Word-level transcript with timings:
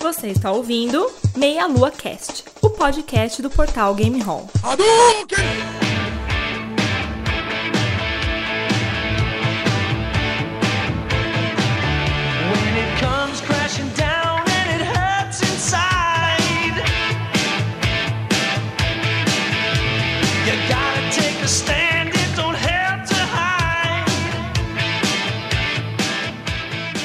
Você 0.00 0.28
está 0.28 0.50
ouvindo 0.50 1.12
Meia 1.36 1.66
Lua 1.66 1.90
Cast, 1.90 2.44
o 2.62 2.70
podcast 2.70 3.42
do 3.42 3.50
portal 3.50 3.94
Game 3.94 4.18
hide. 4.18 5.34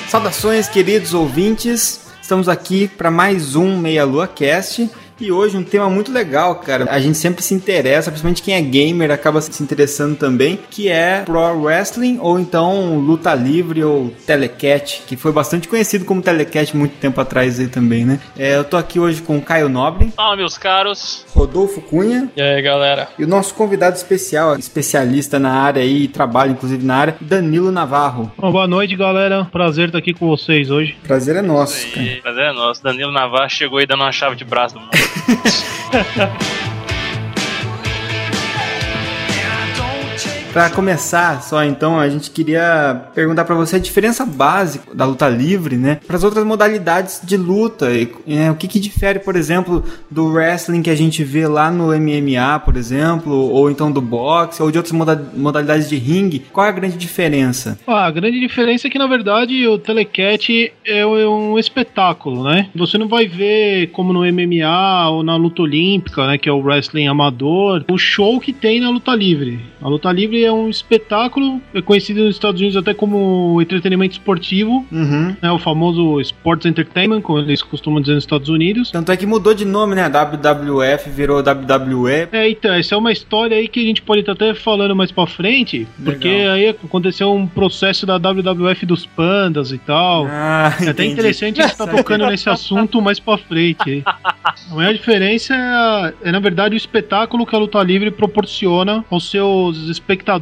Saudações, 0.09 0.69
queridos 0.69 1.13
ouvintes. 1.13 2.04
Estamos 2.25 2.49
aqui 2.49 2.87
para 2.87 3.11
mais 3.11 3.55
um 3.55 3.77
Meia 3.77 4.03
Lua 4.03 4.27
Cast. 4.27 4.89
E 5.19 5.31
hoje 5.31 5.55
um 5.55 5.63
tema 5.63 5.89
muito 5.89 6.11
legal, 6.11 6.55
cara. 6.55 6.87
A 6.89 6.99
gente 6.99 7.17
sempre 7.17 7.41
se 7.41 7.53
interessa, 7.53 8.11
principalmente 8.11 8.41
quem 8.41 8.53
é 8.53 8.61
gamer 8.61 9.11
acaba 9.11 9.39
se 9.39 9.63
interessando 9.63 10.17
também, 10.17 10.59
que 10.69 10.89
é 10.89 11.21
Pro 11.21 11.39
Wrestling 11.61 12.17
ou 12.19 12.37
então 12.37 12.99
Luta 12.99 13.33
Livre 13.33 13.81
ou 13.81 14.09
Telecat, 14.27 15.03
que 15.07 15.15
foi 15.15 15.31
bastante 15.31 15.69
conhecido 15.69 16.03
como 16.03 16.21
Telecat 16.21 16.75
muito 16.75 16.97
tempo 16.97 17.21
atrás 17.21 17.59
aí 17.61 17.67
também, 17.67 18.03
né? 18.03 18.19
É, 18.37 18.57
eu 18.57 18.65
tô 18.65 18.75
aqui 18.75 18.99
hoje 18.99 19.21
com 19.21 19.37
o 19.37 19.41
Caio 19.41 19.69
Nobre, 19.69 20.11
Fala, 20.15 20.35
meus 20.35 20.57
caros. 20.57 21.25
Rodolfo 21.33 21.79
Cunha 21.81 22.29
E 22.35 22.41
aí, 22.41 22.61
galera? 22.61 23.07
e 23.17 23.23
o 23.23 23.27
nosso 23.27 23.53
convidado 23.53 23.95
especial, 23.95 24.57
especialista 24.57 25.39
na 25.39 25.53
área 25.53 25.81
aí, 25.81 26.09
trabalha 26.09 26.51
inclusive 26.51 26.85
na 26.85 26.95
área, 26.97 27.15
Danilo 27.21 27.71
Navarro. 27.71 28.29
Bom, 28.37 28.51
boa 28.51 28.67
noite, 28.67 28.95
galera. 28.97 29.45
Prazer 29.45 29.87
estar 29.87 29.99
aqui 29.99 30.13
com 30.13 30.27
vocês 30.27 30.69
hoje. 30.69 30.97
Prazer 31.07 31.37
é 31.37 31.41
nosso, 31.41 31.87
cara. 31.93 32.05
Prazer 32.21 32.43
é 32.43 32.53
nosso. 32.53 32.83
Danilo 32.83 33.13
Navarro 33.13 33.49
chegou 33.49 33.79
aí 33.79 33.85
dando 33.85 34.01
uma 34.01 34.11
chave 34.11 34.35
de 34.35 34.43
braço 34.43 34.75
do 34.75 34.81
mundo. 34.81 35.04
And 35.27 35.39
I 35.93 36.74
Pra 40.55 40.69
começar, 40.69 41.41
só 41.43 41.61
então, 41.65 41.99
a 41.99 42.07
gente 42.07 42.31
queria 42.31 43.09
perguntar 43.13 43.43
pra 43.43 43.55
você 43.55 43.75
a 43.75 43.79
diferença 43.79 44.25
básica 44.25 44.95
da 44.95 45.03
luta 45.03 45.27
livre, 45.27 45.75
né, 45.75 45.99
para 46.07 46.15
as 46.15 46.23
outras 46.23 46.45
modalidades 46.45 47.19
de 47.21 47.35
luta. 47.35 47.91
E, 47.91 48.09
é, 48.25 48.49
o 48.49 48.55
que 48.55 48.65
que 48.65 48.79
difere, 48.79 49.19
por 49.19 49.35
exemplo, 49.35 49.83
do 50.09 50.27
wrestling 50.31 50.81
que 50.81 50.89
a 50.89 50.95
gente 50.95 51.25
vê 51.25 51.45
lá 51.45 51.69
no 51.69 51.87
MMA, 51.93 52.57
por 52.63 52.77
exemplo, 52.77 53.33
ou 53.33 53.69
então 53.69 53.91
do 53.91 53.99
boxe, 53.99 54.63
ou 54.63 54.71
de 54.71 54.77
outras 54.77 54.93
moda- 54.93 55.29
modalidades 55.35 55.89
de 55.89 55.97
ringue? 55.97 56.45
Qual 56.53 56.65
é 56.65 56.69
a 56.69 56.71
grande 56.71 56.95
diferença? 56.95 57.77
Ah, 57.85 58.05
a 58.05 58.11
grande 58.11 58.39
diferença 58.39 58.87
é 58.87 58.89
que, 58.89 58.97
na 58.97 59.07
verdade, 59.07 59.67
o 59.67 59.77
Telecat 59.77 60.71
é 60.85 61.05
um 61.05 61.59
espetáculo, 61.59 62.45
né? 62.45 62.69
Você 62.73 62.97
não 62.97 63.09
vai 63.09 63.27
ver, 63.27 63.87
como 63.87 64.13
no 64.13 64.23
MMA 64.25 65.09
ou 65.09 65.21
na 65.21 65.35
luta 65.35 65.63
olímpica, 65.63 66.25
né, 66.25 66.37
que 66.37 66.47
é 66.47 66.51
o 66.53 66.61
wrestling 66.61 67.07
amador, 67.07 67.83
o 67.91 67.97
show 67.97 68.39
que 68.39 68.53
tem 68.53 68.79
na 68.79 68.89
luta 68.89 69.13
livre. 69.13 69.59
A 69.81 69.89
luta 69.89 70.09
livre 70.13 70.44
é 70.45 70.51
um 70.51 70.69
espetáculo, 70.69 71.61
é 71.73 71.81
conhecido 71.81 72.23
nos 72.23 72.35
Estados 72.35 72.59
Unidos 72.61 72.77
até 72.77 72.93
como 72.93 73.61
entretenimento 73.61 74.13
esportivo, 74.13 74.85
Uhum. 74.91 75.35
né, 75.41 75.51
o 75.51 75.59
famoso 75.59 76.19
Sports 76.21 76.65
Entertainment, 76.65 77.21
como 77.21 77.39
eles 77.39 77.61
costumam 77.61 77.99
dizer 78.01 78.13
nos 78.15 78.23
Estados 78.23 78.49
Unidos. 78.49 78.91
Tanto 78.91 79.11
é 79.11 79.17
que 79.17 79.25
mudou 79.25 79.53
de 79.53 79.65
nome, 79.65 79.95
né? 79.95 80.07
WWF 80.09 81.09
virou 81.09 81.39
WWE. 81.41 82.27
É, 82.31 82.49
então, 82.49 82.73
essa 82.73 82.95
é 82.95 82.97
uma 82.97 83.11
história 83.11 83.57
aí 83.57 83.67
que 83.67 83.79
a 83.79 83.83
gente 83.83 84.01
pode 84.01 84.21
estar 84.21 84.33
até 84.33 84.53
falando 84.53 84.95
mais 84.95 85.11
pra 85.11 85.25
frente, 85.27 85.87
porque 86.03 86.27
Legal. 86.27 86.53
aí 86.53 86.67
aconteceu 86.69 87.33
um 87.33 87.47
processo 87.47 88.05
da 88.05 88.17
WWF 88.17 88.85
dos 88.85 89.05
pandas 89.05 89.71
e 89.71 89.77
tal. 89.77 90.27
Ah, 90.29 90.73
É 90.81 90.89
até 90.89 91.05
interessante 91.05 91.59
a 91.61 91.63
gente 91.67 91.71
estar 91.73 91.87
tocando 91.87 92.25
nesse 92.27 92.49
assunto 92.49 93.01
mais 93.01 93.19
pra 93.19 93.37
frente. 93.37 93.89
aí. 93.89 94.03
A 94.71 94.75
maior 94.75 94.93
diferença 94.93 95.53
é, 96.23 96.29
é, 96.29 96.31
na 96.31 96.39
verdade, 96.39 96.75
o 96.75 96.77
espetáculo 96.77 97.45
que 97.45 97.55
a 97.55 97.59
luta 97.59 97.81
livre 97.83 98.09
proporciona 98.09 99.03
aos 99.11 99.29
seus 99.29 99.77
espectadores 99.89 100.34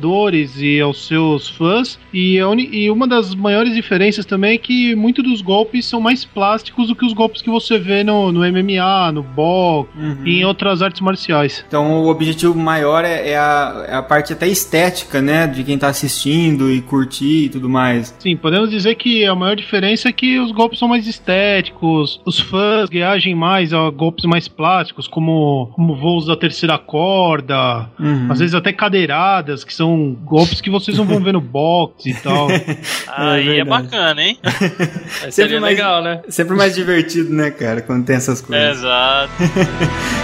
e 0.61 0.79
aos 0.81 1.07
seus 1.07 1.49
fãs. 1.49 1.99
E, 2.13 2.37
e 2.71 2.89
uma 2.89 3.07
das 3.07 3.33
maiores 3.35 3.73
diferenças 3.73 4.25
também 4.25 4.55
é 4.55 4.57
que 4.57 4.95
muitos 4.95 5.23
dos 5.23 5.41
golpes 5.41 5.85
são 5.85 5.99
mais 6.01 6.25
plásticos 6.25 6.87
do 6.87 6.95
que 6.95 7.05
os 7.05 7.13
golpes 7.13 7.41
que 7.41 7.49
você 7.49 7.77
vê 7.77 8.03
no, 8.03 8.31
no 8.31 8.39
MMA, 8.41 9.11
no 9.11 9.23
boxe 9.23 9.63
Uhum. 9.95 10.17
e 10.25 10.39
em 10.39 10.45
outras 10.45 10.81
artes 10.81 11.01
marciais. 11.01 11.63
Então 11.67 12.03
o 12.03 12.07
objetivo 12.07 12.55
maior 12.57 13.03
é, 13.05 13.29
é 13.31 13.37
a, 13.37 13.85
é 13.89 13.95
a 13.95 14.01
parte 14.03 14.33
até 14.33 14.47
estética, 14.47 15.21
né? 15.21 15.47
De 15.47 15.63
quem 15.63 15.77
tá 15.77 15.87
assistindo 15.87 16.71
e 16.71 16.81
curtir 16.81 17.45
e 17.45 17.49
tudo 17.49 17.69
mais. 17.69 18.15
Sim, 18.19 18.35
podemos 18.35 18.69
dizer 18.69 18.95
que 18.95 19.25
a 19.25 19.35
maior 19.35 19.55
diferença 19.55 20.09
é 20.09 20.11
que 20.11 20.39
os 20.39 20.51
golpes 20.51 20.79
são 20.79 20.87
mais 20.87 21.07
estéticos, 21.07 22.19
os 22.25 22.39
fãs 22.39 22.89
reagem 22.89 23.35
mais 23.35 23.73
a 23.73 23.89
golpes 23.89 24.25
mais 24.25 24.47
plásticos, 24.47 25.07
como, 25.07 25.71
como 25.75 25.95
voos 25.95 26.25
da 26.27 26.35
terceira 26.35 26.77
corda, 26.77 27.89
Uhum. 27.99 28.27
às 28.31 28.39
vezes 28.39 28.55
até 28.55 28.71
cadeiradas, 28.73 29.63
que 29.63 29.72
são 29.75 30.13
golpes 30.23 30.61
que 30.61 30.69
vocês 30.69 30.97
não 30.97 31.05
vão 31.05 31.19
ver 31.21 31.33
no 31.33 31.41
box 31.41 32.05
e 32.05 32.13
tal. 32.13 32.47
Aí 33.07 33.41
é, 33.59 33.63
verdade. 33.63 33.69
bacana, 33.87 34.21
hein? 34.21 34.37
Sempre 35.31 35.59
mais- 35.59 35.75
legal, 35.75 36.03
né? 36.03 36.21
Sempre 36.29 36.55
mais 36.55 36.73
divertido, 36.75 37.33
né, 37.33 37.51
cara, 37.51 37.81
quando 37.81 38.05
tem 38.05 38.15
essas 38.15 38.41
coisas. 38.41 38.77
Exato. 38.77 39.31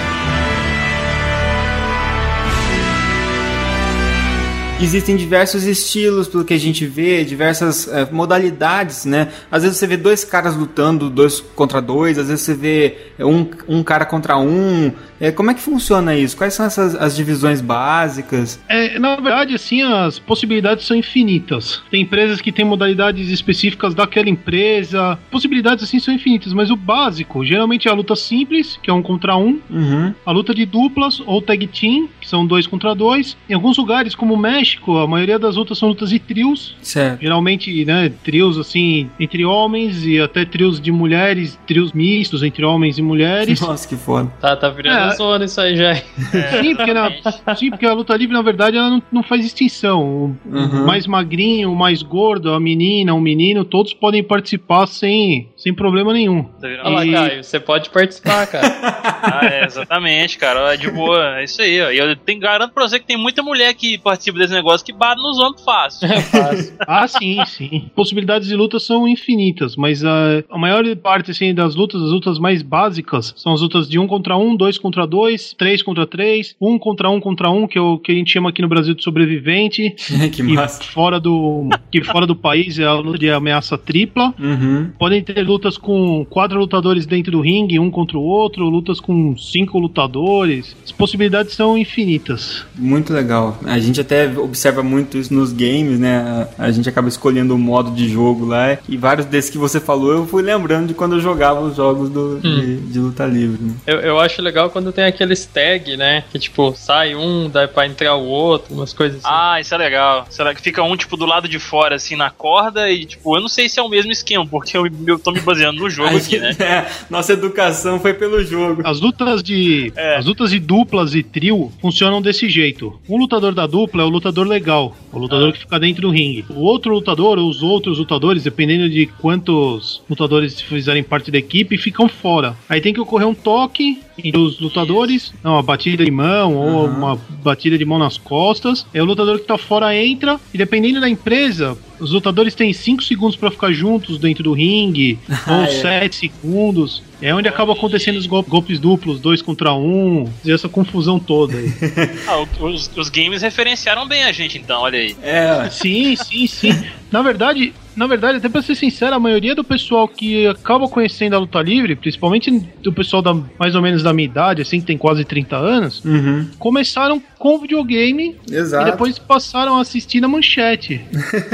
Existem 4.81 5.17
diversos 5.17 5.65
estilos, 5.65 6.29
pelo 6.29 6.45
que 6.45 6.53
a 6.53 6.57
gente 6.57 6.85
vê, 6.85 7.25
diversas 7.25 7.85
eh, 7.89 8.07
modalidades, 8.13 9.03
né? 9.03 9.27
Às 9.51 9.63
vezes 9.63 9.77
você 9.77 9.85
vê 9.85 9.97
dois 9.97 10.23
caras 10.23 10.55
lutando, 10.55 11.09
dois 11.09 11.41
contra 11.41 11.81
dois, 11.81 12.17
às 12.17 12.29
vezes 12.29 12.45
você 12.45 12.53
vê 12.53 12.97
um, 13.19 13.45
um 13.67 13.83
cara 13.83 14.05
contra 14.05 14.37
um. 14.37 14.89
Eh, 15.19 15.31
como 15.33 15.51
é 15.51 15.53
que 15.53 15.59
funciona 15.59 16.15
isso? 16.15 16.37
Quais 16.37 16.53
são 16.53 16.65
essas 16.65 16.95
as 16.95 17.13
divisões 17.13 17.59
básicas? 17.59 18.57
É, 18.69 18.97
na 18.97 19.17
verdade, 19.17 19.53
assim, 19.53 19.81
as 19.81 20.17
possibilidades 20.17 20.85
são 20.87 20.95
infinitas. 20.95 21.81
Tem 21.91 22.01
empresas 22.01 22.39
que 22.39 22.49
têm 22.49 22.63
modalidades 22.63 23.29
específicas 23.29 23.93
daquela 23.93 24.29
empresa. 24.29 25.19
Possibilidades, 25.29 25.83
assim, 25.83 25.99
são 25.99 26.13
infinitas, 26.13 26.53
mas 26.53 26.71
o 26.71 26.77
básico, 26.77 27.43
geralmente 27.43 27.89
é 27.89 27.91
a 27.91 27.93
luta 27.93 28.15
simples, 28.15 28.79
que 28.81 28.89
é 28.89 28.93
um 28.93 29.01
contra 29.03 29.35
um, 29.35 29.59
Uhum. 29.69 30.13
a 30.25 30.31
luta 30.31 30.55
de 30.55 30.65
duplas 30.65 31.21
ou 31.25 31.41
tag 31.41 31.67
team, 31.67 32.07
que 32.21 32.29
são 32.29 32.45
dois 32.45 32.65
contra 32.65 32.95
dois. 32.95 33.35
Em 33.49 33.53
alguns 33.53 33.77
lugares, 33.77 34.15
como 34.15 34.35
o 34.35 34.37
México, 34.37 34.68
a 34.87 35.07
maioria 35.07 35.39
das 35.39 35.55
lutas 35.55 35.77
são 35.77 35.89
lutas 35.89 36.09
de 36.09 36.19
trios. 36.19 36.75
Certo. 36.81 37.21
Geralmente, 37.21 37.85
né, 37.85 38.11
trios 38.23 38.57
assim, 38.57 39.09
entre 39.19 39.45
homens 39.45 40.05
e 40.05 40.19
até 40.19 40.45
trios 40.45 40.79
de 40.79 40.91
mulheres, 40.91 41.59
trios 41.67 41.91
mistos 41.93 42.43
entre 42.43 42.63
homens 42.65 42.97
e 42.97 43.01
mulheres. 43.01 43.59
Nossa, 43.61 43.87
que 43.87 43.95
foda. 43.95 44.31
Tá, 44.41 44.55
tá 44.55 44.69
virando 44.69 45.11
É. 45.11 45.15
zona 45.15 45.45
isso 45.45 45.59
aí 45.61 45.75
já. 45.75 45.95
Sim 46.61 46.75
porque, 46.75 46.93
na- 46.93 47.11
sim, 47.55 47.69
porque 47.69 47.85
a 47.85 47.93
luta 47.93 48.15
livre, 48.15 48.33
na 48.35 48.41
verdade, 48.41 48.77
ela 48.77 48.89
não, 48.89 49.01
não 49.11 49.23
faz 49.23 49.41
distinção. 49.43 50.03
O 50.03 50.35
Uhum. 50.45 50.85
mais 50.85 51.05
magrinho, 51.07 51.71
o 51.71 51.75
mais 51.75 52.01
gordo, 52.01 52.53
a 52.53 52.59
menina, 52.59 53.13
o 53.13 53.21
menino, 53.21 53.63
todos 53.63 53.93
podem 53.93 54.23
participar 54.23 54.85
sem, 54.87 55.49
sem 55.57 55.73
problema 55.73 56.13
nenhum. 56.13 56.43
Tá 56.43 56.67
virando 56.67 56.87
Olha 56.87 56.95
lá, 56.95 57.05
E- 57.05 57.11
Caio, 57.29 57.43
você 57.43 57.59
pode 57.59 57.89
participar, 57.89 58.47
cara. 58.47 58.67
Ah, 59.21 59.45
é, 59.45 59.65
exatamente, 59.65 60.37
cara. 60.37 60.73
É 60.73 60.77
de 60.77 60.89
boa. 60.89 61.39
É 61.39 61.43
isso 61.43 61.61
aí, 61.61 61.81
ó. 61.81 61.91
E 61.91 61.97
eu 61.97 62.15
tenho, 62.15 62.39
garanto 62.39 62.71
pra 62.73 62.87
você 62.87 62.99
que 62.99 63.05
tem 63.05 63.17
muita 63.17 63.43
mulher 63.43 63.73
que 63.73 63.97
participa 63.97 64.39
desse 64.39 64.53
negócio 64.59 64.85
que 64.85 64.93
bate 64.93 65.21
nos 65.21 65.39
homens 65.39 65.63
fácil. 65.63 66.07
É 66.07 66.21
fácil. 66.21 66.73
Ah, 66.87 67.07
sim, 67.07 67.37
sim. 67.45 67.89
Possibilidades 67.95 68.47
de 68.47 68.55
luta 68.55 68.79
são 68.79 69.07
infinitas, 69.07 69.75
mas 69.75 70.03
a, 70.03 70.43
a 70.49 70.57
maior 70.57 70.83
parte 70.95 71.31
assim, 71.31 71.53
das 71.53 71.75
lutas, 71.75 72.01
as 72.01 72.09
lutas 72.09 72.39
mais 72.39 72.61
básicas, 72.61 73.33
são 73.37 73.53
as 73.53 73.61
lutas 73.61 73.87
de 73.87 73.99
um 73.99 74.07
contra 74.07 74.35
um, 74.37 74.55
dois 74.55 74.77
contra 74.77 75.05
dois, 75.05 75.53
três 75.53 75.81
contra 75.83 76.07
três, 76.07 76.55
um 76.59 76.79
contra 76.79 77.09
um 77.09 77.19
contra 77.19 77.49
um, 77.49 77.67
que 77.67 77.77
é 77.77 77.81
o 77.81 77.97
que 77.97 78.11
a 78.11 78.15
gente 78.15 78.31
chama 78.31 78.49
aqui 78.49 78.61
no 78.61 78.67
Brasil 78.67 78.95
de 78.95 79.03
sobrevivente, 79.03 79.93
que 80.31 80.41
e 80.41 80.55
massa. 80.55 80.83
fora 80.83 81.19
do, 81.19 81.69
que 81.91 82.03
fora 82.03 82.25
do 82.25 82.35
país 82.35 82.79
é 82.79 82.85
a 82.85 82.93
luta 82.93 83.19
de 83.19 83.29
ameaça 83.29 83.77
tripla. 83.77 84.33
Uhum. 84.39 84.91
Podem 84.97 85.21
ter 85.21 85.41
lutas 85.43 85.77
com 85.77 86.25
quatro 86.29 86.59
lutadores 86.59 87.05
dentro 87.05 87.31
do 87.31 87.41
ringue, 87.41 87.79
um 87.79 87.91
contra 87.91 88.17
o 88.17 88.23
outro, 88.23 88.67
lutas 88.67 88.99
com 88.99 89.37
cinco 89.37 89.77
lutadores. 89.79 90.75
As 90.83 90.91
possibilidades 90.91 91.53
são 91.53 91.77
infinitas. 91.77 92.65
Muito 92.75 93.13
legal. 93.13 93.57
A 93.65 93.79
gente 93.79 94.01
até 94.01 94.27
observa 94.49 94.83
muito 94.83 95.17
isso 95.17 95.33
nos 95.33 95.51
games, 95.53 95.99
né? 95.99 96.47
A, 96.57 96.65
a 96.65 96.71
gente 96.71 96.89
acaba 96.89 97.07
escolhendo 97.07 97.55
o 97.55 97.57
modo 97.57 97.91
de 97.91 98.07
jogo 98.09 98.45
lá. 98.45 98.77
E 98.87 98.97
vários 98.97 99.25
desses 99.25 99.49
que 99.49 99.57
você 99.57 99.79
falou, 99.79 100.11
eu 100.11 100.25
fui 100.25 100.41
lembrando 100.43 100.87
de 100.87 100.93
quando 100.93 101.15
eu 101.15 101.21
jogava 101.21 101.61
os 101.61 101.75
jogos 101.75 102.09
do, 102.09 102.39
de, 102.39 102.77
de 102.77 102.99
luta 102.99 103.25
livre. 103.25 103.63
né? 103.63 103.73
Eu, 103.87 103.99
eu 103.99 104.19
acho 104.19 104.41
legal 104.41 104.69
quando 104.69 104.91
tem 104.91 105.05
aqueles 105.05 105.45
tag, 105.45 105.95
né? 105.97 106.23
Que 106.31 106.39
tipo, 106.39 106.73
sai 106.75 107.15
um, 107.15 107.49
dá 107.49 107.67
pra 107.67 107.87
entrar 107.87 108.15
o 108.15 108.25
outro, 108.25 108.73
umas 108.73 108.93
coisas 108.93 109.19
assim. 109.23 109.27
Ah, 109.33 109.59
isso 109.61 109.73
é 109.73 109.77
legal. 109.77 110.25
Será 110.29 110.53
que 110.53 110.61
fica 110.61 110.83
um, 110.83 110.95
tipo, 110.97 111.15
do 111.15 111.25
lado 111.25 111.47
de 111.47 111.59
fora, 111.59 111.95
assim, 111.95 112.15
na 112.15 112.29
corda 112.29 112.89
e, 112.91 113.05
tipo, 113.05 113.35
eu 113.37 113.41
não 113.41 113.49
sei 113.49 113.69
se 113.69 113.79
é 113.79 113.83
o 113.83 113.89
mesmo 113.89 114.11
esquema, 114.11 114.45
porque 114.45 114.75
eu, 114.77 114.87
eu 115.07 115.19
tô 115.19 115.31
me 115.31 115.39
baseando 115.41 115.79
no 115.81 115.89
jogo 115.89 116.17
aqui, 116.17 116.37
né? 116.39 116.55
é, 116.59 116.85
nossa 117.09 117.33
educação 117.33 117.99
foi 117.99 118.13
pelo 118.13 118.43
jogo. 118.43 118.81
As 118.85 118.99
lutas 118.99 119.41
de 119.43 119.91
É. 119.95 120.17
as 120.17 120.25
lutas 120.25 120.51
de 120.51 120.59
duplas 120.59 121.13
e 121.15 121.23
trio 121.23 121.71
funcionam 121.81 122.21
desse 122.21 122.49
jeito. 122.49 122.99
Um 123.07 123.17
lutador 123.17 123.53
da 123.53 123.67
dupla 123.67 124.01
é 124.03 124.05
o 124.05 124.09
lutador 124.09 124.38
lutador 124.39 124.47
legal, 124.47 124.95
o 125.11 125.19
lutador 125.19 125.51
que 125.51 125.59
fica 125.59 125.79
dentro 125.79 126.03
do 126.03 126.09
ringue. 126.09 126.45
O 126.49 126.61
outro 126.61 126.93
lutador, 126.93 127.37
ou 127.37 127.49
os 127.49 127.61
outros 127.61 127.97
lutadores, 127.97 128.43
dependendo 128.43 128.89
de 128.89 129.05
quantos 129.05 130.01
lutadores 130.09 130.59
fizerem 130.61 131.03
parte 131.03 131.31
da 131.31 131.37
equipe, 131.37 131.77
ficam 131.77 132.07
fora. 132.07 132.55
Aí 132.67 132.79
tem 132.81 132.93
que 132.93 132.99
ocorrer 132.99 133.27
um 133.27 133.33
toque 133.33 133.99
entre 134.17 134.39
os 134.39 134.59
lutadores, 134.59 135.33
não, 135.43 135.53
uma 135.53 135.63
batida 135.63 136.03
de 136.03 136.11
mão 136.11 136.55
ou 136.55 136.87
uma 136.87 137.15
batida 137.43 137.77
de 137.77 137.85
mão 137.85 137.97
nas 137.97 138.17
costas. 138.17 138.85
Aí 138.93 139.01
o 139.01 139.05
lutador 139.05 139.39
que 139.39 139.45
tá 139.45 139.57
fora 139.57 139.95
entra, 139.95 140.39
e 140.53 140.57
dependendo 140.57 140.99
da 140.99 141.09
empresa, 141.09 141.77
os 141.99 142.11
lutadores 142.11 142.55
têm 142.55 142.71
5 142.73 143.03
segundos 143.03 143.35
pra 143.35 143.51
ficar 143.51 143.71
juntos 143.71 144.17
dentro 144.17 144.43
do 144.43 144.53
ringue, 144.53 145.17
ou 145.47 145.63
é. 145.63 145.67
7 145.67 146.15
segundos. 146.15 147.08
É 147.21 147.33
onde 147.35 147.47
acaba 147.47 147.73
acontecendo 147.73 148.17
os 148.17 148.25
gol- 148.25 148.43
golpes 148.43 148.79
duplos, 148.79 149.19
dois 149.19 149.41
contra 149.41 149.73
um, 149.73 150.31
e 150.45 150.51
essa 150.51 150.69
confusão 150.69 151.19
toda 151.19 151.57
aí. 151.57 151.69
Ah, 152.27 152.45
os, 152.63 152.89
os 152.95 153.09
games 153.09 153.41
referenciaram 153.41 154.07
bem 154.07 154.23
a 154.23 154.31
gente, 154.31 154.57
então, 154.57 154.81
olha 154.81 154.99
aí. 154.99 155.15
É, 155.21 155.69
Sim, 155.69 156.15
sim, 156.15 156.47
sim. 156.47 156.83
Na 157.11 157.21
verdade, 157.21 157.73
na 157.95 158.05
verdade, 158.07 158.37
até 158.37 158.47
pra 158.47 158.61
ser 158.61 158.75
sincero, 158.75 159.15
a 159.15 159.19
maioria 159.19 159.55
do 159.55 159.63
pessoal 159.63 160.07
que 160.07 160.45
acaba 160.47 160.87
conhecendo 160.87 161.35
a 161.35 161.39
luta 161.39 161.59
livre, 161.61 161.95
principalmente 161.95 162.51
do 162.81 162.93
pessoal 162.93 163.21
da, 163.21 163.33
mais 163.57 163.75
ou 163.75 163.81
menos 163.81 164.03
da 164.03 164.13
minha 164.13 164.25
idade, 164.27 164.61
assim, 164.61 164.79
que 164.79 164.85
tem 164.85 164.97
quase 164.97 165.25
30 165.25 165.57
anos, 165.57 166.03
uhum, 166.05 166.47
começaram 166.59 167.21
com 167.37 167.59
videogame 167.59 168.37
exato. 168.49 168.87
e 168.87 168.91
depois 168.91 169.17
passaram 169.19 169.77
a 169.77 169.81
assistir 169.81 170.21
na 170.21 170.27
manchete. 170.27 171.01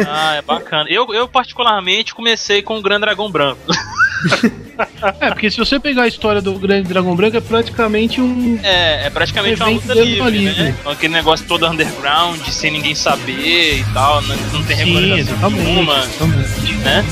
Ah, 0.08 0.36
é 0.36 0.42
bacana. 0.42 0.90
Eu, 0.90 1.12
eu 1.14 1.28
particularmente, 1.28 2.14
comecei 2.14 2.62
com 2.62 2.78
o 2.78 2.82
Gran 2.82 3.00
Dragão 3.00 3.32
Branco. 3.32 3.62
É, 5.22 5.30
porque 5.30 5.50
se 5.50 5.58
você 5.58 5.80
pegar 5.80 6.04
a 6.04 6.08
história 6.08 6.42
do 6.42 6.54
Grande 6.60 6.88
Dragão 6.90 7.16
Branco, 7.16 7.38
é 7.38 7.42
praticamente 7.42 8.20
um. 8.20 8.60
É, 8.64 9.06
é 9.06 9.10
praticamente 9.10 9.62
uma 9.62 9.72
Evento 9.72 9.88
luta 9.88 10.04
livre, 10.04 10.30
livre. 10.38 10.64
né? 10.64 10.76
Aquele 10.86 11.14
negócio 11.14 11.46
todo 11.48 11.66
underground, 11.66 12.42
sem 12.48 12.72
ninguém 12.72 12.96
saber 12.96 13.80
e 13.80 13.86
tal, 13.94 14.22
não, 14.24 14.36
não 14.54 14.64
tem 14.64 14.78
Sim, 14.78 15.14
exatamente. 15.14 15.64
nenhuma, 15.64 15.98
né? 16.84 17.06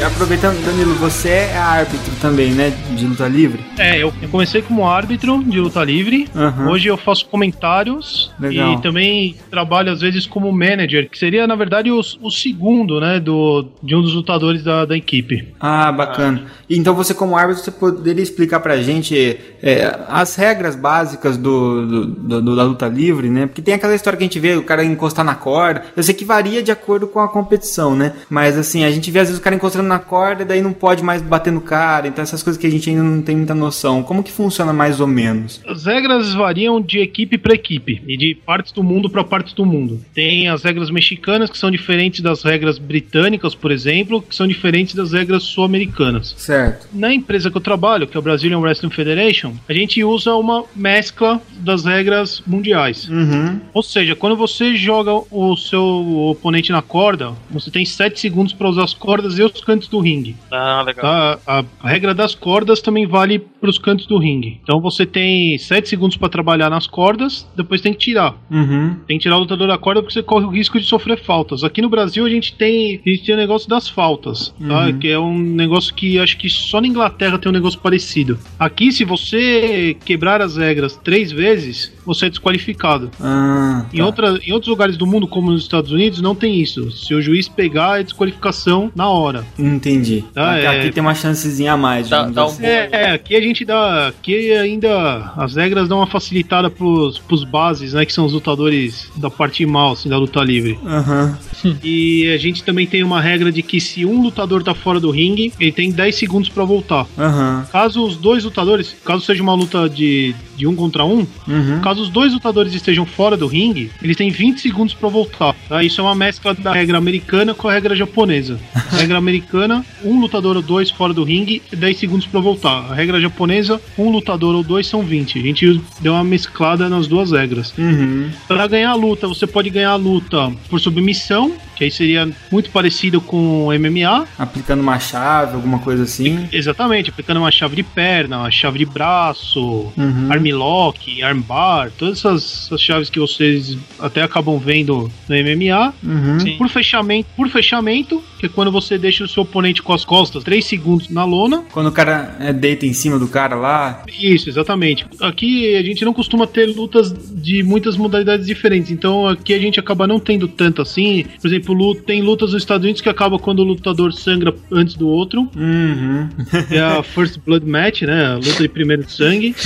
E 0.00 0.02
aproveitando, 0.02 0.64
Danilo, 0.64 0.94
você 0.94 1.28
é 1.28 1.58
árbitro 1.58 2.10
também, 2.22 2.52
né? 2.52 2.72
De 2.96 3.04
luta 3.06 3.28
livre? 3.28 3.62
É, 3.78 3.98
eu, 4.02 4.10
eu 4.22 4.30
comecei 4.30 4.62
como 4.62 4.86
árbitro 4.88 5.44
de 5.44 5.60
luta 5.60 5.84
livre. 5.84 6.26
Aham. 6.34 6.70
Hoje 6.70 6.88
eu 6.88 6.96
faço 6.96 7.26
comentários 7.26 8.32
Legal. 8.40 8.72
e 8.72 8.80
também 8.80 9.36
trabalho 9.50 9.92
às 9.92 10.00
vezes 10.00 10.24
como 10.26 10.50
manager, 10.50 11.10
que 11.10 11.18
seria 11.18 11.46
na 11.46 11.54
verdade 11.54 11.90
o, 11.90 12.00
o 12.22 12.30
segundo, 12.30 12.98
né, 12.98 13.20
do, 13.20 13.66
de 13.82 13.94
um 13.94 14.00
dos 14.00 14.14
lutadores 14.14 14.62
da, 14.64 14.86
da 14.86 14.96
equipe. 14.96 15.48
Ah, 15.60 15.92
bacana. 15.92 16.44
Então 16.70 16.94
você 16.94 17.12
como 17.12 17.36
árbitro, 17.36 17.62
você 17.62 17.70
poderia 17.70 18.22
explicar 18.22 18.60
pra 18.60 18.78
gente 18.80 19.38
é, 19.62 19.98
as 20.08 20.34
regras 20.34 20.76
básicas 20.76 21.36
do- 21.36 22.06
do- 22.06 22.40
do- 22.40 22.56
da 22.56 22.62
luta 22.62 22.88
livre, 22.88 23.28
né? 23.28 23.46
Porque 23.46 23.60
tem 23.60 23.74
aquela 23.74 23.94
história 23.94 24.16
que 24.16 24.24
a 24.24 24.26
gente 24.26 24.40
vê 24.40 24.56
o 24.56 24.62
cara 24.62 24.82
encostar 24.82 25.26
na 25.26 25.34
corda. 25.34 25.82
Eu 25.94 26.02
sei 26.02 26.14
que 26.14 26.24
varia 26.24 26.62
de 26.62 26.72
acordo 26.72 27.06
com 27.06 27.20
a 27.20 27.28
competição, 27.28 27.94
né? 27.94 28.14
Mas 28.30 28.56
assim, 28.56 28.82
a 28.84 28.90
gente 28.90 29.10
vê 29.10 29.18
às 29.18 29.28
vezes 29.28 29.38
o 29.38 29.42
cara 29.44 29.54
encostando 29.54 29.89
na 29.90 29.98
corda 29.98 30.42
e 30.42 30.46
daí 30.46 30.62
não 30.62 30.72
pode 30.72 31.02
mais 31.02 31.20
bater 31.20 31.52
no 31.52 31.60
cara. 31.60 32.08
Então 32.08 32.22
essas 32.22 32.42
coisas 32.42 32.60
que 32.60 32.66
a 32.66 32.70
gente 32.70 32.88
ainda 32.88 33.02
não 33.02 33.20
tem 33.20 33.36
muita 33.36 33.54
noção. 33.54 34.02
Como 34.02 34.22
que 34.22 34.32
funciona 34.32 34.72
mais 34.72 35.00
ou 35.00 35.06
menos? 35.06 35.60
As 35.66 35.84
regras 35.84 36.32
variam 36.32 36.80
de 36.80 36.98
equipe 37.00 37.36
para 37.36 37.54
equipe 37.54 38.02
e 38.06 38.16
de 38.16 38.34
partes 38.34 38.72
do 38.72 38.82
mundo 38.82 39.10
para 39.10 39.24
partes 39.24 39.52
do 39.52 39.66
mundo. 39.66 40.00
Tem 40.14 40.48
as 40.48 40.62
regras 40.62 40.90
mexicanas 40.90 41.50
que 41.50 41.58
são 41.58 41.70
diferentes 41.70 42.20
das 42.20 42.42
regras 42.42 42.78
britânicas, 42.78 43.54
por 43.54 43.70
exemplo, 43.70 44.22
que 44.22 44.34
são 44.34 44.46
diferentes 44.46 44.94
das 44.94 45.12
regras 45.12 45.42
sul-americanas. 45.42 46.34
Certo. 46.36 46.88
Na 46.92 47.12
empresa 47.12 47.50
que 47.50 47.56
eu 47.56 47.60
trabalho, 47.60 48.06
que 48.06 48.16
é 48.16 48.20
o 48.20 48.22
Brazilian 48.22 48.58
Wrestling 48.58 48.90
Federation, 48.90 49.54
a 49.68 49.72
gente 49.72 50.02
usa 50.04 50.34
uma 50.34 50.64
mescla 50.74 51.40
das 51.58 51.84
regras 51.84 52.42
mundiais. 52.46 53.08
Uhum. 53.08 53.60
Ou 53.74 53.82
seja, 53.82 54.14
quando 54.14 54.36
você 54.36 54.74
joga 54.76 55.12
o 55.30 55.56
seu 55.56 55.84
oponente 56.30 56.72
na 56.72 56.82
corda, 56.82 57.32
você 57.50 57.70
tem 57.70 57.84
7 57.84 58.18
segundos 58.18 58.52
para 58.52 58.68
usar 58.68 58.84
as 58.84 58.94
cordas 58.94 59.38
e 59.38 59.42
os 59.42 59.60
cantos 59.60 59.79
do 59.88 60.00
ringue. 60.00 60.36
Ah, 60.50 60.82
legal. 60.84 61.02
Tá? 61.02 61.38
A, 61.46 61.64
a 61.82 61.88
regra 61.88 62.14
das 62.14 62.34
cordas 62.34 62.80
também 62.80 63.06
vale 63.06 63.38
para 63.38 63.70
os 63.70 63.78
cantos 63.78 64.06
do 64.06 64.18
ringue. 64.18 64.60
Então 64.62 64.80
você 64.80 65.04
tem 65.06 65.56
7 65.58 65.88
segundos 65.88 66.16
para 66.16 66.28
trabalhar 66.28 66.70
nas 66.70 66.86
cordas, 66.86 67.46
depois 67.56 67.80
tem 67.80 67.92
que 67.92 67.98
tirar. 67.98 68.34
Uhum. 68.50 68.96
Tem 69.06 69.18
que 69.18 69.22
tirar 69.22 69.36
o 69.36 69.40
lutador 69.40 69.68
da 69.68 69.78
corda 69.78 70.00
porque 70.02 70.12
você 70.14 70.22
corre 70.22 70.44
o 70.46 70.50
risco 70.50 70.78
de 70.78 70.86
sofrer 70.86 71.18
faltas. 71.22 71.62
Aqui 71.64 71.82
no 71.82 71.88
Brasil 71.88 72.24
a 72.24 72.30
gente 72.30 72.54
tem, 72.54 73.00
a 73.04 73.08
gente 73.08 73.24
tem 73.24 73.34
o 73.34 73.38
negócio 73.38 73.68
das 73.68 73.88
faltas, 73.88 74.54
tá? 74.66 74.86
Uhum. 74.86 74.98
Que 74.98 75.08
é 75.08 75.18
um 75.18 75.38
negócio 75.38 75.94
que 75.94 76.18
acho 76.18 76.36
que 76.36 76.48
só 76.48 76.80
na 76.80 76.86
Inglaterra 76.86 77.38
tem 77.38 77.50
um 77.50 77.54
negócio 77.54 77.78
parecido. 77.80 78.38
Aqui, 78.58 78.92
se 78.92 79.04
você 79.04 79.96
quebrar 80.04 80.40
as 80.40 80.56
regras 80.56 80.96
três 80.96 81.30
vezes, 81.32 81.92
você 82.04 82.26
é 82.26 82.30
desqualificado. 82.30 83.10
Ah, 83.20 83.84
Em, 83.92 83.98
tá. 83.98 84.06
outra, 84.06 84.38
em 84.46 84.52
outros 84.52 84.68
lugares 84.68 84.96
do 84.96 85.06
mundo, 85.06 85.26
como 85.26 85.50
nos 85.50 85.62
Estados 85.62 85.92
Unidos, 85.92 86.20
não 86.20 86.34
tem 86.34 86.60
isso. 86.60 86.90
Se 86.90 87.14
o 87.14 87.20
juiz 87.22 87.48
pegar, 87.48 88.00
é 88.00 88.02
desqualificação 88.02 88.90
na 88.94 89.08
hora. 89.08 89.44
Entendi. 89.74 90.24
Tá, 90.34 90.54
aqui, 90.56 90.66
é- 90.66 90.80
aqui 90.80 90.90
tem 90.92 91.00
uma 91.02 91.14
chancezinha 91.14 91.72
a 91.72 91.76
mais. 91.76 92.06
Digamos 92.08 92.34
dá 92.34 92.44
um 92.44 92.48
assim. 92.48 92.64
É, 92.64 92.88
é, 92.92 93.10
aqui 93.12 93.36
a 93.36 93.40
gente 93.40 93.64
dá. 93.64 94.08
Aqui 94.08 94.52
ainda 94.52 95.32
as 95.36 95.54
regras 95.56 95.88
dão 95.88 95.98
uma 95.98 96.06
facilitada 96.06 96.68
pros, 96.70 97.18
pros 97.18 97.44
bases, 97.44 97.92
né? 97.92 98.04
Que 98.04 98.12
são 98.12 98.24
os 98.24 98.32
lutadores 98.32 99.10
da 99.16 99.30
parte 99.30 99.64
mal, 99.66 99.92
assim, 99.92 100.08
da 100.08 100.18
luta 100.18 100.40
livre. 100.42 100.78
Aham. 100.84 101.38
E 101.84 102.32
a 102.32 102.38
gente 102.38 102.62
também 102.64 102.86
tem 102.86 103.02
uma 103.02 103.20
regra 103.20 103.52
de 103.52 103.62
que 103.62 103.80
se 103.80 104.06
um 104.06 104.22
lutador 104.22 104.62
tá 104.62 104.74
fora 104.74 104.98
do 104.98 105.10
ringue, 105.10 105.52
ele 105.60 105.70
tem 105.70 105.90
10 105.92 106.14
segundos 106.16 106.48
pra 106.48 106.64
voltar. 106.64 107.06
Aham. 107.18 107.66
Caso 107.70 108.02
os 108.02 108.16
dois 108.16 108.44
lutadores, 108.44 108.96
caso 109.04 109.22
seja 109.24 109.42
uma 109.42 109.52
luta 109.54 109.86
de, 109.86 110.34
de 110.60 110.66
um 110.66 110.74
contra 110.76 111.04
um, 111.04 111.26
Uhum. 111.48 111.80
caso 111.82 112.02
os 112.02 112.08
dois 112.10 112.32
lutadores 112.32 112.74
estejam 112.74 113.04
fora 113.06 113.36
do 113.36 113.46
ringue, 113.46 113.90
eles 114.02 114.16
têm 114.16 114.30
20 114.30 114.60
segundos 114.60 114.94
pra 114.94 115.08
voltar. 115.08 115.54
Tá? 115.68 115.82
Isso 115.82 116.00
é 116.00 116.04
uma 116.04 116.14
mescla 116.14 116.54
da 116.54 116.72
regra 116.72 116.98
americana 116.98 117.54
com 117.54 117.68
a 117.68 117.72
regra 117.72 117.96
japonesa. 117.96 118.58
A 118.74 118.96
regra 118.96 119.16
americana, 119.18 119.84
um 120.04 120.20
lutador 120.20 120.56
ou 120.56 120.62
dois 120.62 120.90
fora 120.90 121.12
do 121.14 121.24
ringue, 121.24 121.62
10 121.72 121.96
segundos 121.98 122.26
pra 122.26 122.40
voltar. 122.40 122.90
A 122.90 122.94
regra 122.94 123.20
japonesa, 123.20 123.80
um 123.98 124.10
lutador 124.10 124.54
ou 124.54 124.62
dois 124.62 124.86
são 124.86 125.02
20. 125.02 125.38
A 125.38 125.42
gente 125.42 125.80
deu 126.00 126.12
uma 126.12 126.24
mesclada 126.24 126.88
nas 126.88 127.06
duas 127.06 127.32
regras. 127.32 127.72
Uhum. 127.78 128.28
Para 128.46 128.66
ganhar 128.66 128.90
a 128.90 128.94
luta, 128.94 129.26
você 129.26 129.46
pode 129.46 129.70
ganhar 129.70 129.90
a 129.90 129.96
luta 129.96 130.52
por 130.68 130.78
submissão, 130.78 131.52
que 131.80 131.84
aí 131.84 131.90
seria 131.90 132.28
muito 132.52 132.68
parecido 132.70 133.22
com 133.22 133.68
o 133.68 133.72
MMA. 133.72 134.26
Aplicando 134.38 134.80
uma 134.80 134.98
chave, 134.98 135.54
alguma 135.54 135.78
coisa 135.78 136.02
assim. 136.02 136.46
Exatamente, 136.52 137.08
aplicando 137.08 137.38
uma 137.38 137.50
chave 137.50 137.76
de 137.76 137.82
perna, 137.82 138.36
uma 138.40 138.50
chave 138.50 138.78
de 138.78 138.84
braço, 138.84 139.90
Uhum. 139.96 140.28
armlock, 140.30 141.22
armbar, 141.22 141.90
todas 141.96 142.18
essas, 142.18 142.66
essas 142.66 142.80
chaves 142.82 143.08
que 143.08 143.18
vocês 143.18 143.78
até 143.98 144.22
acabam 144.22 144.58
vendo 144.58 145.10
no 145.26 145.34
MMA. 145.34 145.94
Uhum. 146.04 146.58
Por 146.58 146.68
fechamento, 146.68 147.28
por 147.34 147.48
fechamento, 147.48 148.22
que 148.38 148.44
é 148.46 148.48
quando 148.48 148.70
você 148.70 148.98
deixa 148.98 149.24
o 149.24 149.28
seu 149.28 149.42
oponente 149.42 149.82
com 149.82 149.94
as 149.94 150.04
costas 150.04 150.44
3 150.44 150.62
segundos 150.62 151.08
na 151.08 151.24
lona. 151.24 151.64
Quando 151.72 151.86
o 151.86 151.92
cara 151.92 152.36
é, 152.40 152.52
deita 152.52 152.84
em 152.84 152.92
cima 152.92 153.18
do 153.18 153.26
cara 153.26 153.56
lá. 153.56 154.02
Isso, 154.20 154.50
exatamente. 154.50 155.06
Aqui 155.20 155.76
a 155.76 155.82
gente 155.82 156.04
não 156.04 156.12
costuma 156.12 156.46
ter 156.46 156.66
lutas 156.66 157.10
de 157.34 157.62
muitas 157.62 157.96
modalidades 157.96 158.46
diferentes, 158.46 158.90
então 158.90 159.26
aqui 159.26 159.54
a 159.54 159.58
gente 159.58 159.80
acaba 159.80 160.06
não 160.06 160.20
tendo 160.20 160.46
tanto 160.46 160.82
assim. 160.82 161.24
Por 161.40 161.46
exemplo, 161.48 161.69
tem 162.06 162.22
lutas 162.22 162.52
nos 162.52 162.62
Estados 162.62 162.84
Unidos 162.84 163.00
que 163.00 163.08
acaba 163.08 163.38
quando 163.38 163.60
o 163.60 163.64
lutador 163.64 164.12
sangra 164.12 164.54
antes 164.70 164.94
do 164.94 165.08
outro. 165.08 165.48
Uhum. 165.56 166.28
É 166.70 166.80
a 166.80 167.02
First 167.04 167.38
Blood 167.44 167.66
Match, 167.66 168.02
né? 168.02 168.26
A 168.26 168.34
luta 168.36 168.62
de 168.62 168.68
primeiro 168.68 169.08
sangue. 169.08 169.54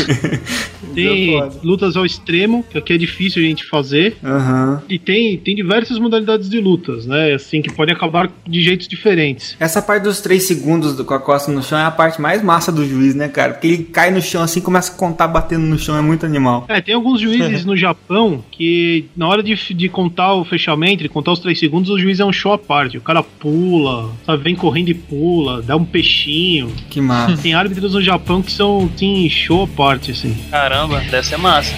Tem 0.95 1.41
lutas 1.63 1.97
ao 1.97 2.07
extremo, 2.07 2.65
que 2.71 2.79
aqui 2.79 2.93
é 2.93 2.99
difícil 2.99 3.43
a 3.43 3.47
gente 3.47 3.65
fazer. 3.67 4.17
Aham. 4.23 4.83
E 4.89 4.99
tem, 4.99 5.37
tem 5.39 5.55
diversas 5.55 5.99
modalidades 5.99 6.49
de 6.49 6.61
lutas, 6.61 7.05
né? 7.07 7.33
Assim, 7.35 7.61
que 7.63 7.73
podem 7.73 7.95
acabar 7.95 8.31
de 8.47 8.61
jeitos 8.63 8.87
diferentes. 8.87 9.57
Essa 9.59 9.83
parte 9.83 10.05
dos 10.05 10.21
3 10.21 10.43
segundos 10.43 10.95
do- 10.97 11.05
com 11.05 11.15
a 11.15 11.19
costa 11.21 11.51
no 11.51 11.63
chão 11.63 11.79
é 11.79 11.85
a 11.85 11.91
parte 11.91 12.21
mais 12.21 12.43
massa 12.43 12.71
do 12.71 12.87
juiz, 12.87 13.15
né, 13.15 13.29
cara? 13.29 13.55
Porque 13.55 13.67
ele 13.67 13.79
cai 13.85 14.11
no 14.11 14.23
chão 14.23 14.43
assim, 14.43 14.61
começa 14.61 14.93
a 14.93 14.97
contar 14.97 15.27
batendo 15.27 15.67
no 15.67 15.79
chão, 15.79 15.97
é 15.97 16.01
muito 16.03 16.25
animal. 16.25 16.65
É, 16.69 16.81
tem 16.81 16.95
alguns 16.95 17.21
juízes 17.21 17.65
no 17.67 17.77
Japão 17.77 18.45
que 18.53 19.07
na 19.17 19.27
hora 19.27 19.43
de, 19.43 19.55
de 19.75 19.89
contar 19.89 20.35
o 20.35 20.45
fechamento, 20.45 21.03
de 21.03 21.09
contar 21.09 21.33
os 21.33 21.41
três 21.41 21.59
segundos, 21.59 21.91
o 21.95 21.99
juiz 21.99 22.21
é 22.21 22.25
um 22.25 22.33
show 22.33 22.53
à 22.53 22.59
parte. 22.59 22.99
O 22.99 23.01
cara 23.01 23.23
pula, 23.23 24.11
sabe, 24.27 24.43
vem 24.43 24.55
correndo 24.55 24.89
e 24.89 24.95
pula, 24.95 25.63
dá 25.63 25.77
um 25.77 25.85
peixinho. 25.85 26.73
Que 26.91 27.01
massa. 27.01 27.41
Tem 27.41 27.55
árbitros 27.55 27.95
no 27.95 28.03
Japão 28.03 28.43
que 28.43 28.53
são, 28.53 28.91
assim, 28.95 29.29
show 29.31 29.65
à 29.65 29.69
parte, 29.69 30.11
assim. 30.11 30.37
Caramba, 30.51 31.01
deve 31.01 31.27
ser 31.27 31.39
massa. 31.39 31.75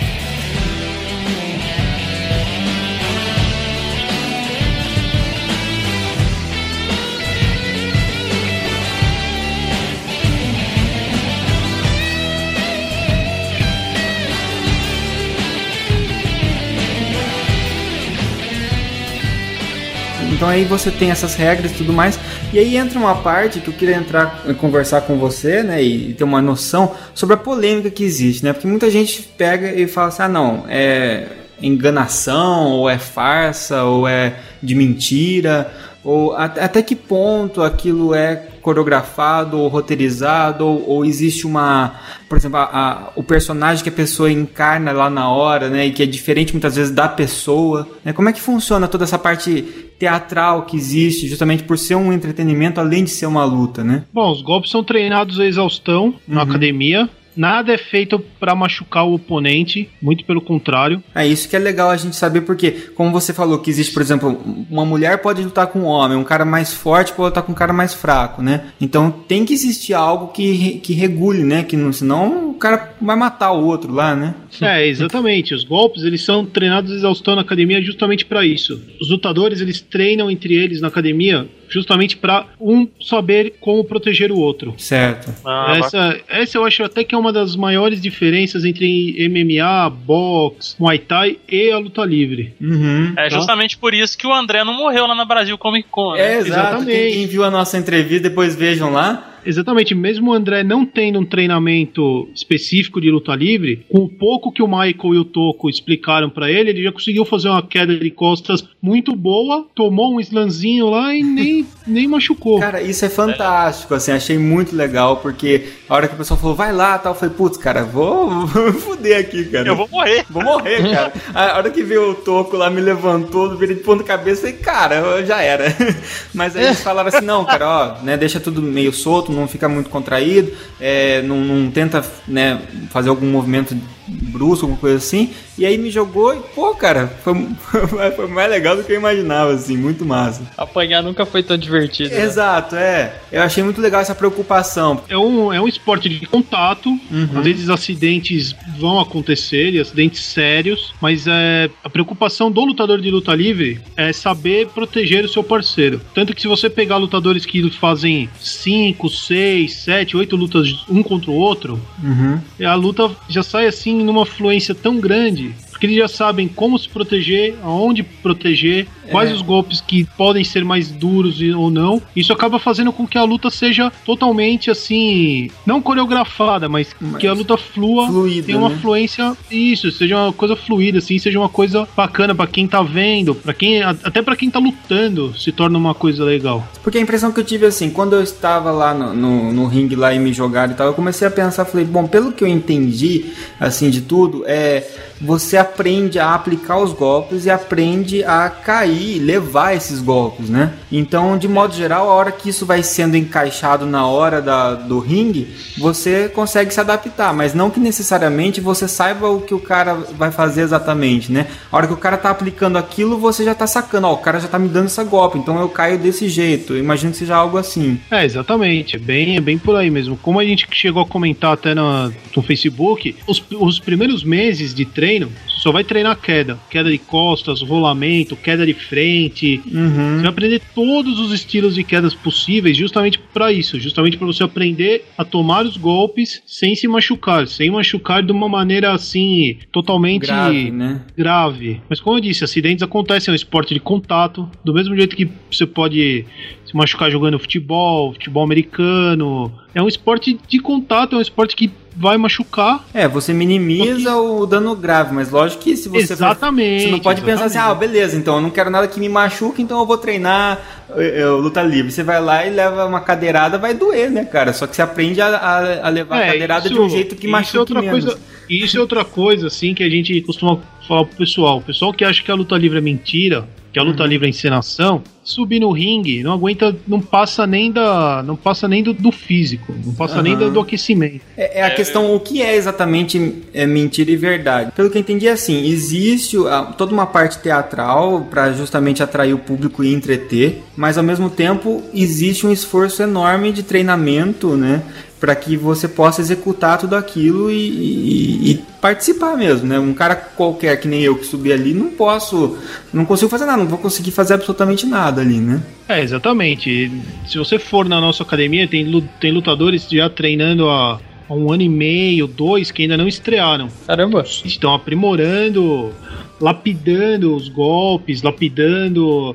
Então 20.37 20.49
aí 20.49 20.64
você 20.66 20.90
tem 20.90 21.11
essas 21.11 21.35
regras 21.35 21.71
e 21.73 21.75
tudo 21.76 21.95
mais. 21.95 22.19
E 22.52 22.59
aí 22.59 22.76
entra 22.76 22.99
uma 22.99 23.14
parte 23.16 23.59
que 23.59 23.69
eu 23.69 23.75
queria 23.75 23.97
entrar 23.97 24.43
e 24.47 24.52
conversar 24.52 25.00
com 25.00 25.16
você, 25.16 25.62
né? 25.62 25.83
E 25.83 26.12
ter 26.12 26.25
uma 26.25 26.43
noção 26.43 26.95
sobre 27.14 27.35
a 27.35 27.38
polêmica 27.38 27.90
que 27.90 28.05
existe, 28.05 28.45
né? 28.45 28.52
Porque 28.52 28.66
muita 28.69 28.90
gente 28.90 29.23
pega 29.23 29.73
e 29.73 29.87
fala 29.87 30.09
assim: 30.09 30.23
ah, 30.23 30.28
não, 30.28 30.64
é 30.69 31.25
enganação, 31.62 32.73
ou 32.73 32.90
é 32.90 32.99
farsa, 32.99 33.85
ou 33.85 34.07
é 34.07 34.35
de 34.62 34.75
mentira, 34.75 35.73
ou 36.05 36.37
at- 36.37 36.59
até 36.59 36.83
que 36.83 36.95
ponto 36.95 37.62
aquilo 37.62 38.14
é 38.14 38.43
coreografado 38.66 39.58
ou 39.61 39.68
roteirizado, 39.68 40.66
ou, 40.66 40.88
ou 40.88 41.04
existe 41.04 41.46
uma, 41.46 41.94
por 42.28 42.37
exemplo, 42.37 42.58
a- 42.58 42.64
a- 42.64 43.12
o 43.14 43.23
personagem 43.23 43.82
que 43.85 43.88
a 43.88 43.92
pessoa 43.92 44.30
encarna 44.30 44.90
lá 44.90 45.08
na 45.08 45.30
hora, 45.30 45.68
né, 45.70 45.87
e 45.87 45.92
que 45.92 46.02
é 46.02 46.06
diferente 46.06 46.52
muitas 46.52 46.75
vezes 46.75 46.92
da 46.92 47.08
pessoa, 47.08 47.88
né? 48.04 48.12
Como 48.12 48.28
é 48.28 48.32
que 48.32 48.40
funciona 48.40 48.88
toda 48.88 49.04
essa 49.04 49.18
parte 49.18 49.62
teatral 49.99 50.62
que 50.66 50.76
existe, 50.76 51.26
justamente 51.28 51.62
por 51.62 51.78
ser 51.78 51.94
um 51.94 52.12
entretenimento 52.12 52.80
além 52.80 53.04
de 53.04 53.11
ser 53.11 53.26
uma 53.26 53.44
luta, 53.44 53.82
né? 53.85 54.02
Bom, 54.12 54.30
os 54.32 54.42
golpes 54.42 54.70
são 54.70 54.82
treinados 54.85 55.38
à 55.40 55.46
exaustão 55.46 56.14
na 56.26 56.42
Uhum. 56.42 56.50
academia. 56.50 57.08
Nada 57.37 57.73
é 57.73 57.78
feito 57.78 58.19
pra 58.40 58.55
machucar 58.55 59.07
o 59.07 59.14
oponente, 59.14 59.88
muito 60.00 60.25
pelo 60.25 60.40
contrário. 60.40 61.02
É 61.14 61.26
isso 61.26 61.49
que 61.49 61.57
é 61.57 61.59
legal 61.59 61.90
a 61.90 61.97
gente 61.97 62.16
saber, 62.16 62.43
porque, 62.43 62.71
como 62.95 63.11
você 63.11 63.33
falou, 63.33 63.59
que 63.59 63.71
existe, 63.71 63.93
por 63.93 64.02
exemplo, 64.02 64.40
uma 64.71 64.85
mulher 64.85 65.19
pode 65.19 65.43
lutar 65.43 65.66
com 65.66 65.81
um 65.81 65.85
homem, 65.85 66.16
um 66.16 66.25
cara 66.25 66.45
mais 66.45 66.73
forte 66.73 67.12
pode 67.12 67.31
lutar 67.31 67.43
com 67.43 67.52
um 67.52 67.55
cara 67.55 67.73
mais 67.73 67.93
fraco, 67.93 68.43
né? 68.43 68.66
Então 68.81 69.11
tem 69.11 69.45
que 69.45 69.52
existir 69.52 69.95
algo 69.95 70.28
que, 70.28 70.78
que 70.78 70.93
regule, 70.93 71.43
né? 71.43 71.62
Que 71.62 71.76
não, 71.76 71.93
senão 71.93 72.50
o 72.50 72.55
cara 72.55 72.95
vai 73.00 73.16
matar 73.16 73.52
o 73.52 73.64
outro 73.66 73.93
lá, 73.93 74.14
né? 74.14 74.35
É, 74.61 74.87
exatamente. 74.88 75.55
Os 75.55 75.64
golpes, 75.64 76.02
eles 76.02 76.23
são 76.23 76.45
treinados 76.45 76.93
exaustão 76.93 77.35
na 77.35 77.43
academia 77.43 77.83
justamente 77.83 78.25
pra 78.25 78.45
isso. 78.47 78.81
Os 79.00 79.11
lutadores, 79.11 79.61
eles 79.61 79.81
treinam 79.81 80.31
entre 80.31 80.55
eles 80.55 80.81
na 80.81 80.88
academia 80.88 81.47
justamente 81.68 82.16
pra 82.16 82.46
um 82.61 82.87
saber 83.00 83.54
como 83.61 83.85
proteger 83.85 84.32
o 84.32 84.38
outro. 84.38 84.75
Certo. 84.78 85.32
Ah, 85.44 85.76
essa, 85.78 86.20
essa 86.28 86.58
eu 86.58 86.64
acho 86.64 86.82
até 86.85 87.04
que 87.04 87.14
é 87.14 87.18
uma 87.18 87.32
das 87.32 87.56
maiores 87.56 88.00
diferenças 88.00 88.64
entre 88.64 89.16
MMA, 89.28 89.90
boxe, 89.90 90.75
Muay 90.78 90.99
Thai 90.99 91.38
e 91.49 91.70
a 91.70 91.78
luta 91.78 92.04
livre. 92.04 92.54
Uhum. 92.61 93.14
É 93.16 93.30
justamente 93.30 93.76
por 93.76 93.94
isso 93.94 94.16
que 94.16 94.26
o 94.26 94.32
André 94.32 94.64
não 94.64 94.75
morreu 94.75 95.06
lá 95.06 95.14
na 95.14 95.25
Brasil 95.25 95.56
Comic 95.58 95.88
Con. 95.90 96.14
né? 96.14 96.35
É. 96.35 96.38
Exatamente. 96.38 96.90
Quem, 96.90 97.12
quem 97.12 97.26
viu 97.26 97.44
a 97.44 97.50
nossa 97.50 97.76
entrevista, 97.78 98.28
depois 98.28 98.54
vejam 98.54 98.92
lá. 98.92 99.36
Exatamente, 99.46 99.94
mesmo 99.94 100.30
o 100.30 100.34
André 100.34 100.62
não 100.62 100.84
tendo 100.84 101.20
um 101.20 101.24
treinamento 101.24 102.28
específico 102.34 103.00
de 103.00 103.10
luta 103.10 103.34
livre, 103.34 103.86
com 103.88 104.00
o 104.00 104.08
pouco 104.08 104.52
que 104.52 104.62
o 104.62 104.66
Michael 104.66 105.14
e 105.14 105.18
o 105.18 105.24
Toco 105.24 105.70
explicaram 105.70 106.28
pra 106.28 106.50
ele, 106.50 106.70
ele 106.70 106.82
já 106.82 106.92
conseguiu 106.92 107.24
fazer 107.24 107.48
uma 107.48 107.62
queda 107.62 107.96
de 107.96 108.10
costas 108.10 108.66
muito 108.82 109.14
boa, 109.14 109.66
tomou 109.74 110.14
um 110.14 110.20
slanzinho 110.20 110.88
lá 110.90 111.14
e 111.14 111.22
nem, 111.22 111.66
nem 111.86 112.06
machucou. 112.08 112.58
Cara, 112.60 112.82
isso 112.82 113.04
é 113.04 113.08
fantástico, 113.08 113.94
assim, 113.94 114.12
achei 114.12 114.38
muito 114.38 114.74
legal, 114.74 115.18
porque 115.18 115.66
a 115.88 115.94
hora 115.94 116.08
que 116.08 116.14
o 116.14 116.18
pessoal 116.18 116.38
falou, 116.38 116.56
vai 116.56 116.72
lá, 116.72 116.98
tal, 116.98 117.12
eu 117.12 117.18
falei, 117.18 117.34
putz, 117.34 117.56
cara, 117.56 117.84
vou, 117.84 118.46
vou 118.46 118.66
me 118.66 118.72
fuder 118.72 119.20
aqui, 119.20 119.44
cara. 119.44 119.68
Eu 119.68 119.76
vou 119.76 119.88
morrer. 119.88 120.24
Vou 120.30 120.42
morrer, 120.42 120.90
cara. 120.90 121.12
A 121.34 121.56
hora 121.56 121.70
que 121.70 121.82
veio 121.82 122.10
o 122.10 122.14
toco 122.14 122.56
lá, 122.56 122.68
me 122.70 122.80
levantou, 122.80 123.56
virei 123.56 123.76
de 123.76 123.82
ponta 123.82 124.02
cabeça, 124.02 124.42
falei, 124.42 124.56
cara, 124.56 124.96
eu 124.96 125.26
já 125.26 125.40
era. 125.40 125.64
Mas 126.34 126.56
aí 126.56 126.64
eles 126.64 126.80
falaram 126.80 127.08
assim, 127.08 127.24
não, 127.24 127.44
cara, 127.44 127.68
ó, 127.68 128.04
né, 128.04 128.16
deixa 128.16 128.40
tudo 128.40 128.62
meio 128.62 128.92
solto, 128.92 129.32
não 129.37 129.49
fica 129.49 129.69
muito 129.69 129.90
contraído, 129.90 130.52
é, 130.81 131.23
não, 131.23 131.38
não 131.40 131.71
tenta, 131.71 132.05
né, 132.26 132.61
fazer 132.90 133.09
algum 133.09 133.26
movimento 133.26 133.76
brusco, 134.09 134.64
alguma 134.64 134.81
coisa 134.81 134.97
assim. 134.97 135.31
E 135.58 135.64
aí 135.64 135.78
me 135.78 135.90
jogou 135.90 136.34
e, 136.34 136.40
pô, 136.54 136.75
cara, 136.75 137.06
foi, 137.25 137.34
foi 138.14 138.26
mais 138.28 138.50
legal 138.50 138.76
do 138.76 138.84
que 138.84 138.92
eu 138.92 138.96
imaginava, 138.96 139.52
assim, 139.52 139.76
muito 139.76 140.04
massa. 140.04 140.42
Apanhar 140.56 141.02
nunca 141.02 141.25
foi 141.25 141.42
tão 141.42 141.56
divertido. 141.56 142.10
né? 142.14 142.22
Exato, 142.22 142.76
é. 142.76 143.14
Eu 143.32 143.42
achei 143.42 143.62
muito 143.62 143.80
legal 143.80 144.00
essa 144.00 144.14
preocupação. 144.14 145.00
É 145.08 145.16
um, 145.16 145.52
é 145.52 145.60
um 145.60 145.66
esporte 145.68 146.08
de 146.08 146.26
contato, 146.26 146.88
Uhum. 147.10 147.28
às 147.38 147.44
vezes 147.44 147.68
acidentes 147.70 148.54
vão 148.78 149.00
acontecer, 149.00 149.70
e 149.72 149.80
acidentes 149.80 150.22
sérios, 150.25 150.92
mas 151.00 151.26
é, 151.26 151.70
a 151.82 151.88
preocupação 151.88 152.50
do 152.50 152.64
lutador 152.64 153.00
de 153.00 153.10
luta 153.10 153.34
livre 153.34 153.80
é 153.96 154.12
saber 154.12 154.68
proteger 154.68 155.25
o 155.25 155.28
seu 155.28 155.42
parceiro. 155.42 156.00
Tanto 156.14 156.34
que 156.34 156.40
se 156.42 156.48
você 156.48 156.68
pegar 156.68 156.96
lutadores 156.98 157.46
que 157.46 157.70
fazem 157.70 158.28
5, 158.38 159.08
6, 159.08 159.72
7, 159.75 160.16
8 160.16 160.36
lutas 160.36 160.84
um 160.88 161.02
contra 161.02 161.30
o 161.30 161.34
outro, 161.34 161.80
Uhum. 162.02 162.38
a 162.66 162.75
luta 162.75 163.10
já 163.28 163.42
sai 163.42 163.66
assim 163.66 164.02
numa 164.04 164.26
fluência 164.26 164.75
tão 164.75 164.98
grande. 165.00 165.45
Porque 165.76 165.85
eles 165.87 165.99
já 165.99 166.09
sabem 166.09 166.49
como 166.49 166.78
se 166.78 166.88
proteger, 166.88 167.54
aonde 167.62 168.02
proteger, 168.02 168.87
quais 169.11 169.30
É. 169.30 169.35
os 169.35 169.42
golpes 169.42 169.78
que 169.78 170.04
podem 170.16 170.42
ser 170.42 170.64
mais 170.64 170.90
duros 170.90 171.38
ou 171.54 171.71
não. 171.71 172.00
Isso 172.16 172.33
acaba 172.33 172.59
fazendo 172.59 172.90
com 172.90 173.06
que 173.06 173.18
a 173.18 173.25
luta 173.25 173.50
seja 173.50 173.92
totalmente 174.06 174.71
assim, 174.71 175.50
não 175.66 175.83
coreografada, 175.83 176.66
mas, 176.66 176.95
que 177.18 177.26
a 177.26 177.35
luta 177.35 177.59
flua, 177.59 178.06
Fluida, 178.06 178.47
tenha 178.47 178.59
uma 178.59 178.71
né? 178.71 178.78
fluência, 178.80 179.37
isso, 179.50 179.90
seja 179.92 180.16
uma 180.16 180.33
coisa 180.33 180.56
fluida, 180.56 180.97
assim, 180.99 181.18
seja 181.18 181.38
uma 181.38 181.49
coisa 181.50 181.87
bacana 181.95 182.35
pra 182.35 182.47
quem 182.47 182.66
tá 182.66 182.83
vendo, 182.83 183.35
para 183.35 183.52
quem 183.52 183.83
até 183.83 184.23
pra 184.23 184.35
quem 184.35 184.49
tá 184.50 184.59
lutando, 184.59 185.38
se 185.38 185.52
torna 185.52 185.76
uma 185.76 185.92
coisa 185.95 186.25
legal. 186.25 186.66
Porque 186.83 186.97
a 186.97 187.00
impressão 187.02 187.30
que 187.33 187.40
eu 187.40 187.45
tive 187.45 187.66
assim, 187.66 187.90
quando 187.90 188.14
eu 188.16 188.23
estava 188.23 188.71
lá 188.71 188.95
no, 188.95 189.12
no, 189.12 189.52
no 189.52 189.66
ringue 189.66 189.95
lá 189.95 190.14
e 190.14 190.18
me 190.18 190.33
jogaram 190.33 190.73
e 190.73 190.76
tal, 190.76 190.87
eu 190.87 190.95
comecei 190.95 191.28
a 191.28 191.30
pensar, 191.30 191.66
falei, 191.66 191.85
bom, 191.85 192.06
pelo 192.06 192.33
que 192.33 192.42
eu 192.42 192.49
entendi, 192.49 193.26
assim, 193.61 193.90
de 193.90 194.00
tudo, 194.00 194.42
é 194.47 194.87
você 195.21 195.56
aprende 195.76 196.18
a 196.18 196.35
aplicar 196.35 196.78
os 196.78 196.92
golpes 196.92 197.45
e 197.45 197.50
aprende 197.50 198.25
a 198.25 198.49
cair, 198.49 199.18
levar 199.21 199.75
esses 199.75 200.00
golpes, 200.00 200.49
né? 200.49 200.73
Então, 200.90 201.37
de 201.37 201.47
modo 201.47 201.75
geral, 201.75 202.09
a 202.09 202.14
hora 202.14 202.33
que 202.33 202.49
isso 202.49 202.64
vai 202.64 202.83
sendo 202.83 203.16
encaixado 203.16 203.85
na 203.85 204.06
hora 204.06 204.40
da, 204.40 204.75
do 204.75 204.99
ringue, 204.99 205.49
você 205.78 206.28
consegue 206.28 206.73
se 206.73 206.80
adaptar, 206.80 207.35
mas 207.35 207.52
não 207.54 207.68
que 207.71 207.78
necessariamente 207.78 208.61
você 208.61 208.88
saiba 208.88 209.28
o 209.28 209.42
que 209.42 209.52
o 209.54 209.59
cara 209.61 209.95
vai 209.95 210.30
fazer 210.30 210.62
exatamente, 210.62 211.30
né? 211.30 211.47
A 211.71 211.76
hora 211.76 211.87
que 211.87 211.92
o 211.92 211.97
cara 211.97 212.16
tá 212.16 212.30
aplicando 212.30 212.78
aquilo, 212.78 213.18
você 213.18 213.45
já 213.45 213.54
tá 213.54 213.66
sacando, 213.66 214.06
ó, 214.06 214.14
o 214.14 214.18
cara 214.18 214.40
já 214.40 214.49
tá 214.49 214.59
me 214.59 214.68
dando 214.68 214.87
esse 214.87 215.04
golpe, 215.04 215.38
então 215.38 215.61
eu 215.61 215.68
caio 215.68 215.99
desse 215.99 216.28
jeito. 216.28 216.76
Imagino 216.76 217.12
que 217.12 217.18
seja 217.18 217.37
algo 217.37 217.59
assim. 217.59 218.00
É, 218.11 218.25
exatamente. 218.25 218.97
É 218.97 218.99
bem, 218.99 219.37
é 219.37 219.40
bem 219.40 219.59
por 219.59 219.76
aí 219.76 219.90
mesmo. 219.90 220.16
Como 220.16 220.40
a 220.40 220.45
gente 220.45 220.66
chegou 220.73 221.02
a 221.02 221.06
comentar 221.06 221.52
até 221.52 221.75
na- 221.75 222.11
no 222.35 222.42
Facebook, 222.42 223.14
os, 223.26 223.42
os 223.61 223.78
primeiros 223.78 224.25
meses 224.25 224.75
de 224.75 224.85
treino, 224.85 225.30
só 225.66 225.73
vai 225.73 225.82
treinar 225.82 226.16
queda. 226.20 226.56
Queda 226.70 226.88
de 226.88 226.99
costas, 226.99 227.61
rolamento, 227.61 228.37
queda 228.37 228.64
de 228.64 228.73
frente. 228.73 229.61
Você 229.64 230.23
vai 230.23 230.30
aprender 230.30 230.62
todos 230.73 231.18
os 231.18 231.32
estilos 231.32 231.75
de 231.75 231.82
quedas 231.82 232.14
possíveis 232.14 232.76
justamente 232.76 233.18
para 233.18 233.52
isso. 233.52 233.80
Justamente 233.80 234.16
para 234.16 234.28
você 234.28 234.44
aprender 234.44 235.04
a 235.18 235.25
tomar 235.25 235.66
os 235.66 235.76
golpes 235.76 236.40
sem 236.46 236.76
se 236.76 236.87
machucar. 236.87 237.49
Sem 237.49 237.68
machucar 237.68 238.23
de 238.23 238.30
uma 238.30 238.49
maneira 238.49 238.92
assim, 238.92 239.58
totalmente 239.73 240.26
Grave, 240.26 240.70
né? 240.70 241.02
grave. 241.16 241.80
Mas 241.88 241.99
como 241.99 242.16
eu 242.16 242.20
disse, 242.20 242.44
acidentes 242.44 242.85
acontecem, 242.85 243.32
é 243.32 243.32
um 243.32 243.35
esporte 243.35 243.75
de 243.75 243.80
contato. 243.80 244.49
Do 244.64 244.73
mesmo 244.73 244.94
jeito 244.94 245.16
que 245.16 245.28
você 245.50 245.66
pode 245.66 246.25
se 246.66 246.76
machucar 246.76 247.11
jogando 247.11 247.38
futebol, 247.38 248.12
futebol 248.12 248.42
americano. 248.42 249.52
É 249.75 249.82
um 249.82 249.88
esporte 249.88 250.38
de 250.49 250.58
contato, 250.58 251.14
é 251.14 251.18
um 251.18 251.23
esporte 251.23 251.54
que 251.54 251.70
vai 251.94 252.16
machucar. 252.18 252.85
É, 252.92 253.06
você 253.08 253.32
minimiza 253.32 254.16
o 254.16 254.44
dano 254.46 254.75
grave, 254.76 255.14
mas 255.14 255.30
lógico 255.30 255.62
que 255.62 255.76
se 255.76 255.88
você. 255.88 256.12
Exatamente, 256.12 256.82
Você 256.85 256.90
não 256.90 256.99
pode 257.00 257.23
pensar 257.23 257.44
assim, 257.46 257.56
ah, 257.58 257.66
exatamente. 257.70 257.88
beleza, 257.92 258.16
então 258.18 258.35
eu 258.37 258.40
não 258.42 258.50
quero 258.50 258.68
nada 258.68 258.87
que 258.88 258.99
me 259.00 259.08
machuque, 259.08 259.62
então 259.62 259.78
eu 259.78 259.87
vou 259.87 259.96
treinar 259.96 260.61
eh, 260.96 261.20
eh, 261.20 261.26
luta 261.26 261.62
livre. 261.62 261.90
Você 261.92 262.02
vai 262.02 262.20
lá 262.20 262.44
e 262.46 262.50
leva 262.50 262.85
uma 262.85 263.00
cadeirada, 263.00 263.56
vai 263.58 263.73
doer, 263.73 264.11
né, 264.11 264.25
cara? 264.25 264.52
Só 264.52 264.66
que 264.66 264.75
você 264.76 264.82
aprende 264.82 265.20
a, 265.20 265.28
a- 265.37 265.87
a 265.87 265.88
levar 265.88 266.16
a 266.16 266.23
É, 266.25 266.26
cadeirada 266.32 266.68
de 266.68 266.75
isso- 266.75 266.82
um 266.82 266.90
jeito 266.90 267.14
que 267.16 267.23
isso 267.26 267.32
machuque 267.32 267.56
é 267.56 267.61
outra 267.61 267.80
menos. 267.80 268.04
coisa 268.04 268.18
Isso 268.50 268.76
é 268.76 268.80
outra 268.80 269.04
coisa, 269.04 269.46
assim, 269.49 269.73
que 269.75 269.82
a 269.82 269.88
gente 269.88 270.20
costuma 270.20 270.58
falar 270.87 271.04
pro 271.04 271.16
pessoal. 271.16 271.58
O 271.58 271.62
pessoal 271.62 271.92
que 271.92 272.04
acha 272.04 272.23
que 272.23 272.30
a 272.30 272.35
luta 272.35 272.56
livre 272.56 272.78
é 272.78 272.80
mentira, 272.80 273.49
que 273.73 273.78
a 273.78 273.82
luta 273.82 274.02
Uhum. 274.04 274.08
livre 274.08 274.26
é 274.26 274.30
encenação, 274.30 275.02
subir 275.26 275.59
no 275.59 275.73
ringue 275.73 276.23
não 276.23 276.33
aguenta, 276.33 276.75
não 276.87 277.00
passa 277.00 277.47
nem 277.47 277.71
da, 277.73 278.23
não 278.25 278.37
passa 278.37 278.68
nem 278.68 278.80
do, 278.83 278.95
do 278.95 279.11
físico, 279.11 279.75
não 279.85 279.92
passa 279.92 280.23
nem 280.23 280.35
Aham. 280.35 280.45
do, 280.45 280.50
do 280.52 280.61
aquecimento. 280.61 281.21
É, 281.37 281.61
é 281.61 281.62
a 281.64 281.75
questão, 281.75 282.14
o 282.14 282.21
que 282.21 282.40
é 282.40 282.54
exatamente 282.54 283.42
é, 283.52 283.66
mentira 283.66 284.11
e 284.11 284.16
verdade? 284.16 284.71
Pelo 284.71 284.88
que 284.88 284.97
eu 284.97 285.00
entendi, 285.00 285.26
é 285.26 285.33
assim, 285.33 285.66
existe 285.66 286.37
ah, 286.47 286.73
toda 286.78 286.92
uma 286.95 287.06
parte 287.06 287.38
teatral 287.40 288.26
para 288.30 288.52
justamente 288.52 289.02
atrair 289.02 289.35
o 289.35 289.38
público 289.38 289.83
e 289.83 289.92
entreter, 289.92 290.62
mas 290.76 290.97
ao 290.97 291.02
mesmo 291.04 291.28
tempo 291.28 291.83
existe 291.92 292.47
um 292.47 292.52
esforço 292.52 293.02
enorme 293.02 293.50
de 293.50 293.64
treinamento, 293.64 294.56
né? 294.56 294.80
Para 295.18 295.35
que 295.35 295.56
você 295.56 295.88
possa 295.88 296.21
executar 296.21 296.76
tudo 296.78 296.95
aquilo 296.95 297.50
e, 297.50 297.54
e- 297.56 298.50
e 298.50 298.54
participar 298.83 299.35
mesmo, 299.35 299.66
né? 299.66 299.78
Um 299.78 299.95
cara 299.95 300.14
qualquer 300.14 300.78
que 300.78 300.87
nem 300.87 301.00
eu 301.00 301.16
que 301.16 301.25
subir 301.25 301.52
ali, 301.54 301.73
não 301.73 301.88
posso, 301.88 302.59
não 302.92 303.04
consigo 303.06 303.30
fazer 303.30 303.47
nada, 303.47 303.59
não 303.62 303.66
vou 303.66 303.78
conseguir 303.78 304.11
fazer 304.11 304.35
absolutamente 304.35 304.85
nada 304.87 305.15
ali, 305.20 305.38
né? 305.38 305.62
É, 305.88 306.00
exatamente. 306.00 306.90
Se 307.26 307.38
você 307.38 307.58
for 307.58 307.88
na 307.88 308.00
nossa 308.00 308.23
academia, 308.23 308.66
tem, 308.66 309.02
tem 309.20 309.32
lutadores 309.32 309.88
já 309.88 310.11
treinando 310.11 310.68
há, 310.68 311.00
há 311.28 311.35
um 311.35 311.52
ano 311.52 311.62
e 311.62 311.68
meio, 311.68 312.26
dois, 312.26 312.70
que 312.70 312.82
ainda 312.82 312.96
não 312.96 313.06
estrearam. 313.06 313.68
Caramba. 313.87 314.25
estão 314.44 314.75
aprimorando, 314.75 315.92
lapidando 316.40 317.35
os 317.35 317.49
golpes, 317.49 318.23
lapidando 318.23 319.35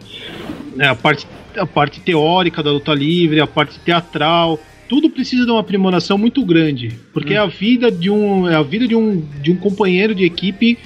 né, 0.75 0.87
a, 0.87 0.95
parte, 0.95 1.25
a 1.55 1.65
parte 1.65 1.99
teórica 2.01 2.61
da 2.61 2.71
luta 2.71 2.93
livre, 2.93 3.39
a 3.39 3.47
parte 3.47 3.79
teatral. 3.79 4.59
Tudo 4.89 5.09
precisa 5.09 5.45
de 5.45 5.51
uma 5.51 5.61
aprimoração 5.61 6.17
muito 6.17 6.43
grande, 6.43 6.99
porque 7.13 7.33
é 7.33 7.37
a 7.37 7.45
vida 7.45 7.89
de 7.89 8.09
um 8.09 8.49
é 8.49 8.55
a 8.55 8.61
vida 8.61 8.85
de 8.85 8.93
um, 8.93 9.23
de 9.41 9.49
um 9.49 9.55
companheiro 9.55 10.13
de 10.13 10.25
equipe 10.25 10.77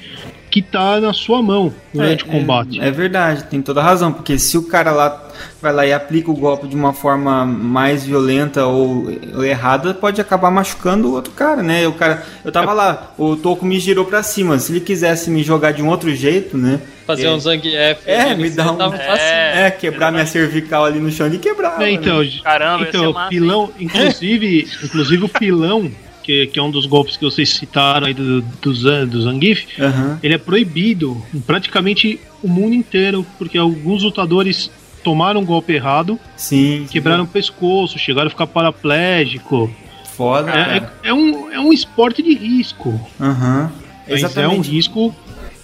que 0.55 0.61
tá 0.61 1.01
na 1.01 1.11
sua 1.11 1.41
mão 1.41 1.73
durante 1.93 2.23
o 2.23 2.27
combate. 2.27 2.79
É, 2.79 2.87
é 2.87 2.91
verdade, 2.91 3.43
tem 3.43 3.61
toda 3.61 3.81
a 3.81 3.83
razão, 3.83 4.13
porque 4.13 4.39
se 4.39 4.57
o 4.57 4.63
cara 4.63 4.89
lá 4.91 5.21
vai 5.61 5.73
lá 5.73 5.85
e 5.85 5.91
aplica 5.91 6.31
o 6.31 6.33
golpe 6.33 6.65
de 6.65 6.77
uma 6.77 6.93
forma 6.93 7.43
mais 7.45 8.05
violenta 8.05 8.65
ou, 8.65 9.05
ou 9.35 9.43
errada, 9.43 9.93
pode 9.93 10.21
acabar 10.21 10.49
machucando 10.49 11.09
o 11.09 11.11
outro 11.11 11.33
cara, 11.33 11.61
né? 11.61 11.85
O 11.89 11.91
cara, 11.91 12.23
eu 12.45 12.53
tava 12.53 12.71
lá, 12.71 13.11
o 13.17 13.35
Toco 13.35 13.65
me 13.65 13.77
girou 13.81 14.05
pra 14.05 14.23
cima, 14.23 14.57
se 14.57 14.71
ele 14.71 14.79
quisesse 14.79 15.29
me 15.29 15.43
jogar 15.43 15.73
de 15.73 15.81
um 15.83 15.89
outro 15.89 16.15
jeito, 16.15 16.57
né? 16.57 16.79
Fazer 17.05 17.25
É. 17.25 17.31
um 17.31 17.39
Zangief. 17.39 17.99
É, 18.05 18.21
ali, 18.21 18.43
me 18.43 18.49
dá 18.49 18.71
um- 18.71 18.77
fácil. 18.77 19.03
É, 19.09 19.69
quebrar 19.77 20.09
minha 20.13 20.25
cervical 20.25 20.85
ali 20.85 20.99
no 20.99 21.11
chão 21.11 21.27
e 21.27 21.37
quebrar. 21.37 21.81
É, 21.81 21.91
então, 21.91 22.21
Caramba, 22.45 22.83
ia 22.83 22.87
então 22.89 23.01
ser 23.01 23.07
o 23.07 23.13
massa, 23.13 23.29
pilão, 23.29 23.69
inclusive, 23.77 24.67
inclusive 24.85 25.25
o 25.25 25.29
pilão, 25.29 25.91
que, 26.25 26.47
que 26.47 26.57
é 26.59 26.63
um 26.63 26.71
dos 26.71 26.85
golpes 26.87 27.15
que 27.17 27.23
vocês 27.23 27.49
citaram 27.49 28.07
aí 28.07 28.13
do, 28.13 28.41
do, 28.41 28.73
Zan- 28.73 29.05
do 29.05 29.21
Zangief, 29.21 29.65
Aham. 29.79 30.19
ele 30.23 30.33
é 30.33 30.37
proibido 30.39 31.21
em 31.33 31.39
praticamente 31.39 32.19
o 32.41 32.47
mundo 32.47 32.73
inteiro, 32.73 33.23
porque 33.37 33.57
alguns 33.57 34.01
lutadores 34.01 34.71
tomaram 35.03 35.41
um 35.41 35.45
golpe 35.45 35.73
errado, 35.73 36.19
Sim. 36.35 36.87
quebraram 36.89 37.25
o 37.25 37.27
pescoço, 37.27 37.99
chegaram 37.99 38.27
a 38.27 38.29
ficar 38.31 38.47
paraplégico. 38.47 39.69
Foda, 40.17 40.49
É, 40.51 40.77
é, 40.77 41.09
é 41.09 41.13
um, 41.13 41.51
é 41.51 41.59
um 41.59 41.71
esporte 41.71 42.23
de 42.23 42.33
risco. 42.33 42.99
Aham. 43.21 43.71
Mas 44.09 44.35
é 44.37 44.47
um 44.47 44.61
risco 44.61 45.13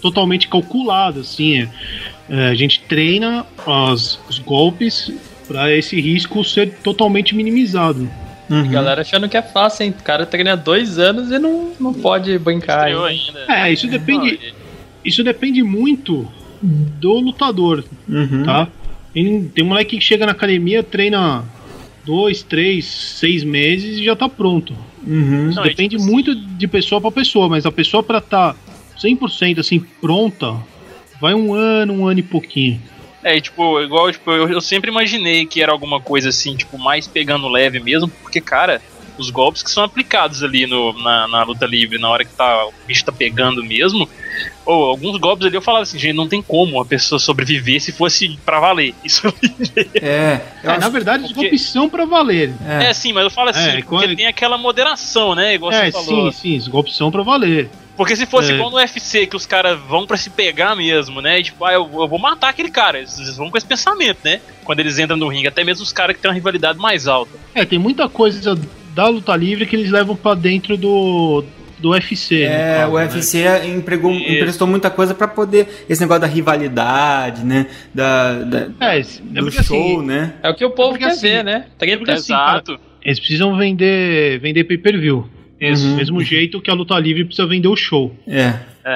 totalmente 0.00 0.46
calculado, 0.48 1.20
assim. 1.20 1.62
é. 1.62 1.68
É, 2.30 2.48
a 2.48 2.54
gente 2.54 2.80
treina 2.88 3.44
as- 3.66 4.18
os 4.28 4.38
golpes 4.38 5.10
para 5.48 5.72
esse 5.76 6.00
risco 6.00 6.44
ser 6.44 6.74
totalmente 6.84 7.34
minimizado. 7.34 8.08
Uhum. 8.50 8.70
Galera 8.70 9.00
achando 9.00 9.28
que 9.28 9.36
é 9.36 9.42
fácil, 9.42 9.84
hein? 9.84 9.94
O 9.98 10.02
cara 10.02 10.26
treina 10.26 10.56
dois 10.56 10.98
anos 10.98 11.30
e 11.30 11.38
não, 11.38 11.72
não 11.78 11.94
pode 11.94 12.36
brincar. 12.38 12.88
Estreou 12.88 13.04
ainda. 13.04 13.44
É, 13.48 13.72
isso 13.72 13.86
depende, 13.88 14.54
isso 15.04 15.24
depende 15.24 15.62
muito 15.62 16.28
do 16.62 17.14
lutador, 17.20 17.84
Uhum. 18.08 18.42
tá? 18.44 18.68
Tem, 19.12 19.44
tem 19.44 19.64
moleque 19.64 19.96
que 19.98 20.04
chega 20.04 20.26
na 20.26 20.32
academia, 20.32 20.82
treina 20.82 21.44
dois, 22.04 22.42
três, 22.42 22.84
seis 22.84 23.44
meses 23.44 23.98
e 23.98 24.04
já 24.04 24.16
tá 24.16 24.28
pronto. 24.28 24.74
Uhum. 25.06 25.48
Isso 25.48 25.56
Não, 25.56 25.66
e 25.66 25.70
depende 25.70 25.96
tipo 25.96 26.10
muito 26.10 26.34
de 26.34 26.66
pessoa 26.68 27.00
para 27.00 27.10
pessoa, 27.10 27.48
mas 27.48 27.66
a 27.66 27.72
pessoa 27.72 28.02
para 28.02 28.18
estar 28.18 28.54
tá 28.54 28.58
100% 29.00 29.58
assim 29.58 29.80
pronta, 30.00 30.56
vai 31.20 31.34
um 31.34 31.52
ano, 31.54 31.92
um 31.94 32.06
ano 32.06 32.20
e 32.20 32.22
pouquinho. 32.22 32.80
É, 33.22 33.36
e, 33.36 33.40
tipo, 33.40 33.80
igual, 33.80 34.10
tipo, 34.10 34.30
eu, 34.30 34.48
eu 34.50 34.60
sempre 34.60 34.90
imaginei 34.90 35.46
que 35.46 35.62
era 35.62 35.70
alguma 35.72 36.00
coisa 36.00 36.28
assim, 36.30 36.56
tipo, 36.56 36.76
mais 36.78 37.06
pegando 37.06 37.48
leve 37.48 37.78
mesmo, 37.80 38.08
porque, 38.08 38.40
cara, 38.40 38.80
os 39.18 39.30
golpes 39.30 39.62
que 39.62 39.70
são 39.70 39.84
aplicados 39.84 40.42
ali 40.42 40.66
no, 40.66 40.92
na, 41.02 41.28
na 41.28 41.42
luta 41.44 41.66
livre, 41.66 41.98
na 41.98 42.08
hora 42.08 42.24
que 42.24 42.32
tá, 42.32 42.66
o 42.66 42.72
bicho 42.86 43.04
tá 43.04 43.12
pegando 43.12 43.62
mesmo, 43.62 44.08
ou 44.64 44.86
alguns 44.86 45.18
golpes 45.18 45.46
ali 45.46 45.54
eu 45.54 45.62
falava 45.62 45.82
assim, 45.82 45.98
gente, 45.98 46.14
não 46.16 46.26
tem 46.26 46.40
como 46.42 46.80
a 46.80 46.84
pessoa 46.84 47.18
sobreviver 47.18 47.80
se 47.80 47.92
fosse 47.92 48.36
pra 48.44 48.58
valer. 48.58 48.94
Isso 49.04 49.28
É, 50.00 50.40
eu 50.64 50.70
É, 50.70 50.72
acho- 50.72 50.80
na 50.80 50.88
verdade, 50.88 51.24
os 51.24 51.28
porque- 51.32 51.42
golpes 51.50 51.62
são 51.68 51.88
para 51.88 52.04
valer. 52.06 52.52
é. 52.66 52.86
é 52.86 52.94
sim, 52.94 53.12
mas 53.12 53.24
eu 53.24 53.30
falo 53.30 53.50
assim, 53.50 53.60
É, 53.60 53.72
porque 53.72 53.82
quando- 53.82 54.16
tem 54.16 54.26
aquela 54.26 54.56
moderação, 54.58 55.34
né? 55.34 55.54
Igual 55.54 55.72
É, 55.72 55.90
você 55.90 55.92
falou. 55.92 56.32
sim, 56.32 56.38
sim, 56.40 56.56
os 56.56 56.66
golpes 56.68 56.96
são 56.96 57.10
para 57.10 57.22
valer. 57.22 57.68
Porque 57.96 58.16
se 58.16 58.24
fosse 58.26 58.50
É. 58.52 58.54
igual 58.54 58.70
no 58.70 58.76
UFC, 58.76 59.26
que 59.26 59.36
os 59.36 59.44
caras 59.46 59.78
vão 59.88 60.06
pra 60.06 60.16
se 60.16 60.30
pegar 60.30 60.74
mesmo, 60.74 61.20
né? 61.20 61.38
E, 61.40 61.42
tipo, 61.42 61.64
ah, 61.64 61.72
eu, 61.74 61.82
eu 61.92 62.08
vou 62.08 62.18
matar 62.18 62.48
aquele 62.48 62.70
cara. 62.70 62.98
Eles 62.98 63.36
vão 63.36 63.50
com 63.50 63.58
esse 63.58 63.66
pensamento, 63.66 64.18
né? 64.24 64.40
Quando 64.64 64.80
eles 64.80 64.98
entram 64.98 65.16
no 65.16 65.28
ringue, 65.28 65.46
até 65.48 65.62
mesmo 65.62 65.82
os 65.82 65.92
caras 65.92 66.16
que 66.16 66.22
têm 66.22 66.30
uma 66.30 66.34
rivalidade 66.34 66.78
mais 66.78 67.06
alta. 67.06 67.32
É, 67.54 67.64
tem 67.64 67.78
muita 67.78 68.08
coisa 68.08 68.58
da 68.94 69.08
luta 69.08 69.34
livre 69.36 69.66
que 69.66 69.76
eles 69.76 69.90
levam 69.90 70.16
para 70.16 70.34
dentro 70.34 70.76
do 70.76 71.44
do 71.78 71.90
UFC. 71.90 72.36
no 72.46 72.52
É, 72.52 72.76
caso, 72.78 72.92
o 72.92 72.96
né? 72.98 73.04
UFC 73.06 73.44
empregou, 73.66 74.12
Isso. 74.12 74.30
emprestou 74.32 74.68
muita 74.68 74.88
coisa 74.88 75.14
pra 75.16 75.26
poder. 75.26 75.84
Esse 75.88 76.00
negócio 76.00 76.20
da 76.20 76.28
rivalidade, 76.28 77.44
né? 77.44 77.66
Da, 77.92 78.34
da- 78.34 78.68
É, 78.80 79.00
é 79.00 79.02
do 79.40 79.50
show, 79.50 79.60
assim, 79.98 80.06
né? 80.06 80.34
É 80.42 80.48
o 80.48 80.54
que 80.54 80.64
o 80.64 80.70
povo 80.70 80.90
porque 80.90 81.04
quer 81.04 81.10
assim- 81.10 81.20
ver, 81.28 81.44
né? 81.44 81.66
Treta. 81.78 81.96
porque 81.98 82.12
assim, 82.12 82.32
cara, 82.32 82.52
Exato. 82.62 82.80
eles 83.02 83.18
precisam 83.18 83.56
vender 83.56 84.38
vender 84.40 84.64
pay-per-view. 84.64 85.28
Isso. 85.70 85.88
Do 85.88 85.94
mesmo 85.96 86.22
jeito 86.22 86.60
que 86.60 86.70
a 86.70 86.74
luta 86.74 86.98
livre 86.98 87.24
precisa 87.24 87.46
vender 87.46 87.68
o 87.68 87.76
show. 87.76 88.14
É. 88.26 88.54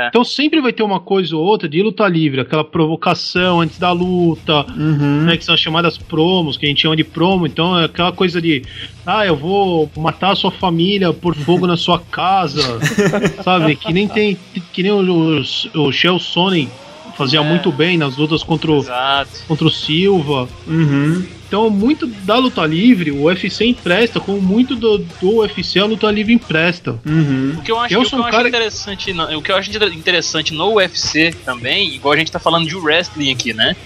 Então 0.09 0.25
sempre 0.25 0.61
vai 0.61 0.73
ter 0.73 0.83
uma 0.83 0.99
coisa 0.99 1.37
ou 1.37 1.45
outra 1.45 1.69
de 1.69 1.81
luta 1.81 2.09
livre, 2.09 2.41
aquela 2.41 2.65
provocação 2.65 3.61
antes 3.61 3.79
da 3.79 3.93
luta, 3.93 4.67
Uhum. 4.77 5.23
né, 5.27 5.37
que 5.37 5.45
são 5.45 5.55
as 5.55 5.61
chamadas 5.61 5.97
promos, 5.97 6.57
que 6.57 6.67
a 6.67 6.69
gente 6.69 6.83
chama 6.83 6.97
de 6.97 7.05
promo, 7.05 7.47
então 7.47 7.79
é 7.79 7.85
aquela 7.85 8.11
coisa 8.11 8.43
de, 8.43 8.63
ah, 9.07 9.25
eu 9.25 9.37
vou 9.37 9.89
matar 9.97 10.33
a 10.33 10.35
sua 10.35 10.51
família 10.51 11.13
por 11.13 11.37
fogo 11.37 11.69
na 11.69 11.77
sua 11.77 12.01
casa, 12.01 12.81
sabe? 13.45 13.77
Que 13.77 13.93
nem 13.93 14.09
tem, 14.09 14.37
que 14.73 14.83
nem 14.83 14.91
o, 14.91 15.41
o, 15.77 15.83
o 15.87 15.93
Shell 15.93 16.19
Sonnen 16.19 16.69
fazia 17.17 17.39
É. 17.41 17.43
muito 17.45 17.71
bem 17.71 17.97
nas 17.97 18.17
lutas 18.17 18.43
contra 18.43 18.71
o, 18.73 18.79
Exato. 18.79 19.31
contra 19.47 19.67
o 19.67 19.71
Silva. 19.71 20.49
Uhum. 20.67 21.25
Então, 21.49 21.71
muito 21.71 22.07
da 22.07 22.37
luta 22.39 22.65
livre, 22.67 23.11
o 23.13 23.23
UFC 23.25 23.65
empresta, 23.67 24.19
como 24.19 24.41
muito 24.41 24.75
do, 24.75 24.99
do 24.99 25.37
UFC 25.37 25.79
a 25.79 25.85
luta 25.85 26.11
livre 26.11 26.33
empresta. 26.33 26.99
Uhum. 27.07 27.55
O 27.59 27.63
que 27.63 27.71
eu 27.71 27.79
acho, 27.79 27.95
Eu 27.95 28.01
o 28.01 28.05
que 28.05 28.15
eu 28.15 28.19
um 28.19 28.23
acho 28.23 28.31
cara- 28.33 28.49
interessante, 28.49 29.13
no- 29.13 29.39
o 29.39 29.43
que 29.43 29.53
eu 29.53 29.57
acho 29.57 29.71
inter- 29.71 29.93
interessante 29.95 30.53
no 30.53 30.75
UFC 30.75 31.33
também, 31.45 31.95
igual 31.95 32.15
a 32.15 32.17
gente 32.17 32.33
tá 32.33 32.39
falando 32.39 32.67
de 32.67 32.75
wrestling 32.77 33.31
aqui, 33.33 33.53
né? 33.53 33.77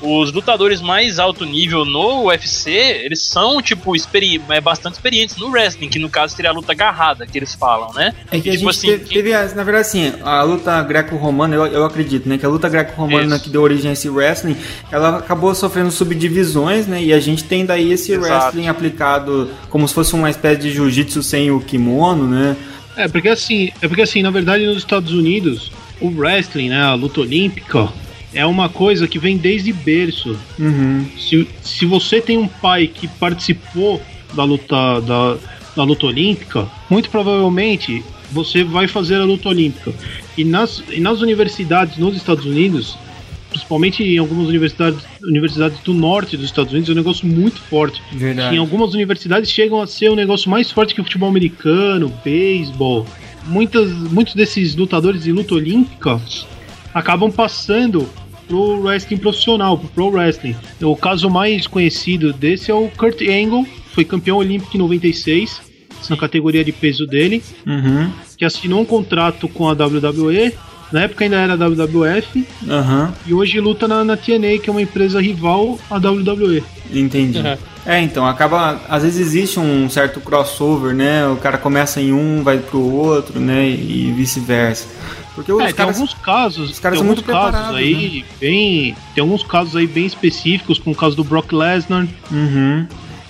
Os 0.00 0.32
lutadores 0.32 0.80
mais 0.80 1.18
alto 1.18 1.44
nível 1.44 1.84
no 1.84 2.26
UFC, 2.26 2.70
eles 2.70 3.22
são, 3.22 3.60
tipo, 3.60 3.96
experi 3.96 4.40
é, 4.48 4.60
bastante 4.60 4.94
experientes 4.94 5.36
no 5.36 5.48
wrestling, 5.50 5.88
que 5.88 5.98
no 5.98 6.08
caso 6.08 6.36
seria 6.36 6.50
a 6.50 6.54
luta 6.54 6.70
agarrada, 6.72 7.26
que 7.26 7.36
eles 7.36 7.52
falam, 7.54 7.92
né? 7.94 8.14
É 8.30 8.38
que 8.38 8.48
a 8.48 8.52
Tipo 8.52 8.64
gente 8.64 8.68
assim, 8.70 8.86
teve, 8.86 9.04
teve 9.06 9.32
as- 9.34 9.54
na 9.54 9.64
verdade, 9.64 9.88
assim, 9.88 10.12
a 10.22 10.42
luta 10.42 10.80
greco-romana, 10.82 11.54
eu, 11.56 11.66
eu 11.66 11.84
acredito, 11.84 12.28
né? 12.28 12.38
Que 12.38 12.46
a 12.46 12.48
luta 12.48 12.68
greco-romana 12.68 13.38
que 13.40 13.50
deu 13.50 13.60
origem 13.62 13.90
a 13.90 13.92
esse 13.94 14.08
wrestling, 14.08 14.56
ela 14.92 15.18
acabou 15.18 15.52
sofrendo 15.54 15.90
subdivisões, 15.90 16.86
né? 16.86 17.02
E 17.08 17.12
a 17.14 17.18
gente 17.18 17.42
tem 17.42 17.64
daí 17.64 17.90
esse 17.90 18.12
Exato. 18.12 18.30
wrestling 18.30 18.68
aplicado 18.68 19.48
como 19.70 19.88
se 19.88 19.94
fosse 19.94 20.12
uma 20.14 20.28
espécie 20.28 20.60
de 20.60 20.70
jiu-jitsu 20.70 21.22
sem 21.22 21.50
o 21.50 21.58
kimono, 21.58 22.28
né? 22.28 22.54
É, 22.94 23.08
porque 23.08 23.30
assim, 23.30 23.70
é 23.80 23.88
porque 23.88 24.02
assim, 24.02 24.20
na 24.20 24.30
verdade, 24.30 24.66
nos 24.66 24.76
Estados 24.76 25.14
Unidos, 25.14 25.72
o 26.02 26.10
wrestling, 26.10 26.68
né, 26.68 26.82
a 26.82 26.92
luta 26.92 27.22
olímpica, 27.22 27.88
é 28.34 28.44
uma 28.44 28.68
coisa 28.68 29.08
que 29.08 29.18
vem 29.18 29.38
desde 29.38 29.72
berço. 29.72 30.38
Uhum. 30.58 31.06
Se, 31.18 31.48
se 31.62 31.86
você 31.86 32.20
tem 32.20 32.36
um 32.36 32.46
pai 32.46 32.86
que 32.86 33.08
participou 33.08 34.02
da 34.34 34.44
luta 34.44 35.00
da, 35.00 35.38
da 35.74 35.84
luta 35.84 36.04
olímpica, 36.04 36.68
muito 36.90 37.08
provavelmente 37.08 38.04
você 38.30 38.62
vai 38.62 38.86
fazer 38.86 39.14
a 39.14 39.24
luta 39.24 39.48
olímpica. 39.48 39.94
E 40.36 40.44
nas, 40.44 40.82
e 40.90 41.00
nas 41.00 41.22
universidades 41.22 41.96
nos 41.96 42.14
Estados 42.14 42.44
Unidos, 42.44 42.98
principalmente 43.58 44.02
em 44.02 44.18
algumas 44.18 44.46
universidades, 44.48 45.00
universidades 45.22 45.78
do 45.80 45.92
norte 45.92 46.36
dos 46.36 46.46
Estados 46.46 46.72
Unidos, 46.72 46.88
é 46.88 46.92
um 46.92 46.96
negócio 46.96 47.26
muito 47.26 47.60
forte. 47.60 48.00
Verdade. 48.12 48.54
Em 48.54 48.58
algumas 48.58 48.94
universidades 48.94 49.50
chegam 49.50 49.80
a 49.80 49.86
ser 49.86 50.10
um 50.10 50.14
negócio 50.14 50.48
mais 50.50 50.70
forte 50.70 50.94
que 50.94 51.00
o 51.00 51.04
futebol 51.04 51.28
americano, 51.28 52.12
beisebol. 52.24 53.06
Muitas, 53.46 53.90
muitos 54.12 54.34
desses 54.34 54.76
lutadores 54.76 55.24
de 55.24 55.32
luta 55.32 55.54
olímpica 55.54 56.20
acabam 56.94 57.30
passando 57.30 58.08
pro 58.46 58.80
wrestling 58.80 59.18
profissional, 59.18 59.76
pro 59.76 59.88
pro 59.88 60.08
wrestling. 60.10 60.56
O 60.80 60.96
caso 60.96 61.28
mais 61.28 61.66
conhecido 61.66 62.32
desse 62.32 62.70
é 62.70 62.74
o 62.74 62.88
Kurt 62.88 63.20
Angle, 63.22 63.66
foi 63.92 64.04
campeão 64.04 64.38
olímpico 64.38 64.76
em 64.76 64.80
96, 64.80 65.60
na 66.08 66.16
categoria 66.16 66.64
de 66.64 66.72
peso 66.72 67.06
dele, 67.06 67.42
Uhum. 67.66 68.10
que 68.36 68.44
assinou 68.44 68.80
um 68.80 68.84
contrato 68.84 69.48
com 69.48 69.68
a 69.68 69.72
WWE, 69.72 70.52
na 70.92 71.02
época 71.02 71.24
ainda 71.24 71.36
era 71.36 71.52
a 71.54 71.56
WWF, 71.56 72.46
Aham. 72.68 73.12
e 73.26 73.34
hoje 73.34 73.60
luta 73.60 73.86
na, 73.86 74.02
na 74.04 74.16
TNA, 74.16 74.58
que 74.62 74.68
é 74.68 74.70
uma 74.70 74.82
empresa 74.82 75.20
rival 75.20 75.78
à 75.90 75.96
WWE. 75.96 76.62
Entendi. 76.92 77.38
Uhum. 77.38 77.56
É, 77.86 78.00
então, 78.02 78.26
acaba. 78.26 78.80
Às 78.88 79.02
vezes 79.02 79.20
existe 79.26 79.58
um 79.60 79.88
certo 79.88 80.20
crossover, 80.20 80.94
né? 80.94 81.26
O 81.28 81.36
cara 81.36 81.56
começa 81.58 82.00
em 82.00 82.12
um, 82.12 82.42
vai 82.42 82.58
pro 82.58 82.80
outro, 82.80 83.38
né? 83.40 83.66
E 83.68 84.12
vice-versa. 84.16 84.86
Porque 85.34 85.52
os 85.52 85.60
É, 85.62 85.66
tem 85.66 85.74
caras. 85.74 85.94
alguns 85.96 86.14
casos, 86.14 86.70
os 86.70 86.78
caras 86.80 86.98
tem 86.98 87.06
alguns 87.08 87.22
muito 87.22 87.30
casos 87.32 87.50
preparados, 87.50 87.76
né? 87.76 87.82
aí 87.82 88.24
bem, 88.40 88.96
tem 89.14 89.22
alguns 89.22 89.42
casos 89.44 89.76
aí 89.76 89.86
bem 89.86 90.04
específicos, 90.04 90.78
como 90.78 90.94
o 90.94 90.98
caso 90.98 91.14
do 91.16 91.22
Brock 91.24 91.52
Lesnar, 91.52 92.06
Uhum. 92.30 92.86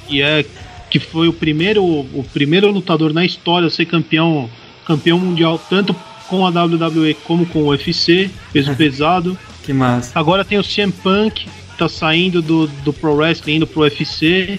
que 0.08 0.22
é 0.22 0.44
que 0.90 0.98
foi 0.98 1.28
o 1.28 1.32
primeiro 1.34 1.84
o 1.84 2.24
primeiro 2.32 2.70
lutador 2.70 3.12
na 3.12 3.24
história 3.24 3.66
a 3.68 3.70
ser 3.70 3.84
campeão 3.84 4.48
campeão 4.86 5.18
mundial 5.18 5.60
tanto 5.68 5.94
com 6.28 6.46
a 6.46 6.50
WWE 6.50 7.14
como 7.24 7.46
com 7.46 7.60
o 7.60 7.68
UFC, 7.68 8.30
peso 8.52 8.74
pesado. 8.76 9.38
Que 9.62 9.72
massa. 9.72 10.18
Agora 10.18 10.44
tem 10.44 10.58
o 10.58 10.62
CM 10.62 10.92
Punk, 10.92 11.44
que 11.44 11.78
tá 11.78 11.88
saindo 11.88 12.40
do, 12.40 12.66
do 12.66 12.92
Pro 12.92 13.14
Wrestling 13.14 13.56
indo 13.56 13.66
pro 13.66 13.82
UFC. 13.82 14.58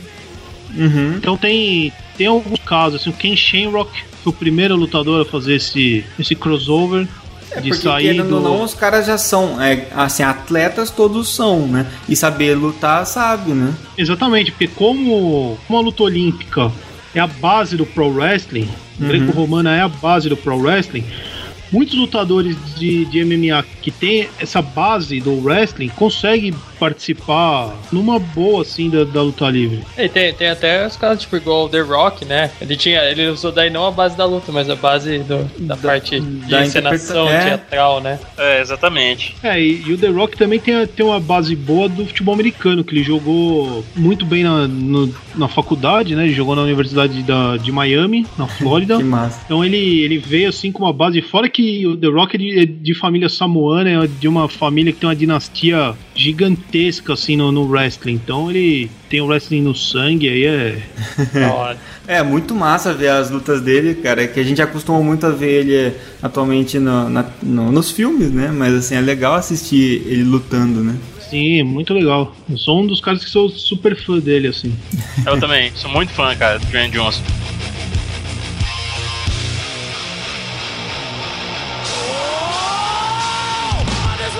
Uhum. 0.75 1.15
Então 1.17 1.37
tem 1.37 1.91
tem 2.17 2.27
alguns 2.27 2.59
casos, 2.59 3.01
assim, 3.01 3.09
o 3.09 3.13
Ken 3.13 3.35
Shamrock 3.35 3.91
foi 4.21 4.31
o 4.31 4.35
primeiro 4.35 4.75
lutador 4.75 5.21
a 5.21 5.25
fazer 5.25 5.55
esse 5.55 6.03
esse 6.19 6.35
crossover. 6.35 7.07
É 7.51 7.61
de 7.61 7.69
porque, 7.69 7.83
sair 7.83 8.21
do... 8.21 8.35
ou 8.35 8.41
não, 8.41 8.61
os 8.61 8.75
caras 8.75 9.07
já 9.07 9.17
são, 9.17 9.59
é, 9.59 9.87
assim, 9.95 10.21
atletas 10.21 10.91
todos 10.91 11.33
são, 11.33 11.67
né? 11.67 11.87
E 12.07 12.15
saber 12.15 12.53
lutar, 12.53 13.03
sabe, 13.07 13.53
né? 13.53 13.73
Exatamente, 13.97 14.51
porque 14.51 14.67
como, 14.67 15.57
como 15.65 15.79
a 15.79 15.81
luta 15.81 16.03
olímpica 16.03 16.71
é 17.15 17.19
a 17.19 17.25
base 17.25 17.75
do 17.75 17.87
pro 17.87 18.07
wrestling, 18.07 18.69
Uhum. 18.99 19.07
greco-romana 19.07 19.75
é 19.75 19.81
a 19.81 19.87
base 19.87 20.27
do 20.27 20.35
pro 20.35 20.57
wrestling, 20.57 21.05
muitos 21.71 21.95
lutadores 21.97 22.55
de, 22.77 23.05
de 23.05 23.23
MMA 23.23 23.63
que 23.81 23.91
tem 23.91 24.27
essa 24.39 24.61
base 24.61 25.19
do 25.19 25.41
wrestling 25.43 25.89
conseguem 25.89 26.53
participar 26.79 27.75
numa 27.91 28.19
boa, 28.19 28.61
assim, 28.61 28.89
da, 28.89 29.03
da 29.03 29.21
luta 29.21 29.49
livre. 29.49 29.83
E 29.97 30.07
tem, 30.07 30.33
tem 30.33 30.49
até 30.49 30.85
os 30.85 30.95
caras, 30.95 31.19
tipo, 31.21 31.35
igual 31.37 31.65
o 31.65 31.69
The 31.69 31.81
Rock, 31.81 32.25
né? 32.25 32.51
Ele 32.61 32.75
tinha. 32.75 33.01
Ele 33.03 33.27
usou 33.27 33.51
daí 33.51 33.69
não 33.69 33.85
a 33.85 33.91
base 33.91 34.15
da 34.17 34.25
luta, 34.25 34.51
mas 34.51 34.69
a 34.69 34.75
base 34.75 35.19
do- 35.19 35.49
da, 35.65 35.75
parte 35.77 36.19
de 36.19 36.49
da 36.49 36.63
encenação 36.65 37.27
é. 37.29 37.43
teatral, 37.45 38.01
né? 38.01 38.19
É, 38.37 38.61
exatamente. 38.61 39.35
É, 39.43 39.61
e, 39.61 39.83
e 39.85 39.93
o 39.93 39.97
The 39.97 40.07
Rock 40.07 40.37
também 40.37 40.59
tem, 40.59 40.85
tem 40.87 41.05
uma 41.05 41.19
base 41.19 41.55
boa 41.55 41.87
do 41.89 42.05
futebol 42.05 42.33
americano, 42.33 42.83
que 42.83 42.93
ele 42.95 43.03
jogou 43.03 43.83
muito 43.95 44.25
bem 44.25 44.43
na, 44.43 44.67
no- 44.67 45.13
na 45.35 45.47
faculdade, 45.47 46.15
né? 46.15 46.25
Ele 46.25 46.33
jogou 46.33 46.55
na 46.55 46.61
Universidade 46.63 47.21
da, 47.23 47.57
de 47.57 47.71
Miami, 47.71 48.25
na 48.37 48.47
Flórida. 48.59 48.97
Que 48.97 49.03
massa. 49.03 49.41
Então 49.45 49.63
ele, 49.63 50.01
ele 50.01 50.17
veio 50.17 50.49
assim 50.49 50.71
com 50.71 50.83
uma 50.83 50.93
base, 50.93 51.21
fora 51.21 51.49
que 51.49 51.58
o 51.85 51.97
The 51.97 52.07
Rock 52.07 52.35
é 52.35 52.39
de, 52.39 52.59
é 52.59 52.65
de 52.65 52.93
família 52.95 53.27
samoana, 53.29 53.89
é 54.03 54.07
de 54.07 54.27
uma 54.27 54.47
família 54.47 54.91
que 54.93 54.99
tem 54.99 55.09
uma 55.09 55.15
dinastia 55.15 55.93
gigantesca 56.15 57.13
assim 57.13 57.35
no, 57.35 57.51
no 57.51 57.63
wrestling. 57.69 58.13
Então 58.13 58.49
ele 58.49 58.89
tem 59.09 59.21
o 59.21 59.25
wrestling 59.27 59.61
no 59.61 59.75
sangue, 59.75 60.29
aí 60.29 60.45
é. 60.45 60.81
Da 61.33 61.53
hora. 61.53 61.77
É, 62.07 62.23
muito 62.23 62.55
massa 62.55 62.93
ver 62.93 63.09
as 63.09 63.29
lutas 63.29 63.61
dele, 63.61 63.95
cara, 63.95 64.27
que 64.27 64.39
a 64.39 64.43
gente 64.43 64.61
acostumou 64.61 65.03
muito 65.03 65.25
a 65.25 65.29
ver 65.31 65.61
ele 65.65 65.75
é, 65.75 65.95
atualmente 66.21 66.79
no- 66.79 67.09
na- 67.09 67.25
no- 67.43 67.71
nos 67.71 67.91
filmes, 67.91 68.31
né? 68.31 68.51
Mas 68.55 68.73
assim, 68.73 68.95
é 68.95 69.01
legal 69.01 69.35
assistir 69.35 70.01
ele 70.07 70.23
lutando, 70.23 70.83
né? 70.83 70.95
Sim, 71.29 71.61
muito 71.61 71.93
legal. 71.93 72.35
Eu 72.49 72.57
sou 72.57 72.81
um 72.81 72.87
dos 72.87 72.99
caras 72.99 73.23
que 73.23 73.29
sou 73.29 73.49
super 73.49 73.95
fã 73.95 74.17
dele, 74.17 74.47
assim. 74.47 74.73
Eu 75.25 75.39
também. 75.39 75.71
Sou 75.75 75.91
muito 75.91 76.11
fã, 76.13 76.35
cara, 76.35 76.57
do 76.57 76.65
Dwayne 76.67 76.91
Johnson. 76.91 77.21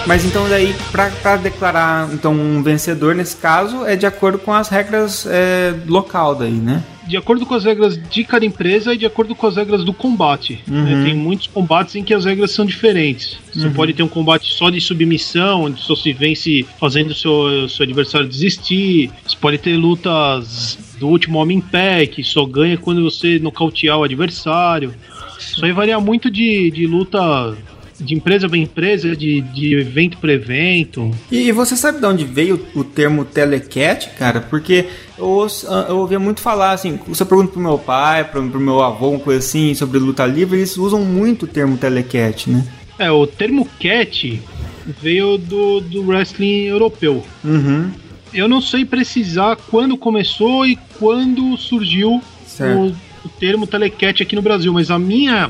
Mas 0.06 0.26
então 0.26 0.48
daí, 0.50 0.76
pra 0.92 1.38
declarar 1.38 2.10
então 2.14 2.34
um 2.34 2.64
vencedor 2.64 3.14
nesse 3.16 3.38
caso, 3.38 3.86
é 3.86 3.96
de 3.96 4.06
acordo 4.06 4.40
com 4.40 4.54
as 4.54 4.70
regras 4.70 5.26
é, 5.30 5.74
local 5.88 6.36
daí, 6.36 6.52
né? 6.52 6.84
De 7.08 7.18
acordo 7.18 7.44
com 7.44 7.56
as 7.56 7.64
regras 7.64 8.00
de 8.10 8.24
cada 8.24 8.46
empresa 8.46 8.94
e 8.94 8.98
de 8.98 9.06
acordo 9.06 9.34
com 9.34 9.48
as 9.48 9.56
regras 9.56 9.84
do 9.84 9.92
combate. 9.92 10.64
né? 10.68 11.04
Tem 11.06 11.16
muitos 11.16 11.48
combates 11.48 11.96
em 11.96 12.04
que 12.04 12.14
as 12.14 12.24
regras 12.24 12.52
são 12.52 12.64
diferentes. 12.66 13.40
Você 13.52 13.68
pode 13.70 13.94
ter 13.94 14.04
um 14.04 14.08
combate 14.08 14.54
só 14.54 14.70
de 14.70 14.80
submissão, 14.80 15.64
onde 15.64 15.82
só 15.82 15.96
se 15.96 16.14
vence 16.14 16.64
fazendo 16.80 17.10
o 17.10 17.16
seu, 17.16 17.68
seu 17.68 17.84
adversário 17.84 18.28
desistir. 18.28 19.10
Você 19.26 19.36
pode 19.42 19.58
ter 19.58 19.76
lutas 19.76 20.78
do 21.00 21.08
último 21.08 21.40
homem 21.40 21.58
em 21.58 21.62
pé, 21.62 22.06
que 22.06 22.24
só 22.24 22.46
ganha 22.46 22.78
quando 22.78 23.04
você 23.04 23.40
nocautear 23.40 23.98
o 23.98 24.04
adversário. 24.04 24.94
Isso 25.40 25.66
aí 25.66 25.72
varia 25.72 26.00
muito 26.00 26.30
de, 26.30 26.70
de 26.70 26.86
luta 26.86 27.56
de 28.00 28.16
empresa 28.16 28.48
para 28.48 28.58
empresa, 28.58 29.16
de, 29.16 29.42
de 29.42 29.76
evento 29.76 30.18
para 30.18 30.32
evento. 30.34 31.12
E, 31.32 31.52
você 31.52 31.76
sabe 31.76 32.00
de 32.00 32.06
onde 32.06 32.24
veio 32.26 32.66
o 32.76 32.84
termo 32.84 33.26
telecat, 33.26 34.10
cara? 34.18 34.40
Porque 34.42 34.86
eu, 35.18 35.26
ouço- 35.26 35.68
eu 35.68 35.98
ouvia 35.98 36.20
muito 36.20 36.40
falar, 36.42 36.72
assim, 36.72 37.00
você 37.08 37.26
pergunta 37.26 37.52
pro 37.52 37.62
meu 37.62 37.78
pai, 37.78 38.24
pro, 38.24 38.48
pro 38.50 38.60
meu 38.60 38.82
avô, 38.82 39.10
uma 39.10 39.20
coisa 39.20 39.40
assim, 39.40 39.74
sobre 39.74 40.00
luta 40.00 40.26
livre, 40.26 40.58
eles 40.58 40.78
usam 40.78 41.02
muito 41.04 41.44
o 41.44 41.48
termo 41.48 41.78
telecat, 41.78 42.50
né? 42.50 42.66
É, 42.98 43.12
o 43.12 43.26
termo 43.28 43.68
cat 43.80 44.42
veio 45.02 45.38
do, 45.38 45.80
do 45.82 46.08
wrestling 46.08 46.64
europeu. 46.66 47.24
Uhum. 47.44 47.92
Eu 48.34 48.48
não 48.48 48.62
sei 48.62 48.86
precisar 48.86 49.56
quando 49.70 49.98
começou 49.98 50.66
e 50.66 50.78
quando 51.00 51.58
surgiu 51.58 52.22
Certo. 52.46 52.78
o, 52.80 52.88
o 53.26 53.30
termo 53.40 53.66
telecat 53.66 54.22
aqui 54.22 54.36
no 54.36 54.42
Brasil, 54.42 54.72
mas 54.74 54.92
a 54.92 55.00
minha, 55.00 55.50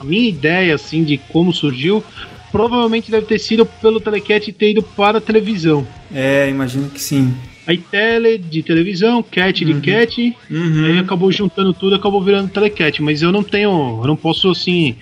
a 0.00 0.04
minha 0.04 0.28
ideia 0.28 0.74
assim 0.74 1.04
de 1.04 1.18
como 1.18 1.52
surgiu 1.52 2.02
provavelmente 2.50 3.10
deve 3.10 3.26
ter 3.26 3.38
sido 3.38 3.64
pelo 3.64 4.00
telecat 4.00 4.50
ter 4.52 4.70
ido 4.72 4.82
para 4.82 5.18
a 5.18 5.20
televisão. 5.20 5.86
É, 6.12 6.48
imagino 6.48 6.88
que 6.90 7.00
sim. 7.00 7.32
Aí 7.66 7.78
tele 7.78 8.38
de 8.38 8.62
televisão, 8.64 9.22
cat 9.22 9.64
de 9.64 9.74
cat, 9.80 10.36
Uhum. 10.50 10.84
aí 10.86 10.98
acabou 10.98 11.30
juntando 11.30 11.72
tudo, 11.72 11.94
acabou 11.94 12.20
virando 12.20 12.48
telecat, 12.50 13.00
mas 13.00 13.22
eu 13.22 13.30
não 13.30 13.44
tenho, 13.44 14.00
eu 14.02 14.06
não 14.08 14.16
posso 14.16 14.50
assim 14.50 14.96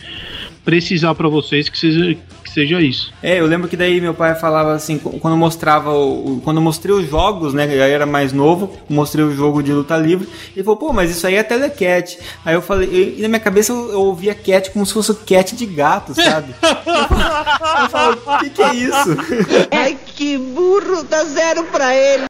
precisar 0.65 1.15
para 1.15 1.29
vocês 1.29 1.69
que 1.71 1.79
que 1.79 2.19
seja 2.59 2.81
isso. 2.81 3.13
É, 3.23 3.39
eu 3.39 3.47
lembro 3.47 3.69
que 3.69 3.77
daí 3.77 4.01
meu 4.01 4.13
pai 4.15 4.35
falava 4.35 4.73
assim, 4.75 4.99
qu- 4.99 5.19
quando 5.21 5.37
mostrava 5.37 5.93
o, 5.93 6.41
quando 6.45 6.57
eu 6.57 6.63
mostrei 6.63 6.95
os 6.95 7.09
jogos, 7.09 7.55
né, 7.55 7.67
eu 7.73 7.83
era 7.83 8.05
mais 8.07 8.33
novo, 8.33 8.73
mostrei 8.89 9.25
o 9.25 9.35
jogo 9.35 9.63
de 9.63 9.73
luta 9.73 9.97
livre, 9.97 10.29
ele 10.57 10.65
falou, 10.65 10.77
pô, 10.79 10.93
mas 10.93 11.11
isso 11.11 11.27
aí 11.27 11.35
é 11.37 11.43
telecat. 11.43 12.19
Aí 12.45 12.55
eu 12.55 12.63
falei, 12.63 12.89
e, 12.91 13.19
e 13.19 13.23
na 13.23 13.29
minha 13.29 13.41
cabeça 13.41 13.73
eu, 13.73 13.93
eu 13.93 14.01
ouvia 14.01 14.35
cat 14.35 14.71
como 14.71 14.85
se 14.85 14.93
fosse 14.93 15.15
cat 15.15 15.55
de 15.55 15.67
gato, 15.67 16.15
sabe? 16.15 16.55
eu 16.63 17.89
falo, 17.91 18.19
o 18.27 18.39
que 18.41 18.51
que 18.51 18.63
é 18.63 18.75
isso? 18.75 19.17
Ai, 19.71 19.97
que 20.17 20.37
burro, 20.37 21.05
dá 21.05 21.25
zero 21.25 21.65
pra 21.65 21.95
ele. 21.95 22.25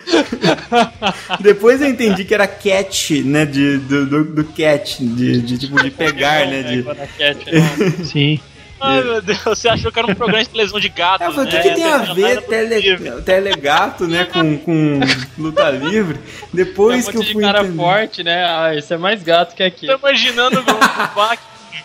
Depois 1.40 1.80
eu 1.80 1.88
entendi 1.88 2.24
que 2.24 2.34
era 2.34 2.46
cat, 2.46 3.22
né, 3.22 3.46
de, 3.46 3.78
do, 3.78 4.06
do, 4.06 4.24
do 4.24 4.44
cat, 4.44 5.02
de, 5.04 5.40
de 5.42 5.58
tipo 5.58 5.82
de 5.82 5.90
pegar, 5.90 6.46
né, 6.46 6.62
de... 6.62 6.82
Cat, 6.82 7.38
não. 7.52 8.04
Sim. 8.04 8.40
Ai, 8.80 9.02
meu 9.02 9.20
Deus, 9.22 9.38
você 9.44 9.68
achou 9.68 9.90
que 9.90 9.98
era 9.98 10.10
um 10.10 10.14
programa 10.14 10.42
de 10.42 10.48
televisão 10.50 10.78
de 10.80 10.88
gatos, 10.88 11.26
Eu 11.26 11.32
falei, 11.34 11.50
o 11.50 11.54
né? 11.54 11.62
que, 11.62 11.68
que 11.68 11.74
tem 11.74 11.84
a 11.84 11.98
ver 11.98 12.42
tele, 12.42 13.22
telegato, 13.22 14.06
né, 14.06 14.24
com, 14.24 14.58
com 14.58 15.00
luta 15.36 15.70
livre? 15.70 16.18
Tem 16.18 16.44
um 16.44 16.48
Depois 16.52 17.08
que 17.08 17.16
eu 17.16 17.20
monte 17.20 17.26
de 17.26 17.32
fui 17.32 17.42
cara 17.42 17.60
entender. 17.60 17.76
forte, 17.76 18.22
né? 18.22 18.44
Ah, 18.44 18.74
isso 18.74 18.92
é 18.94 18.96
mais 18.96 19.22
gato 19.22 19.54
que 19.54 19.62
aqui. 19.62 19.86
Tô 19.86 19.96
imaginando 19.96 20.60
o 20.60 21.14
Bach 21.14 21.38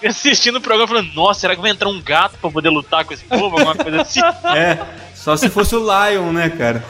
assistindo 0.05 0.57
o 0.57 0.61
programa 0.61 0.87
falando, 0.87 1.13
nossa, 1.13 1.41
será 1.41 1.55
que 1.55 1.61
vai 1.61 1.71
entrar 1.71 1.89
um 1.89 2.01
gato 2.01 2.37
pra 2.39 2.49
poder 2.49 2.69
lutar 2.69 3.05
com 3.05 3.13
esse 3.13 3.23
povo? 3.23 3.57
Alguma 3.57 3.75
coisa 3.75 4.01
assim. 4.01 4.19
É, 4.55 4.77
só 5.15 5.35
se 5.37 5.49
fosse 5.49 5.75
o 5.75 5.79
Lion, 5.79 6.31
né, 6.31 6.49
cara? 6.49 6.83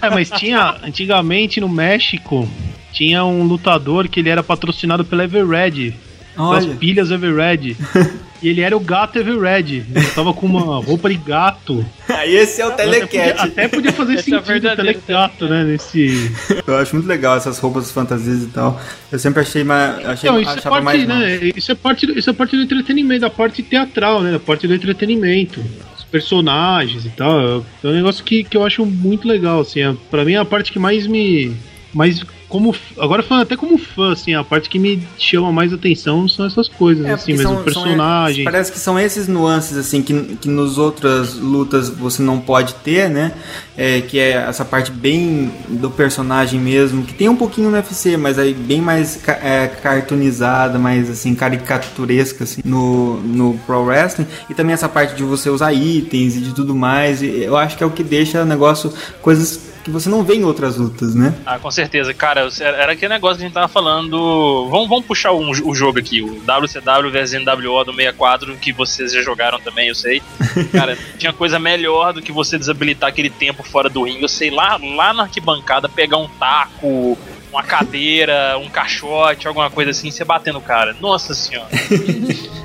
É, 0.00 0.10
mas 0.10 0.30
tinha 0.30 0.76
antigamente 0.82 1.60
no 1.60 1.68
México 1.68 2.48
tinha 2.92 3.24
um 3.24 3.44
lutador 3.44 4.08
que 4.08 4.20
ele 4.20 4.28
era 4.28 4.42
patrocinado 4.42 5.04
pela 5.04 5.24
Everred, 5.24 5.94
Olha, 6.36 6.74
pilhas 6.74 7.10
Everred. 7.10 7.76
e 8.42 8.48
ele 8.48 8.60
era 8.60 8.76
o 8.76 8.80
gato 8.80 9.18
Everred. 9.18 9.84
Ele 9.94 10.06
tava 10.14 10.32
com 10.32 10.46
uma 10.46 10.82
roupa 10.82 11.08
de 11.10 11.16
gato. 11.16 11.84
aí 12.08 12.34
esse 12.36 12.60
é 12.60 12.66
o 12.66 12.70
telecat. 12.72 13.40
até 13.40 13.68
podia 13.68 13.92
fazer 13.92 14.14
Esse 14.14 14.32
é 14.32 14.36
o 14.36 14.38
sentido 14.38 14.56
o 14.56 14.60
verdadeiro 14.60 15.00
telegato, 15.00 15.46
né? 15.48 15.64
Nesse. 15.64 16.32
Eu 16.66 16.76
acho 16.76 16.94
muito 16.94 17.06
legal 17.08 17.36
essas 17.36 17.58
roupas 17.58 17.90
fantasias 17.90 18.42
e 18.42 18.46
tal. 18.46 18.80
Eu 19.12 19.18
sempre 19.18 19.42
achei 19.42 19.62
mais. 19.64 20.04
Achei, 20.06 20.28
Então, 20.30 20.40
isso 20.40 20.58
é 20.58 20.60
parte, 20.62 20.84
mais 20.84 21.06
né? 21.06 21.40
Isso 21.54 21.72
é 21.72 21.74
parte, 21.74 22.06
do- 22.06 22.18
isso 22.18 22.30
é 22.30 22.32
parte 22.32 22.56
do 22.56 22.62
entretenimento, 22.62 23.20
da 23.20 23.30
parte 23.30 23.62
teatral, 23.62 24.22
né? 24.22 24.32
Da 24.32 24.40
parte 24.40 24.66
do 24.66 24.74
entretenimento. 24.74 25.60
Os 25.96 26.04
personagens 26.04 27.04
e 27.04 27.10
tal. 27.10 27.64
É 27.84 27.86
um 27.86 27.92
negócio 27.92 28.24
que, 28.24 28.42
que 28.44 28.56
eu 28.56 28.64
acho 28.64 28.84
muito 28.86 29.26
legal, 29.28 29.60
assim. 29.60 29.80
É, 29.80 29.94
pra 30.10 30.24
mim, 30.24 30.32
é 30.34 30.38
a 30.38 30.44
parte 30.44 30.72
que 30.72 30.78
mais 30.78 31.06
me. 31.06 31.54
Mais 31.92 32.22
como. 32.50 32.74
Agora 32.98 33.22
falando 33.22 33.44
até 33.44 33.56
como 33.56 33.78
fã, 33.78 34.12
assim, 34.12 34.34
a 34.34 34.44
parte 34.44 34.68
que 34.68 34.78
me 34.78 35.02
chama 35.18 35.50
mais 35.50 35.72
atenção 35.72 36.28
são 36.28 36.44
essas 36.46 36.68
coisas, 36.68 37.06
É, 37.06 37.12
assim 37.12 37.32
mesmo. 37.32 37.54
são- 37.54 37.62
personagens. 37.64 38.36
são- 38.44 38.52
parece 38.52 38.72
que 38.72 38.78
são 38.78 38.98
esses 38.98 39.26
nuances 39.28 39.78
assim 39.78 40.02
que, 40.02 40.36
que 40.36 40.48
nos 40.48 40.76
outras 40.76 41.34
lutas 41.36 41.88
você 41.88 42.22
não 42.22 42.38
pode 42.40 42.74
ter, 42.74 43.08
né? 43.08 43.32
É, 43.76 44.02
que 44.02 44.18
é 44.18 44.32
essa 44.32 44.64
parte 44.64 44.90
bem 44.90 45.50
do 45.68 45.90
personagem 45.90 46.60
mesmo, 46.60 47.02
que 47.04 47.14
tem 47.14 47.28
um 47.30 47.36
pouquinho 47.36 47.70
no 47.70 47.76
UFC, 47.76 48.16
mas 48.18 48.38
aí 48.38 48.52
bem 48.52 48.80
mais 48.82 49.16
ca- 49.16 49.38
é, 49.42 49.68
cartoonizada, 49.68 50.78
mais 50.78 51.08
assim 51.08 51.34
caricaturesca 51.34 52.44
assim, 52.44 52.60
no, 52.64 53.20
no 53.20 53.58
pro 53.66 53.82
wrestling 53.84 54.26
e 54.48 54.54
também 54.54 54.74
essa 54.74 54.88
parte 54.88 55.14
de 55.14 55.22
você 55.22 55.48
usar 55.48 55.72
itens 55.72 56.36
e 56.36 56.40
de 56.40 56.52
tudo 56.54 56.74
mais. 56.74 57.22
E 57.22 57.42
eu 57.44 57.56
acho 57.56 57.76
que 57.76 57.82
é 57.82 57.86
o 57.86 57.90
que 57.90 58.02
deixa 58.02 58.42
o 58.42 58.44
negócio 58.46 58.92
coisas 59.22 59.70
que 59.82 59.90
você 59.90 60.10
não 60.10 60.22
vê 60.22 60.34
em 60.34 60.44
outras 60.44 60.76
lutas, 60.76 61.14
né? 61.14 61.32
Ah, 61.46 61.58
com 61.58 61.70
certeza. 61.70 62.12
Cara, 62.12 62.39
era 62.60 62.92
aquele 62.92 63.12
negócio 63.12 63.36
que 63.38 63.44
a 63.44 63.46
gente 63.46 63.54
tava 63.54 63.68
falando. 63.68 64.68
Vamos, 64.70 64.88
vamos 64.88 65.04
puxar 65.06 65.32
um- 65.32 65.50
o 65.50 65.74
jogo 65.74 65.98
aqui, 65.98 66.22
o 66.22 66.40
WCW 66.40 67.10
vs 67.10 67.34
NWO 67.34 67.84
do 67.84 67.92
64, 67.92 68.56
que 68.56 68.72
vocês 68.72 69.12
já 69.12 69.22
jogaram 69.22 69.58
também, 69.60 69.88
eu 69.88 69.94
sei. 69.94 70.22
Cara, 70.72 70.96
tinha 71.18 71.32
coisa 71.32 71.58
melhor 71.58 72.12
do 72.12 72.22
que 72.22 72.32
você 72.32 72.58
desabilitar 72.58 73.08
aquele 73.08 73.30
tempo 73.30 73.62
fora 73.62 73.88
do 73.88 74.02
ringue. 74.02 74.22
Eu 74.22 74.28
sei, 74.28 74.50
lá, 74.50 74.78
lá 74.96 75.12
na 75.12 75.22
arquibancada, 75.24 75.88
pegar 75.88 76.18
um 76.18 76.28
taco, 76.28 77.16
uma 77.52 77.62
cadeira, 77.62 78.56
um 78.58 78.68
caixote, 78.68 79.46
alguma 79.48 79.70
coisa 79.70 79.90
assim, 79.90 80.08
e 80.08 80.12
você 80.12 80.24
bater 80.24 80.52
no 80.52 80.60
cara. 80.60 80.96
Nossa 81.00 81.34
senhora. 81.34 81.68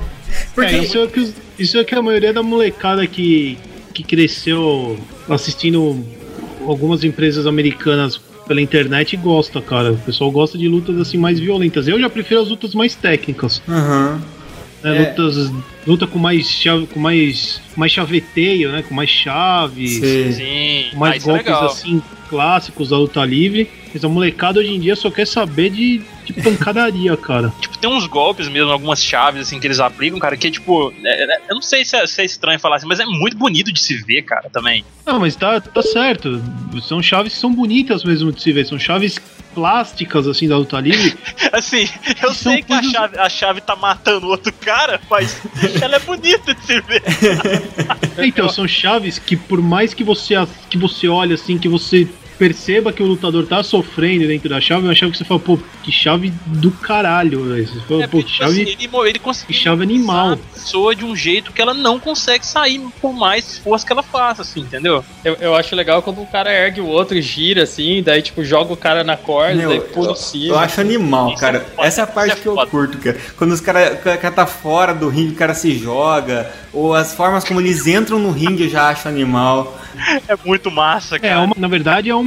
É, 0.58 0.78
isso, 0.78 0.98
é 0.98 1.06
que, 1.06 1.34
isso 1.58 1.78
é 1.78 1.84
que 1.84 1.94
a 1.94 2.02
maioria 2.02 2.32
da 2.32 2.42
molecada 2.42 3.06
que, 3.06 3.58
que 3.92 4.02
cresceu 4.02 4.98
assistindo 5.28 6.04
algumas 6.66 7.04
empresas 7.04 7.46
americanas 7.46 8.20
pela 8.46 8.60
internet 8.60 9.16
gosta, 9.16 9.60
cara. 9.60 9.92
O 9.92 9.98
pessoal 9.98 10.30
gosta 10.30 10.56
de 10.56 10.68
lutas 10.68 10.98
assim 10.98 11.18
mais 11.18 11.38
violentas. 11.38 11.88
Eu 11.88 12.00
já 12.00 12.08
prefiro 12.08 12.40
as 12.40 12.48
lutas 12.48 12.74
mais 12.74 12.94
técnicas. 12.94 13.62
Aham. 13.68 14.20
né? 14.82 14.96
É. 14.96 15.08
Lutas 15.10 15.52
luta 15.86 16.06
com 16.06 16.18
mais 16.18 16.48
chave, 16.50 16.86
com 16.86 16.98
mais, 17.00 17.60
mais 17.76 17.92
chaveteio, 17.92 18.72
né? 18.72 18.82
Com 18.82 18.94
mais 18.94 19.10
chaves, 19.10 19.92
Sim. 20.00 20.32
Sim, 20.32 20.86
com 20.92 20.98
mais 20.98 21.12
ah, 21.12 21.16
é 21.16 21.32
golpes 21.32 21.46
legal. 21.46 21.66
assim 21.66 22.02
clássicos 22.28 22.88
da 22.90 22.98
luta 22.98 23.24
livre. 23.24 23.68
Mas 23.94 24.04
a 24.04 24.08
molecada 24.08 24.60
hoje 24.60 24.74
em 24.74 24.80
dia 24.80 24.94
só 24.96 25.10
quer 25.10 25.26
saber 25.26 25.70
de, 25.70 26.02
de 26.24 26.32
pancadaria, 26.32 27.16
cara. 27.18 27.52
Tipo, 27.60 27.78
tem 27.78 27.88
uns 27.88 28.06
golpes 28.06 28.48
mesmo, 28.48 28.70
algumas 28.70 29.02
chaves 29.02 29.40
assim 29.42 29.58
que 29.60 29.66
eles 29.66 29.78
aplicam, 29.80 30.18
cara, 30.18 30.36
que 30.36 30.50
tipo, 30.50 30.92
é- 31.04 31.24
é- 31.36 31.40
eu 31.48 31.54
não 31.54 31.62
sei 31.62 31.84
se 31.84 31.96
é, 31.96 32.06
se 32.06 32.20
é 32.20 32.24
estranho 32.24 32.58
falar 32.58 32.76
assim, 32.76 32.86
mas 32.86 33.00
é 33.00 33.06
muito 33.06 33.36
bonito 33.36 33.72
de 33.72 33.80
se 33.80 33.94
ver, 34.02 34.22
cara, 34.22 34.50
também. 34.50 34.84
Não, 35.06 35.20
mas 35.20 35.36
tá, 35.36 35.60
tá 35.60 35.82
certo. 35.82 36.42
São 36.82 37.00
chaves 37.02 37.32
que 37.34 37.38
são 37.38 37.54
bonitas 37.54 38.04
mesmo 38.04 38.32
de 38.32 38.42
se 38.42 38.52
ver. 38.52 38.66
São 38.66 38.78
chaves 38.78 39.18
plásticas, 39.56 40.26
assim, 40.26 40.46
da 40.46 40.58
luta 40.58 40.78
livre. 40.78 41.16
Assim, 41.50 41.88
eu 42.22 42.34
sei 42.34 42.62
que 42.62 42.70
a 42.70 42.76
coisas- 42.76 42.92
chave, 42.92 43.18
a 43.18 43.28
chave 43.30 43.60
tá 43.62 43.74
matando 43.74 44.26
outro 44.26 44.52
cara, 44.52 45.00
mas 45.08 45.40
ela 45.80 45.96
é 45.96 45.98
bonita 46.00 46.54
de 46.54 46.60
se 46.66 46.80
ver. 46.82 47.02
Então, 48.18 48.50
são 48.50 48.68
chaves 48.68 49.18
que 49.18 49.34
por 49.34 49.62
mais 49.62 49.94
que 49.94 50.04
você, 50.04 50.34
que 50.68 50.76
você 50.76 51.08
olhe 51.08 51.32
assim, 51.32 51.56
que 51.56 51.68
você 51.68 52.06
perceba 52.38 52.92
que 52.92 53.02
o 53.02 53.06
lutador 53.06 53.46
tá 53.46 53.62
sofrendo 53.62 54.26
dentro 54.26 54.48
da 54.48 54.60
chave, 54.60 54.82
é 54.84 54.88
uma 54.88 54.94
chave 54.94 55.12
que 55.12 55.18
você 55.18 55.24
fala, 55.24 55.40
pô, 55.40 55.58
que 55.82 55.90
chave 55.92 56.32
do 56.46 56.70
caralho, 56.70 57.44
velho. 57.44 57.66
Você 57.66 57.80
fala, 57.80 58.04
É, 58.04 58.06
pô, 58.06 58.18
que 58.18 58.24
tipo 58.24 58.36
chave. 58.38 58.62
assim, 58.62 58.70
ele, 58.72 58.88
ele 59.08 59.18
conseguiu 59.18 59.46
que 59.56 59.62
chave 59.62 59.82
animal. 59.82 60.32
a 60.32 60.36
pessoa 60.36 60.94
de 60.94 61.04
um 61.04 61.14
jeito 61.16 61.52
que 61.52 61.60
ela 61.62 61.74
não 61.74 61.98
consegue 61.98 62.44
sair 62.46 62.80
por 63.00 63.12
mais 63.12 63.52
esforço 63.54 63.84
que 63.86 63.92
ela 63.92 64.02
faça, 64.02 64.42
assim, 64.42 64.60
entendeu? 64.60 65.04
Eu, 65.24 65.34
eu 65.40 65.54
acho 65.54 65.74
legal 65.74 66.02
quando 66.02 66.20
o 66.22 66.26
cara 66.26 66.52
ergue 66.52 66.80
o 66.80 66.86
outro, 66.86 67.20
gira 67.20 67.62
assim, 67.62 68.02
daí 68.02 68.20
tipo 68.22 68.44
joga 68.44 68.72
o 68.72 68.76
cara 68.76 69.02
na 69.04 69.16
corda, 69.16 69.54
Meu, 69.54 69.68
daí 69.70 69.80
pula 69.80 70.08
eu, 70.08 70.12
em 70.12 70.16
cima. 70.16 70.46
eu 70.54 70.58
acho 70.58 70.80
animal, 70.80 71.30
Isso 71.30 71.40
cara. 71.40 71.58
é 71.58 71.60
foda, 71.60 71.86
Essa 71.88 72.00
é 72.00 72.04
a 72.04 72.06
isso 72.06 72.14
parte 72.14 72.32
é 72.32 72.36
que 72.36 72.46
eu 72.46 72.56
curto, 72.66 72.98
cara. 72.98 73.16
Quando 73.36 73.52
os 73.52 73.60
caras 73.60 74.00
cara 74.02 74.30
tá 74.32 74.46
fora 74.46 74.92
do 74.94 75.08
ringue, 75.08 75.32
o 75.32 75.36
cara 75.36 75.54
se 75.54 75.76
joga, 75.78 76.50
ou 76.72 76.94
as 76.94 77.14
formas 77.14 77.44
como 77.44 77.60
eles 77.60 77.86
entram 77.86 78.18
no 78.18 78.30
ringue 78.30 78.64
eu 78.64 78.68
já 78.70 78.88
acho 78.88 79.08
animal. 79.08 79.76
É 80.28 80.36
muito 80.44 80.70
massa, 80.70 81.16
É, 81.16 81.18
cara. 81.20 81.40
uma- 81.40 81.54
na 81.56 81.68
verdade 81.68 82.10
é 82.10 82.14
uma 82.14 82.25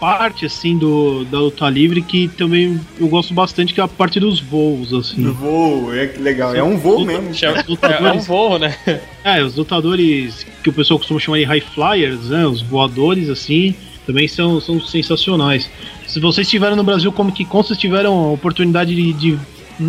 parte 0.00 0.46
assim 0.46 0.76
do 0.76 1.24
da 1.24 1.38
luta 1.40 1.68
livre 1.68 2.02
que 2.02 2.28
também 2.28 2.80
eu 2.98 3.08
gosto 3.08 3.32
bastante 3.32 3.72
que 3.72 3.80
é 3.80 3.84
a 3.84 3.88
parte 3.88 4.18
dos 4.20 4.40
voos 4.40 4.92
assim. 4.92 5.22
voo, 5.32 5.94
é 5.94 6.06
que 6.06 6.20
legal. 6.20 6.54
É 6.54 6.62
um 6.62 6.76
voo 6.76 7.04
mesmo. 7.04 7.32
Chama- 7.34 7.60
Os 7.60 7.66
lutadores- 7.68 8.04
É 8.06 8.12
um 8.12 8.20
voo, 8.20 8.58
né? 8.58 8.76
É, 9.24 9.42
os 9.42 9.56
lutadores 9.56 10.46
que 10.62 10.68
o 10.68 10.72
pessoal 10.72 10.98
costuma 10.98 11.20
chamar 11.20 11.38
de 11.38 11.44
high 11.44 11.60
flyers, 11.60 12.28
né? 12.28 12.46
Os 12.46 12.60
voadores, 12.62 13.28
assim, 13.28 13.74
também 14.06 14.26
são, 14.28 14.60
são 14.60 14.80
sensacionais. 14.80 15.70
Se 16.06 16.18
vocês 16.20 16.46
estiveram 16.46 16.76
no 16.76 16.84
Brasil 16.84 17.10
como 17.12 17.32
que 17.32 17.44
com, 17.44 17.62
vocês 17.62 17.78
tiveram 17.78 18.12
a 18.12 18.32
oportunidade 18.32 18.94
de. 18.94 19.12
de- 19.12 19.38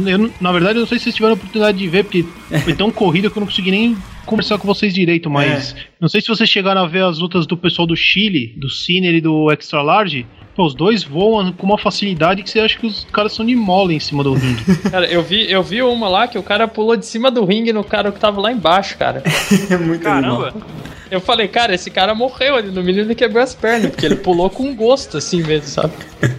eu 0.07 0.31
na 0.39 0.51
verdade, 0.51 0.77
eu 0.77 0.81
não 0.81 0.87
sei 0.87 0.97
se 0.97 1.03
vocês 1.05 1.15
tiveram 1.15 1.33
a 1.33 1.35
oportunidade 1.35 1.77
de 1.77 1.87
ver, 1.87 2.03
porque 2.03 2.25
foi 2.63 2.73
tão 2.73 2.89
corrida 2.91 3.29
que 3.29 3.37
eu 3.37 3.41
não 3.41 3.47
consegui 3.47 3.71
nem 3.71 3.97
conversar 4.25 4.57
com 4.57 4.67
vocês 4.67 4.93
direito, 4.93 5.29
mas 5.29 5.75
não 5.99 6.07
sei 6.07 6.21
se 6.21 6.27
vocês 6.27 6.49
chegaram 6.49 6.81
a 6.81 6.87
ver 6.87 7.03
as 7.03 7.19
lutas 7.19 7.45
do 7.45 7.57
pessoal 7.57 7.85
do 7.87 7.95
Chile, 7.95 8.53
do 8.57 8.69
Ciner 8.69 9.13
e 9.15 9.21
do 9.21 9.51
Extra 9.51 9.81
Large. 9.81 10.25
Pô, 10.55 10.65
os 10.65 10.75
dois 10.75 11.03
voam 11.03 11.51
com 11.51 11.65
uma 11.65 11.79
facilidade 11.79 12.43
que 12.43 12.49
você 12.49 12.59
acha 12.59 12.77
que 12.77 12.85
os 12.85 13.05
caras 13.11 13.33
são 13.33 13.43
de 13.43 13.55
mole 13.55 13.95
em 13.95 13.99
cima 13.99 14.23
do 14.23 14.33
ringue. 14.33 14.63
Cara, 14.91 15.07
eu 15.07 15.23
vi, 15.23 15.49
eu 15.51 15.63
vi 15.63 15.81
uma 15.81 16.07
lá 16.07 16.27
que 16.27 16.37
o 16.37 16.43
cara 16.43 16.67
pulou 16.67 16.95
de 16.95 17.07
cima 17.07 17.31
do 17.31 17.43
ringue 17.43 17.73
no 17.73 17.83
cara 17.83 18.11
que 18.11 18.19
tava 18.19 18.39
lá 18.39 18.51
embaixo, 18.51 18.95
cara. 18.95 19.23
É 19.69 19.75
muito 19.81 20.03
Caramba. 20.03 20.49
animal. 20.49 20.67
Eu 21.09 21.19
falei, 21.19 21.47
cara, 21.47 21.73
esse 21.75 21.89
cara 21.91 22.13
morreu 22.15 22.55
ali, 22.55 22.69
no 22.71 22.81
mínimo 22.83 23.05
ele 23.05 23.15
quebrou 23.15 23.41
as 23.43 23.53
pernas, 23.55 23.89
porque 23.91 24.05
ele 24.05 24.15
pulou 24.15 24.47
com 24.49 24.75
gosto, 24.75 25.17
assim 25.17 25.41
mesmo, 25.43 25.67
sabe? 25.67 25.93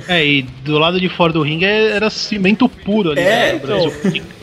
É, 0.09 0.25
e 0.25 0.43
do 0.43 0.79
lado 0.79 1.01
de 1.01 1.09
fora 1.09 1.33
do 1.33 1.43
ringue 1.43 1.65
é- 1.65 1.91
era 1.91 2.09
cimento 2.11 2.69
puro 2.69 3.11
ali. 3.13 3.21
É, 3.21 3.53
né, 3.55 3.59
Brasil. 3.59 3.93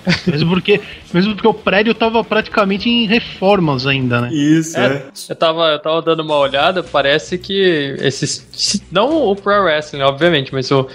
Mesmo 0.27 0.49
porque, 0.49 0.79
mesmo 1.13 1.33
porque 1.33 1.47
o 1.47 1.53
prédio 1.53 1.93
tava 1.93 2.23
praticamente 2.23 2.89
em 2.89 3.05
reformas 3.05 3.85
ainda, 3.85 4.21
né? 4.21 4.33
Isso, 4.33 4.77
é. 4.77 4.85
É, 4.95 5.03
eu 5.29 5.35
tava, 5.35 5.63
eu 5.71 5.79
tava 5.79 6.01
dando 6.01 6.21
uma 6.23 6.37
olhada, 6.37 6.81
parece 6.83 7.37
que 7.37 7.95
esses. 7.99 8.81
Não 8.91 9.27
o 9.29 9.35
Pro 9.35 9.63
Wrestling, 9.63 10.01
obviamente, 10.01 10.53
mas 10.53 10.69
o. 10.71 10.87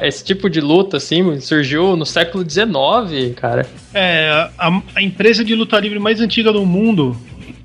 Esse 0.00 0.22
tipo 0.24 0.48
de 0.48 0.60
luta, 0.60 0.96
assim, 0.98 1.40
surgiu 1.40 1.96
no 1.96 2.06
século 2.06 2.48
XIX, 2.48 3.34
cara. 3.34 3.66
É, 3.92 4.48
a, 4.56 4.80
a 4.94 5.02
empresa 5.02 5.44
de 5.44 5.56
luta 5.56 5.76
livre 5.80 5.98
mais 5.98 6.20
antiga 6.20 6.52
do 6.52 6.64
mundo, 6.64 7.16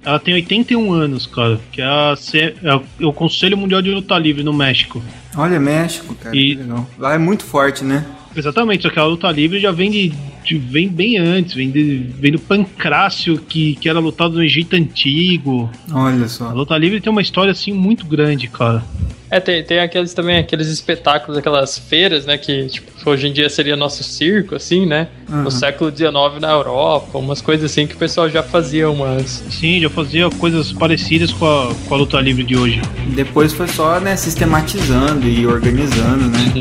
ela 0.04 0.17
tem 0.17 0.34
81 0.34 0.91
anos, 0.93 1.28
cara. 1.28 1.60
Que 1.71 1.80
é, 1.80 1.86
a, 1.86 2.15
é 2.63 2.76
o- 2.76 2.84
é 3.02 3.06
o 3.06 3.13
Conselho 3.13 3.56
Mundial 3.56 3.84
de 3.84 3.91
Luta 3.91 4.17
Livre 4.17 4.41
no 4.43 4.52
México. 4.52 5.00
Olha, 5.38 5.60
México, 5.60 6.15
cara. 6.15 6.36
E- 6.36 6.56
que 6.56 6.62
legal. 6.63 6.88
Lá 6.97 7.13
é 7.13 7.17
muito 7.19 7.43
forte, 7.43 7.84
né? 7.84 8.04
Exatamente, 8.38 8.84
só 8.84 8.89
que 8.89 9.00
a 9.00 9.04
luta 9.06 9.30
livre 9.32 9.60
já 9.60 9.71
vem 9.71 9.89
de. 9.91 10.13
de- 10.45 10.58
vem 10.58 10.88
bem 10.88 11.17
antes, 11.17 11.54
vem, 11.56 11.69
de, 11.69 11.97
vem 12.19 12.32
do 12.32 12.39
Pancrácio, 12.39 13.38
que, 13.38 13.76
que 13.76 13.89
era 13.89 14.00
lutado 14.00 14.36
no 14.36 14.43
Egito 14.43 14.76
Antigo. 14.76 15.69
Olha 15.91 16.26
A 16.26 16.30
só. 16.30 16.52
luta 16.52 16.78
livre 16.78 17.02
tem 17.02 17.12
uma 17.12 17.21
história 17.21 17.52
assim 17.52 17.71
muito 17.73 18.06
grande, 18.06 18.47
cara. 18.47 18.84
É, 19.30 19.41
tem, 19.41 19.62
tem 19.62 19.80
aqueles 19.80 20.13
também, 20.13 20.38
aqueles 20.38 20.69
espetáculos, 20.69 21.38
aquelas 21.38 21.78
feiras, 21.78 22.26
né, 22.26 22.38
que 22.38 22.67
tipo, 22.67 22.89
hoje 23.10 23.28
em 23.28 23.34
dia 23.34 23.50
seria 23.50 23.76
nosso 23.76 24.02
circo, 24.02 24.56
assim, 24.56 24.86
né? 24.86 25.10
Uhum. 25.30 25.43
No 25.43 25.52
século 25.52 25.91
XIX 25.93 26.13
na 26.39 26.50
Europa, 26.52 27.17
umas 27.17 27.41
coisas 27.41 27.69
assim 27.69 27.86
que 27.86 27.95
o 27.95 27.97
pessoal 27.97 28.30
já 28.30 28.41
fazia 28.41 28.89
umas. 28.89 29.43
Sim, 29.50 29.82
já 29.82 29.89
fazia 29.89 30.30
coisas 30.30 30.71
parecidas 30.71 31.34
com 31.34 31.45
a, 31.45 31.73
com 31.89 31.93
a 31.93 31.97
luta 31.97 32.21
livre 32.21 32.43
de 32.45 32.56
hoje. 32.56 32.80
Depois 33.15 33.52
foi 33.52 33.67
só, 33.67 34.00
né, 34.00 34.15
sistematizando 34.15 35.28
e 35.28 35.45
organizando, 35.45 36.23
né? 36.30 36.54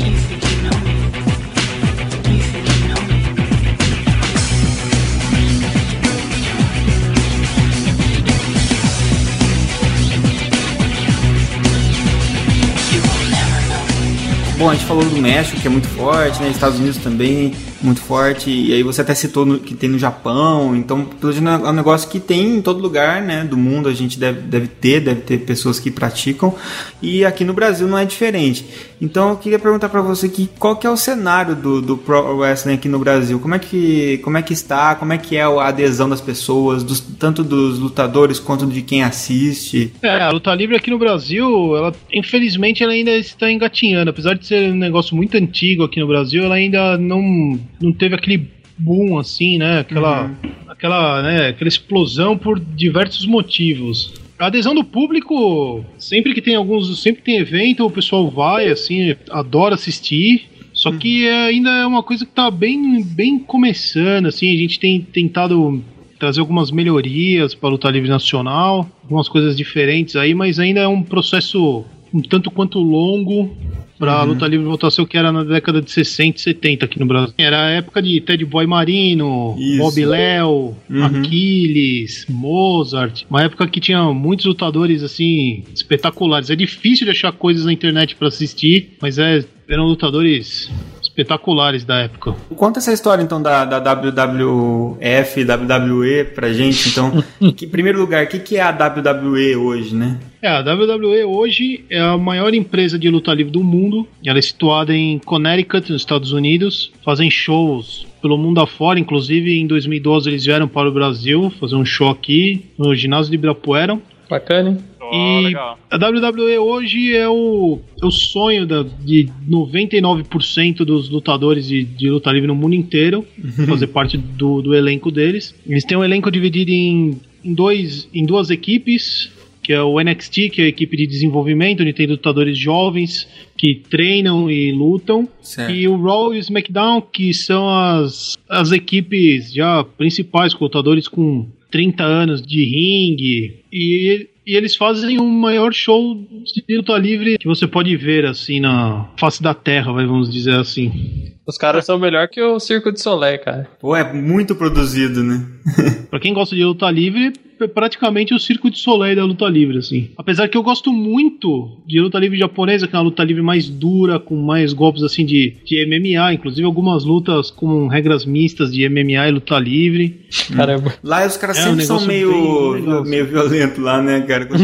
Bom, 14.57 14.71
a 14.71 14.73
gente 14.73 14.85
falou 14.85 15.05
do 15.05 15.15
México, 15.17 15.61
que 15.61 15.67
é 15.67 15.69
muito 15.69 15.87
forte, 15.89 16.41
né? 16.41 16.49
Estados 16.49 16.79
Unidos 16.79 16.97
também, 16.97 17.53
muito 17.81 18.01
forte. 18.01 18.49
E 18.49 18.73
aí 18.73 18.83
você 18.83 19.01
até 19.01 19.13
citou 19.13 19.45
no- 19.45 19.59
que 19.59 19.73
tem 19.75 19.89
no 19.89 19.99
Japão. 19.99 20.75
Então, 20.75 21.03
pelo 21.05 21.31
é 21.33 21.69
um 21.69 21.73
negócio 21.73 22.09
que 22.09 22.19
tem 22.19 22.55
em 22.57 22.61
todo 22.61 22.79
lugar, 22.81 23.21
né? 23.21 23.43
Do 23.43 23.57
mundo 23.57 23.87
a 23.89 23.93
gente 23.93 24.19
deve, 24.19 24.41
deve 24.41 24.67
ter, 24.67 24.99
deve 24.99 25.21
ter 25.21 25.37
pessoas 25.39 25.79
que 25.79 25.91
praticam. 25.91 26.53
E 27.01 27.23
aqui 27.25 27.43
no 27.43 27.53
Brasil 27.53 27.87
não 27.87 27.97
é 27.97 28.05
diferente. 28.05 28.65
Então, 28.99 29.29
eu 29.29 29.35
queria 29.37 29.59
perguntar 29.59 29.89
pra 29.89 30.01
você 30.01 30.27
que 30.27 30.49
qual 30.57 30.75
que 30.75 30.87
é 30.87 30.89
o 30.89 30.97
cenário 30.97 31.55
do, 31.55 31.81
do 31.81 31.97
Pro 31.97 32.37
Wrestling 32.37 32.73
aqui 32.73 32.89
no 32.89 32.97
Brasil? 32.99 33.39
Como 33.39 33.53
é 33.53 33.59
que, 33.59 34.17
como 34.23 34.37
é 34.37 34.41
que 34.41 34.53
está? 34.53 34.95
Como 34.95 35.13
é 35.13 35.17
que 35.17 35.35
é 35.37 35.43
a 35.43 35.67
adesão 35.67 36.09
das 36.09 36.19
pessoas, 36.21 36.83
dos- 36.83 36.99
tanto 36.99 37.43
dos 37.43 37.77
lutadores 37.77 38.39
quanto 38.39 38.65
de 38.65 38.81
quem 38.81 39.03
assiste? 39.03 39.93
É, 40.01 40.21
a 40.21 40.31
luta 40.31 40.53
livre 40.55 40.75
aqui 40.75 40.89
no 40.89 40.97
Brasil, 40.97 41.75
ela 41.77 41.93
infelizmente 42.11 42.83
ela 42.83 42.93
ainda 42.93 43.11
está 43.11 43.51
engatinhando. 43.51 44.09
Apesar 44.09 44.33
de 44.33 44.45
ser 44.47 44.71
um 44.71 44.75
negócio 44.75 45.15
muito 45.15 45.37
antigo 45.37 45.83
aqui 45.83 45.99
no 45.99 46.07
Brasil, 46.07 46.43
ela 46.43 46.55
ainda 46.55 46.97
não, 46.97 47.59
não 47.81 47.91
teve 47.91 48.15
aquele 48.15 48.49
boom 48.77 49.17
assim, 49.17 49.57
né? 49.57 49.79
Aquela, 49.79 50.31
aquela, 50.67 51.21
né? 51.21 51.47
aquela 51.49 51.67
explosão 51.67 52.37
por 52.37 52.59
diversos 52.59 53.25
motivos. 53.25 54.13
A 54.37 54.47
adesão 54.47 54.75
do 54.75 54.83
público, 54.83 55.83
sempre 55.97 56.33
que 56.33 56.41
tem 56.41 56.55
alguns, 56.55 57.01
sempre 57.01 57.23
tem 57.23 57.37
evento, 57.37 57.85
o 57.85 57.91
pessoal 57.91 58.29
vai, 58.29 58.67
assim, 58.67 59.15
adora 59.31 59.75
assistir. 59.75 60.45
Só 60.73 60.91
que 60.91 61.27
é, 61.27 61.47
ainda 61.47 61.71
é 61.71 61.87
uma 61.87 62.03
coisa 62.03 62.23
que 62.23 62.31
tá 62.31 62.51
bem, 62.51 63.03
bem 63.03 63.39
começando, 63.39 64.27
assim, 64.27 64.53
a 64.53 64.57
gente 64.57 64.79
tem 64.79 65.01
tentado 65.01 65.83
trazer 66.19 66.39
algumas 66.39 66.69
melhorias 66.69 67.55
para 67.55 67.69
a 67.69 67.71
luta 67.71 67.89
livre 67.89 68.09
nacional, 68.09 68.87
algumas 69.03 69.27
coisas 69.27 69.57
diferentes 69.57 70.15
aí, 70.15 70.35
mas 70.35 70.59
ainda 70.59 70.81
é 70.81 70.87
um 70.87 71.01
processo 71.01 71.83
um 72.13 72.21
tanto 72.21 72.49
quanto 72.49 72.79
longo 72.79 73.55
para 73.97 74.13
a 74.13 74.23
luta 74.23 74.47
livre 74.47 74.65
voltar 74.65 74.87
a 74.87 74.91
ser 74.91 75.01
o 75.01 75.07
que 75.07 75.17
era 75.17 75.31
na 75.31 75.43
década 75.43 75.81
de 75.81 75.89
60 75.91 76.37
e 76.37 76.41
70 76.41 76.85
aqui 76.85 76.99
no 76.99 77.05
Brasil. 77.05 77.33
Era 77.37 77.65
a 77.65 77.69
época 77.71 78.01
de 78.01 78.19
Ted 78.21 78.43
Boy 78.45 78.67
Marino, 78.67 79.55
Isso. 79.57 79.77
Bob 79.79 80.05
Léo, 80.05 80.75
Uhum. 80.89 81.03
Aquiles, 81.05 82.25
Mozart, 82.29 83.23
uma 83.29 83.41
época 83.43 83.67
que 83.67 83.79
tinha 83.79 84.01
muitos 84.13 84.45
lutadores 84.45 85.03
assim 85.03 85.63
espetaculares. 85.73 86.49
É 86.49 86.55
difícil 86.55 87.05
de 87.05 87.11
achar 87.11 87.31
coisas 87.31 87.65
na 87.65 87.73
internet 87.73 88.15
para 88.15 88.27
assistir, 88.27 88.97
mas 89.01 89.17
é, 89.17 89.43
eram 89.69 89.85
lutadores 89.85 90.69
espetaculares 91.17 91.83
da 91.83 91.97
época. 91.99 92.35
Conta 92.55 92.77
essa 92.77 92.93
história 92.93 93.23
então 93.23 93.41
da, 93.41 93.65
da 93.65 93.79
WWF, 93.79 95.43
WWE 95.43 96.23
pra 96.35 96.53
gente. 96.53 96.89
Então, 96.89 97.23
que, 97.55 97.65
em 97.65 97.69
primeiro 97.69 97.99
lugar, 97.99 98.25
o 98.25 98.27
que, 98.27 98.37
que 98.37 98.57
é 98.57 98.61
a 98.61 98.69
WWE 98.69 99.55
hoje, 99.55 99.95
né? 99.95 100.19
É, 100.39 100.49
a 100.49 100.59
WWE 100.59 101.23
hoje 101.23 101.83
é 101.89 101.99
a 101.99 102.15
maior 102.17 102.53
empresa 102.53 102.99
de 102.99 103.09
luta 103.09 103.33
livre 103.33 103.51
do 103.51 103.63
mundo. 103.63 104.07
Ela 104.23 104.37
é 104.37 104.41
situada 104.41 104.93
em 104.93 105.17
Connecticut, 105.17 105.91
nos 105.91 106.01
Estados 106.01 106.31
Unidos. 106.31 106.91
Fazem 107.03 107.31
shows 107.31 108.05
pelo 108.21 108.37
mundo 108.37 108.61
afora. 108.61 108.99
Inclusive, 108.99 109.57
em 109.57 109.65
2012, 109.65 110.29
eles 110.29 110.45
vieram 110.45 110.67
para 110.67 110.87
o 110.87 110.93
Brasil 110.93 111.51
fazer 111.59 111.75
um 111.75 111.85
show 111.85 112.09
aqui 112.09 112.65
no 112.77 112.93
ginásio 112.95 113.31
de 113.31 113.35
Ibirapuera. 113.35 113.99
Bacana, 114.29 114.69
hein? 114.71 114.77
Ó, 114.99 115.39
E 115.41 115.45
legal. 115.45 115.79
a 115.89 115.95
WWE 115.95 116.57
hoje 116.57 117.15
é 117.15 117.27
o, 117.29 117.79
é 118.01 118.05
o 118.05 118.11
sonho 118.11 118.65
da, 118.65 118.83
de 118.83 119.29
99% 119.49 120.77
dos 120.83 121.09
lutadores 121.09 121.67
de, 121.67 121.83
de 121.83 122.09
luta 122.09 122.31
livre 122.31 122.47
no 122.47 122.55
mundo 122.55 122.75
inteiro, 122.75 123.25
fazer 123.67 123.87
parte 123.87 124.17
do, 124.17 124.61
do 124.61 124.75
elenco 124.75 125.11
deles. 125.11 125.55
Eles 125.65 125.83
têm 125.85 125.97
um 125.97 126.03
elenco 126.03 126.29
dividido 126.29 126.71
em, 126.71 127.19
em, 127.43 127.53
dois, 127.53 128.07
em 128.13 128.25
duas 128.25 128.49
equipes, 128.49 129.31
que 129.63 129.73
é 129.73 129.81
o 129.81 129.99
NXT, 129.99 130.49
que 130.49 130.61
é 130.61 130.65
a 130.65 130.67
equipe 130.69 130.95
de 130.95 131.07
desenvolvimento, 131.07 131.81
onde 131.81 131.93
tem 131.93 132.07
lutadores 132.07 132.57
jovens 132.57 133.27
que 133.57 133.81
treinam 133.89 134.49
e 134.49 134.71
lutam. 134.71 135.27
Certo. 135.41 135.73
E 135.73 135.87
o 135.87 136.01
Raw 136.01 136.33
e 136.33 136.37
o 136.37 136.39
SmackDown, 136.39 137.01
que 137.01 137.33
são 137.33 137.67
as, 137.69 138.37
as 138.49 138.71
equipes 138.71 139.53
já 139.53 139.83
principais, 139.83 140.53
com 140.53 140.63
lutadores 140.65 141.07
com 141.07 141.47
30 141.71 142.03
anos 142.03 142.41
de 142.41 142.63
ringue. 142.63 143.63
E, 143.71 144.29
e 144.45 144.55
eles 144.55 144.75
fazem 144.75 145.19
o 145.19 145.25
maior 145.25 145.73
show 145.73 146.15
de 146.15 146.77
luta 146.77 146.97
livre 146.97 147.37
que 147.37 147.47
você 147.47 147.67
pode 147.67 147.95
ver, 147.97 148.25
assim, 148.25 148.59
na 148.59 149.09
face 149.19 149.43
da 149.43 149.53
terra, 149.53 149.91
vamos 149.91 150.31
dizer 150.31 150.55
assim. 150.55 151.33
Os 151.45 151.57
caras 151.57 151.85
são 151.85 151.97
melhor 151.97 152.27
que 152.27 152.41
o 152.41 152.59
Circo 152.59 152.91
de 152.91 153.01
Soleil, 153.01 153.39
cara. 153.39 153.67
Pô, 153.79 153.95
é 153.95 154.13
muito 154.13 154.55
produzido, 154.55 155.23
né? 155.23 155.45
Pra 156.09 156.19
quem 156.19 156.33
gosta 156.33 156.55
de 156.55 156.63
luta 156.63 156.89
livre, 156.89 157.33
praticamente 157.73 158.33
o 158.33 158.39
circo 158.39 158.69
de 158.69 158.77
Soleil 158.77 159.15
da 159.15 159.25
luta 159.25 159.47
livre, 159.47 159.77
assim. 159.77 160.09
Apesar 160.17 160.47
que 160.47 160.57
eu 160.57 160.63
gosto 160.63 160.91
muito 160.91 161.77
de 161.85 161.99
luta 161.99 162.19
livre 162.19 162.37
japonesa, 162.37 162.87
que 162.87 162.95
é 162.95 162.99
uma 162.99 163.05
luta 163.05 163.23
livre 163.23 163.41
mais 163.41 163.69
dura, 163.69 164.19
com 164.19 164.35
mais 164.35 164.73
golpes, 164.73 165.03
assim, 165.03 165.25
de, 165.25 165.55
de 165.65 165.85
MMA. 165.85 166.33
Inclusive 166.33 166.65
algumas 166.65 167.03
lutas 167.03 167.49
com 167.49 167.87
regras 167.87 168.25
mistas 168.25 168.71
de 168.71 168.87
MMA 168.87 169.27
e 169.27 169.31
luta 169.31 169.57
livre. 169.57 170.27
Caramba. 170.55 170.93
Lá 171.03 171.25
os 171.25 171.37
caras 171.37 171.57
É, 171.57 171.63
sempre 171.63 171.83
um 171.83 171.85
são 171.85 172.05
meio, 172.05 172.71
legal, 172.71 173.03
meio 173.05 173.25
violentos 173.25 173.79
lá, 173.79 174.01
né, 174.01 174.21
cara? 174.21 174.47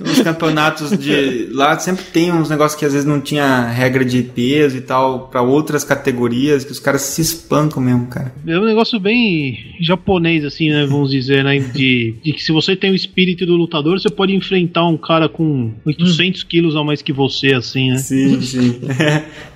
Os 0.00 0.20
campeonatos 0.22 0.96
de. 0.98 1.48
Lá 1.52 1.78
sempre 1.78 2.04
tem 2.04 2.32
uns 2.32 2.50
negócios 2.50 2.78
que 2.78 2.84
às 2.84 2.92
vezes 2.92 3.06
não 3.06 3.20
tinha 3.20 3.66
regra 3.66 4.04
de 4.04 4.22
peso 4.22 4.76
e 4.76 4.80
tal, 4.80 5.28
pra 5.28 5.42
outras 5.42 5.84
categorias, 5.84 6.64
que 6.64 6.72
os 6.72 6.78
caras 6.78 7.02
se 7.02 7.22
espancam 7.22 7.82
mesmo, 7.82 8.06
cara. 8.06 8.32
É 8.46 8.58
um 8.58 8.64
negócio 8.64 8.98
bem 9.00 9.58
japonês, 9.80 10.44
assim, 10.44 10.70
né? 10.70 10.86
Vamos 10.86 11.10
dizer, 11.10 11.44
né? 11.44 11.58
De, 11.58 12.14
de 12.22 12.27
que 12.32 12.42
se 12.42 12.52
você 12.52 12.74
tem 12.74 12.90
o 12.90 12.94
espírito 12.94 13.46
do 13.46 13.56
lutador, 13.56 13.98
você 13.98 14.10
pode 14.10 14.34
enfrentar 14.34 14.86
um 14.86 14.96
cara 14.96 15.28
com 15.28 15.72
800 15.84 16.42
quilos 16.44 16.76
a 16.76 16.84
mais 16.84 17.02
que 17.02 17.12
você, 17.12 17.54
assim, 17.54 17.90
né? 17.90 17.98
Sim, 17.98 18.40
sim. 18.40 18.80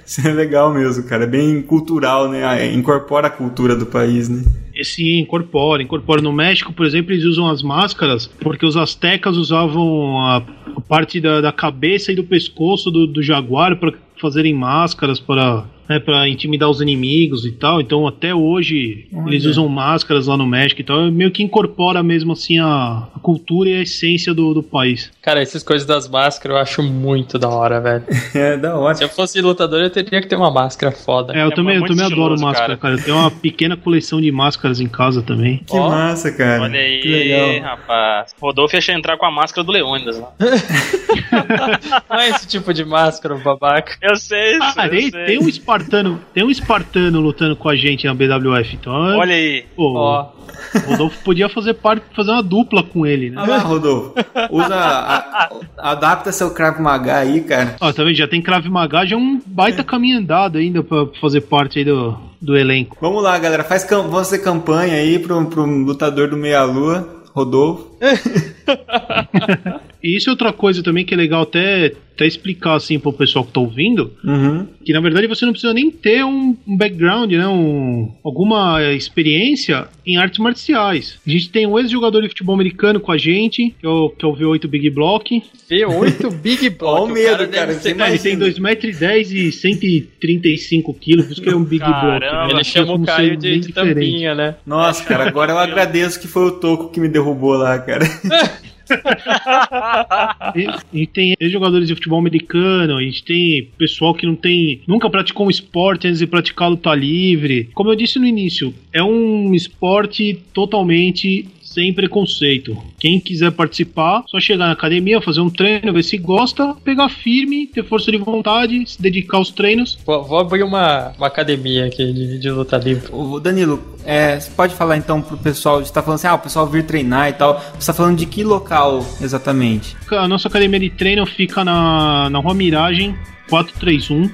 Isso 0.04 0.26
é 0.26 0.32
legal 0.32 0.72
mesmo, 0.74 1.04
cara. 1.04 1.24
É 1.24 1.26
bem 1.26 1.62
cultural, 1.62 2.30
né? 2.30 2.44
Ah, 2.44 2.66
Incorpora 2.66 3.28
a 3.28 3.30
cultura 3.30 3.74
do 3.76 3.86
país, 3.86 4.28
né? 4.28 4.42
Sim, 4.82 5.20
incorpora, 5.20 5.82
incorpora. 5.82 6.22
No 6.22 6.32
México, 6.32 6.72
por 6.72 6.86
exemplo, 6.86 7.12
eles 7.12 7.24
usam 7.24 7.48
as 7.48 7.62
máscaras 7.62 8.26
porque 8.26 8.64
os 8.64 8.76
astecas 8.76 9.36
usavam 9.36 10.18
a, 10.20 10.42
a 10.76 10.80
parte 10.80 11.20
da, 11.20 11.40
da 11.40 11.52
cabeça 11.52 12.10
e 12.10 12.16
do 12.16 12.24
pescoço 12.24 12.90
do, 12.90 13.06
do 13.06 13.22
jaguar 13.22 13.76
para 13.76 13.92
fazerem 14.20 14.54
máscaras 14.54 15.20
para 15.20 15.64
né, 15.88 15.98
para 15.98 16.28
intimidar 16.28 16.68
os 16.70 16.80
inimigos 16.80 17.44
e 17.44 17.52
tal. 17.52 17.80
Então, 17.80 18.06
até 18.06 18.34
hoje, 18.34 19.06
eles 19.26 19.44
usam 19.44 19.68
máscaras 19.68 20.26
lá 20.26 20.36
no 20.36 20.46
México 20.46 20.80
e 20.80 20.84
tal. 20.84 21.10
Meio 21.10 21.30
que 21.30 21.42
incorpora 21.42 22.02
mesmo 22.02 22.32
assim 22.32 22.58
a, 22.58 23.08
a 23.14 23.18
cultura 23.20 23.70
e 23.70 23.74
a 23.74 23.82
essência 23.82 24.32
do, 24.34 24.54
do 24.54 24.62
país. 24.62 25.10
Cara, 25.20 25.40
essas 25.42 25.62
coisas 25.62 25.86
das 25.86 26.08
máscaras 26.08 26.56
eu 26.56 26.62
acho 26.62 26.82
muito 26.82 27.38
da 27.38 27.48
hora, 27.48 27.80
velho. 27.80 28.04
É 28.34 28.56
da 28.56 28.76
hora. 28.78 28.94
Se 28.94 29.04
eu 29.04 29.08
fosse 29.08 29.40
lutador, 29.40 29.80
eu 29.82 29.90
teria 29.90 30.20
que 30.20 30.26
ter 30.28 30.36
uma 30.36 30.50
máscara 30.50 30.90
foda. 30.92 31.34
É, 31.36 31.42
eu 31.42 31.48
É 31.48 31.54
também, 31.54 31.76
eu 31.76 31.84
também 31.86 32.04
adoro 32.06 32.38
máscara, 32.40 32.76
cara. 32.76 32.78
cara. 32.78 32.94
Eu 32.94 33.04
tenho 33.04 33.16
uma 33.16 33.30
pequena 33.30 33.76
coleção 33.76 34.20
de 34.20 34.30
máscaras 34.32 34.80
em 34.80 34.86
casa 34.88 35.22
também. 35.22 35.58
Que 35.66 35.76
Ó, 35.76 35.88
massa, 35.88 36.32
cara. 36.32 36.62
Olha 36.62 36.72
Que 36.72 37.14
aí, 37.14 37.52
legal. 37.52 37.70
rapaz. 37.76 38.34
Rodolfo 38.40 38.74
ia 38.76 38.94
entrar 38.94 39.16
com 39.16 39.26
a 39.26 39.30
máscara 39.30 39.64
do 39.64 39.72
Leônidas 39.72 40.18
lá. 40.18 40.32
Não 42.10 42.18
é 42.18 42.28
esse 42.30 42.46
tipo 42.46 42.72
de 42.72 42.84
máscara, 42.84 43.34
babaca. 43.36 43.96
Eu 44.00 44.16
sei, 44.16 44.52
isso, 44.56 44.74
Ah, 44.76 44.86
eu 44.86 44.90
tem, 44.90 45.10
sei. 45.10 45.24
tem 45.24 45.38
um 45.38 45.48
espartano, 45.76 46.20
tem 46.34 46.44
um 46.44 46.50
espartano 46.50 47.20
lutando 47.20 47.56
com 47.56 47.68
a 47.68 47.74
gente 47.76 48.06
na 48.06 48.14
BWF, 48.14 48.74
então 48.74 48.92
Olha 48.92 49.34
aí. 49.34 49.64
pô, 49.74 49.94
Ó, 49.96 50.26
o 50.74 50.90
Rodolfo 50.90 51.18
podia 51.24 51.48
fazer 51.48 51.74
parte, 51.74 52.04
fazer 52.14 52.30
uma 52.30 52.42
dupla 52.42 52.82
com 52.82 53.06
ele, 53.06 53.30
né? 53.30 53.36
Ah 53.42 53.46
lá, 53.46 53.58
Rodolfo. 53.58 54.14
Usa. 54.50 54.74
a- 54.74 55.16
a- 55.44 55.50
adapta 55.92 56.30
seu 56.32 56.50
Krav 56.52 56.78
Maga 56.80 57.16
aí, 57.18 57.40
cara. 57.40 57.76
Ó, 57.80 57.92
tá 57.92 58.02
vendo? 58.04 58.14
Já 58.14 58.28
tem 58.28 58.40
Krav 58.42 58.66
Maga, 58.68 59.04
já 59.06 59.16
é 59.16 59.18
um 59.18 59.40
baita 59.46 59.82
caminho 59.82 60.18
andado 60.18 60.58
ainda 60.58 60.82
pra 60.82 61.06
fazer 61.20 61.40
parte 61.42 61.78
aí 61.78 61.84
do, 61.84 62.16
do 62.40 62.56
elenco. 62.56 62.96
Vamos 63.00 63.22
lá, 63.22 63.38
galera. 63.38 63.64
Faz 63.64 63.84
cam 63.84 64.02
você 64.08 64.38
campanha 64.38 64.94
aí 64.94 65.18
pro, 65.18 65.44
pro 65.46 65.64
lutador 65.64 66.28
do 66.28 66.36
Meia 66.36 66.62
Lua, 66.64 67.22
Rodolfo. 67.34 67.90
E 70.02 70.16
isso 70.16 70.28
é 70.28 70.32
outra 70.32 70.52
coisa 70.52 70.82
também 70.82 71.04
que 71.04 71.14
é 71.14 71.16
legal 71.16 71.42
até, 71.42 71.92
até 72.14 72.26
explicar 72.26 72.74
assim 72.74 72.98
pro 72.98 73.12
pessoal 73.12 73.44
que 73.44 73.52
tá 73.52 73.60
ouvindo, 73.60 74.12
Uhum. 74.24 74.66
que 74.84 74.92
na 74.92 75.00
verdade 75.00 75.26
você 75.28 75.44
não 75.44 75.52
precisa 75.52 75.72
nem 75.72 75.90
ter 75.90 76.24
um, 76.24 76.56
um 76.66 76.76
background, 76.76 77.30
né, 77.32 77.46
um, 77.46 78.10
alguma 78.24 78.82
experiência 78.94 79.86
em 80.04 80.16
artes 80.16 80.40
marciais. 80.40 81.18
A 81.26 81.30
gente 81.30 81.48
tem 81.50 81.66
um 81.68 81.78
ex-jogador 81.78 82.20
de 82.22 82.28
futebol 82.28 82.54
americano 82.54 82.98
com 82.98 83.12
a 83.12 83.16
gente, 83.18 83.74
que 83.78 83.86
é 83.86 83.88
o, 83.88 84.10
que 84.10 84.24
é 84.24 84.28
o 84.28 84.34
V8 84.34 84.66
Big 84.66 84.90
Block. 84.90 85.40
V8 85.70 86.30
Big 86.42 86.70
Block. 86.70 87.00
Ó 87.02 87.04
o 87.04 87.08
medo, 87.08 87.46
cara, 87.48 87.72
ser- 87.74 87.94
você 87.94 88.02
Ah, 88.02 88.08
ele 88.10 88.18
tem 88.18 88.32
Imagina. 88.34 88.74
2,10m 88.74 89.32
e 89.32 89.52
135 89.52 90.94
quilos, 90.94 91.26
por 91.26 91.32
isso 91.32 91.42
que 91.42 91.48
é 91.48 91.54
um 91.54 91.64
Big 91.64 91.84
Block. 91.84 91.92
Caramba. 92.00 92.46
né? 92.48 92.52
Ele 92.54 92.64
chama 92.64 92.94
o 92.94 93.04
Caio 93.04 93.36
de, 93.36 93.58
de 93.60 93.72
tampinha, 93.72 94.34
né? 94.34 94.56
Nossa, 94.66 95.04
cara, 95.04 95.28
agora 95.28 95.52
eu 95.52 95.58
agradeço 95.60 96.20
que 96.20 96.26
foi 96.26 96.46
o 96.46 96.50
Toco 96.52 96.90
que 96.90 96.98
me 97.00 97.08
derrubou 97.08 97.54
lá, 97.54 97.78
cara. 97.78 98.04
E, 100.92 101.02
e 101.02 101.06
tem 101.06 101.34
jogadores 101.42 101.88
de 101.88 101.94
futebol 101.94 102.18
americano, 102.18 102.96
a 102.96 103.02
gente 103.02 103.24
tem 103.24 103.70
pessoal 103.78 104.14
que 104.14 104.26
não 104.26 104.34
tem. 104.34 104.82
nunca 104.86 105.08
praticou 105.08 105.46
um 105.46 105.50
esporte 105.50 106.06
antes 106.06 106.18
de 106.18 106.26
praticar 106.26 106.68
luta 106.68 106.94
livre. 106.94 107.70
Como 107.74 107.90
eu 107.90 107.96
disse 107.96 108.18
no 108.18 108.26
início, 108.26 108.74
é 108.92 109.02
um 109.02 109.54
esporte 109.54 110.38
totalmente 110.52 111.46
sem 111.72 111.92
preconceito. 111.92 112.76
Quem 112.98 113.20
quiser 113.20 113.50
participar, 113.52 114.24
só 114.26 114.38
chegar 114.40 114.66
na 114.66 114.72
academia, 114.72 115.20
fazer 115.20 115.40
um 115.40 115.50
treino, 115.50 115.92
ver 115.92 116.02
se 116.02 116.16
gosta, 116.16 116.74
pegar 116.84 117.08
firme, 117.08 117.66
ter 117.66 117.84
força 117.84 118.10
de 118.10 118.18
vontade, 118.18 118.84
se 118.86 119.00
dedicar 119.00 119.38
aos 119.38 119.50
treinos. 119.50 119.98
Vou, 120.04 120.22
vou 120.24 120.38
abrir 120.38 120.62
uma, 120.62 121.12
uma 121.16 121.26
academia 121.26 121.86
aqui 121.86 122.12
de, 122.12 122.38
de 122.38 122.50
luta 122.50 122.76
livre. 122.76 123.08
Ô, 123.12 123.40
Danilo, 123.40 123.82
é, 124.04 124.38
você 124.38 124.50
pode 124.50 124.74
falar 124.74 124.96
então 124.96 125.20
pro 125.20 125.36
pessoal, 125.36 125.84
você 125.84 125.92
tá 125.92 126.02
falando 126.02 126.16
assim, 126.16 126.26
ah, 126.26 126.34
o 126.34 126.38
pessoal 126.38 126.66
vir 126.66 126.84
treinar 126.84 127.28
e 127.28 127.32
tal. 127.32 127.62
Você 127.78 127.86
tá 127.86 127.94
falando 127.94 128.18
de 128.18 128.26
que 128.26 128.42
local 128.44 129.04
exatamente? 129.20 129.96
A 130.10 130.28
nossa 130.28 130.48
academia 130.48 130.80
de 130.80 130.90
treino 130.90 131.24
fica 131.26 131.64
na, 131.64 132.28
na 132.30 132.38
Rua 132.38 132.54
Miragem 132.54 133.14
431, 133.48 134.30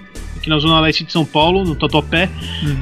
aqui 0.49 0.51
na 0.51 0.59
Zona 0.59 0.81
Leste 0.81 1.05
de 1.05 1.13
São 1.13 1.25
Paulo, 1.25 1.65
no 1.65 1.75
Tatuapé, 1.75 2.29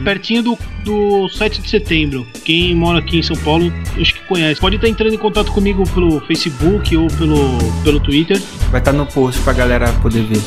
pertinho 0.04 0.42
do, 0.42 0.58
do 0.84 1.28
7 1.28 1.60
de 1.60 1.68
setembro. 1.68 2.26
Quem 2.44 2.74
mora 2.74 3.00
aqui 3.00 3.18
em 3.18 3.22
São 3.22 3.36
Paulo, 3.36 3.72
acho 4.00 4.14
que 4.14 4.20
conhece. 4.20 4.60
Pode 4.60 4.76
estar 4.76 4.88
entrando 4.88 5.14
em 5.14 5.18
contato 5.18 5.50
comigo 5.52 5.82
pelo 5.90 6.20
Facebook 6.20 6.96
ou 6.96 7.08
pelo, 7.08 7.58
pelo 7.82 8.00
Twitter. 8.00 8.40
Vai 8.70 8.80
estar 8.80 8.92
no 8.92 9.06
post 9.06 9.42
pra 9.42 9.52
galera 9.52 9.92
poder 9.94 10.22
ver. 10.22 10.40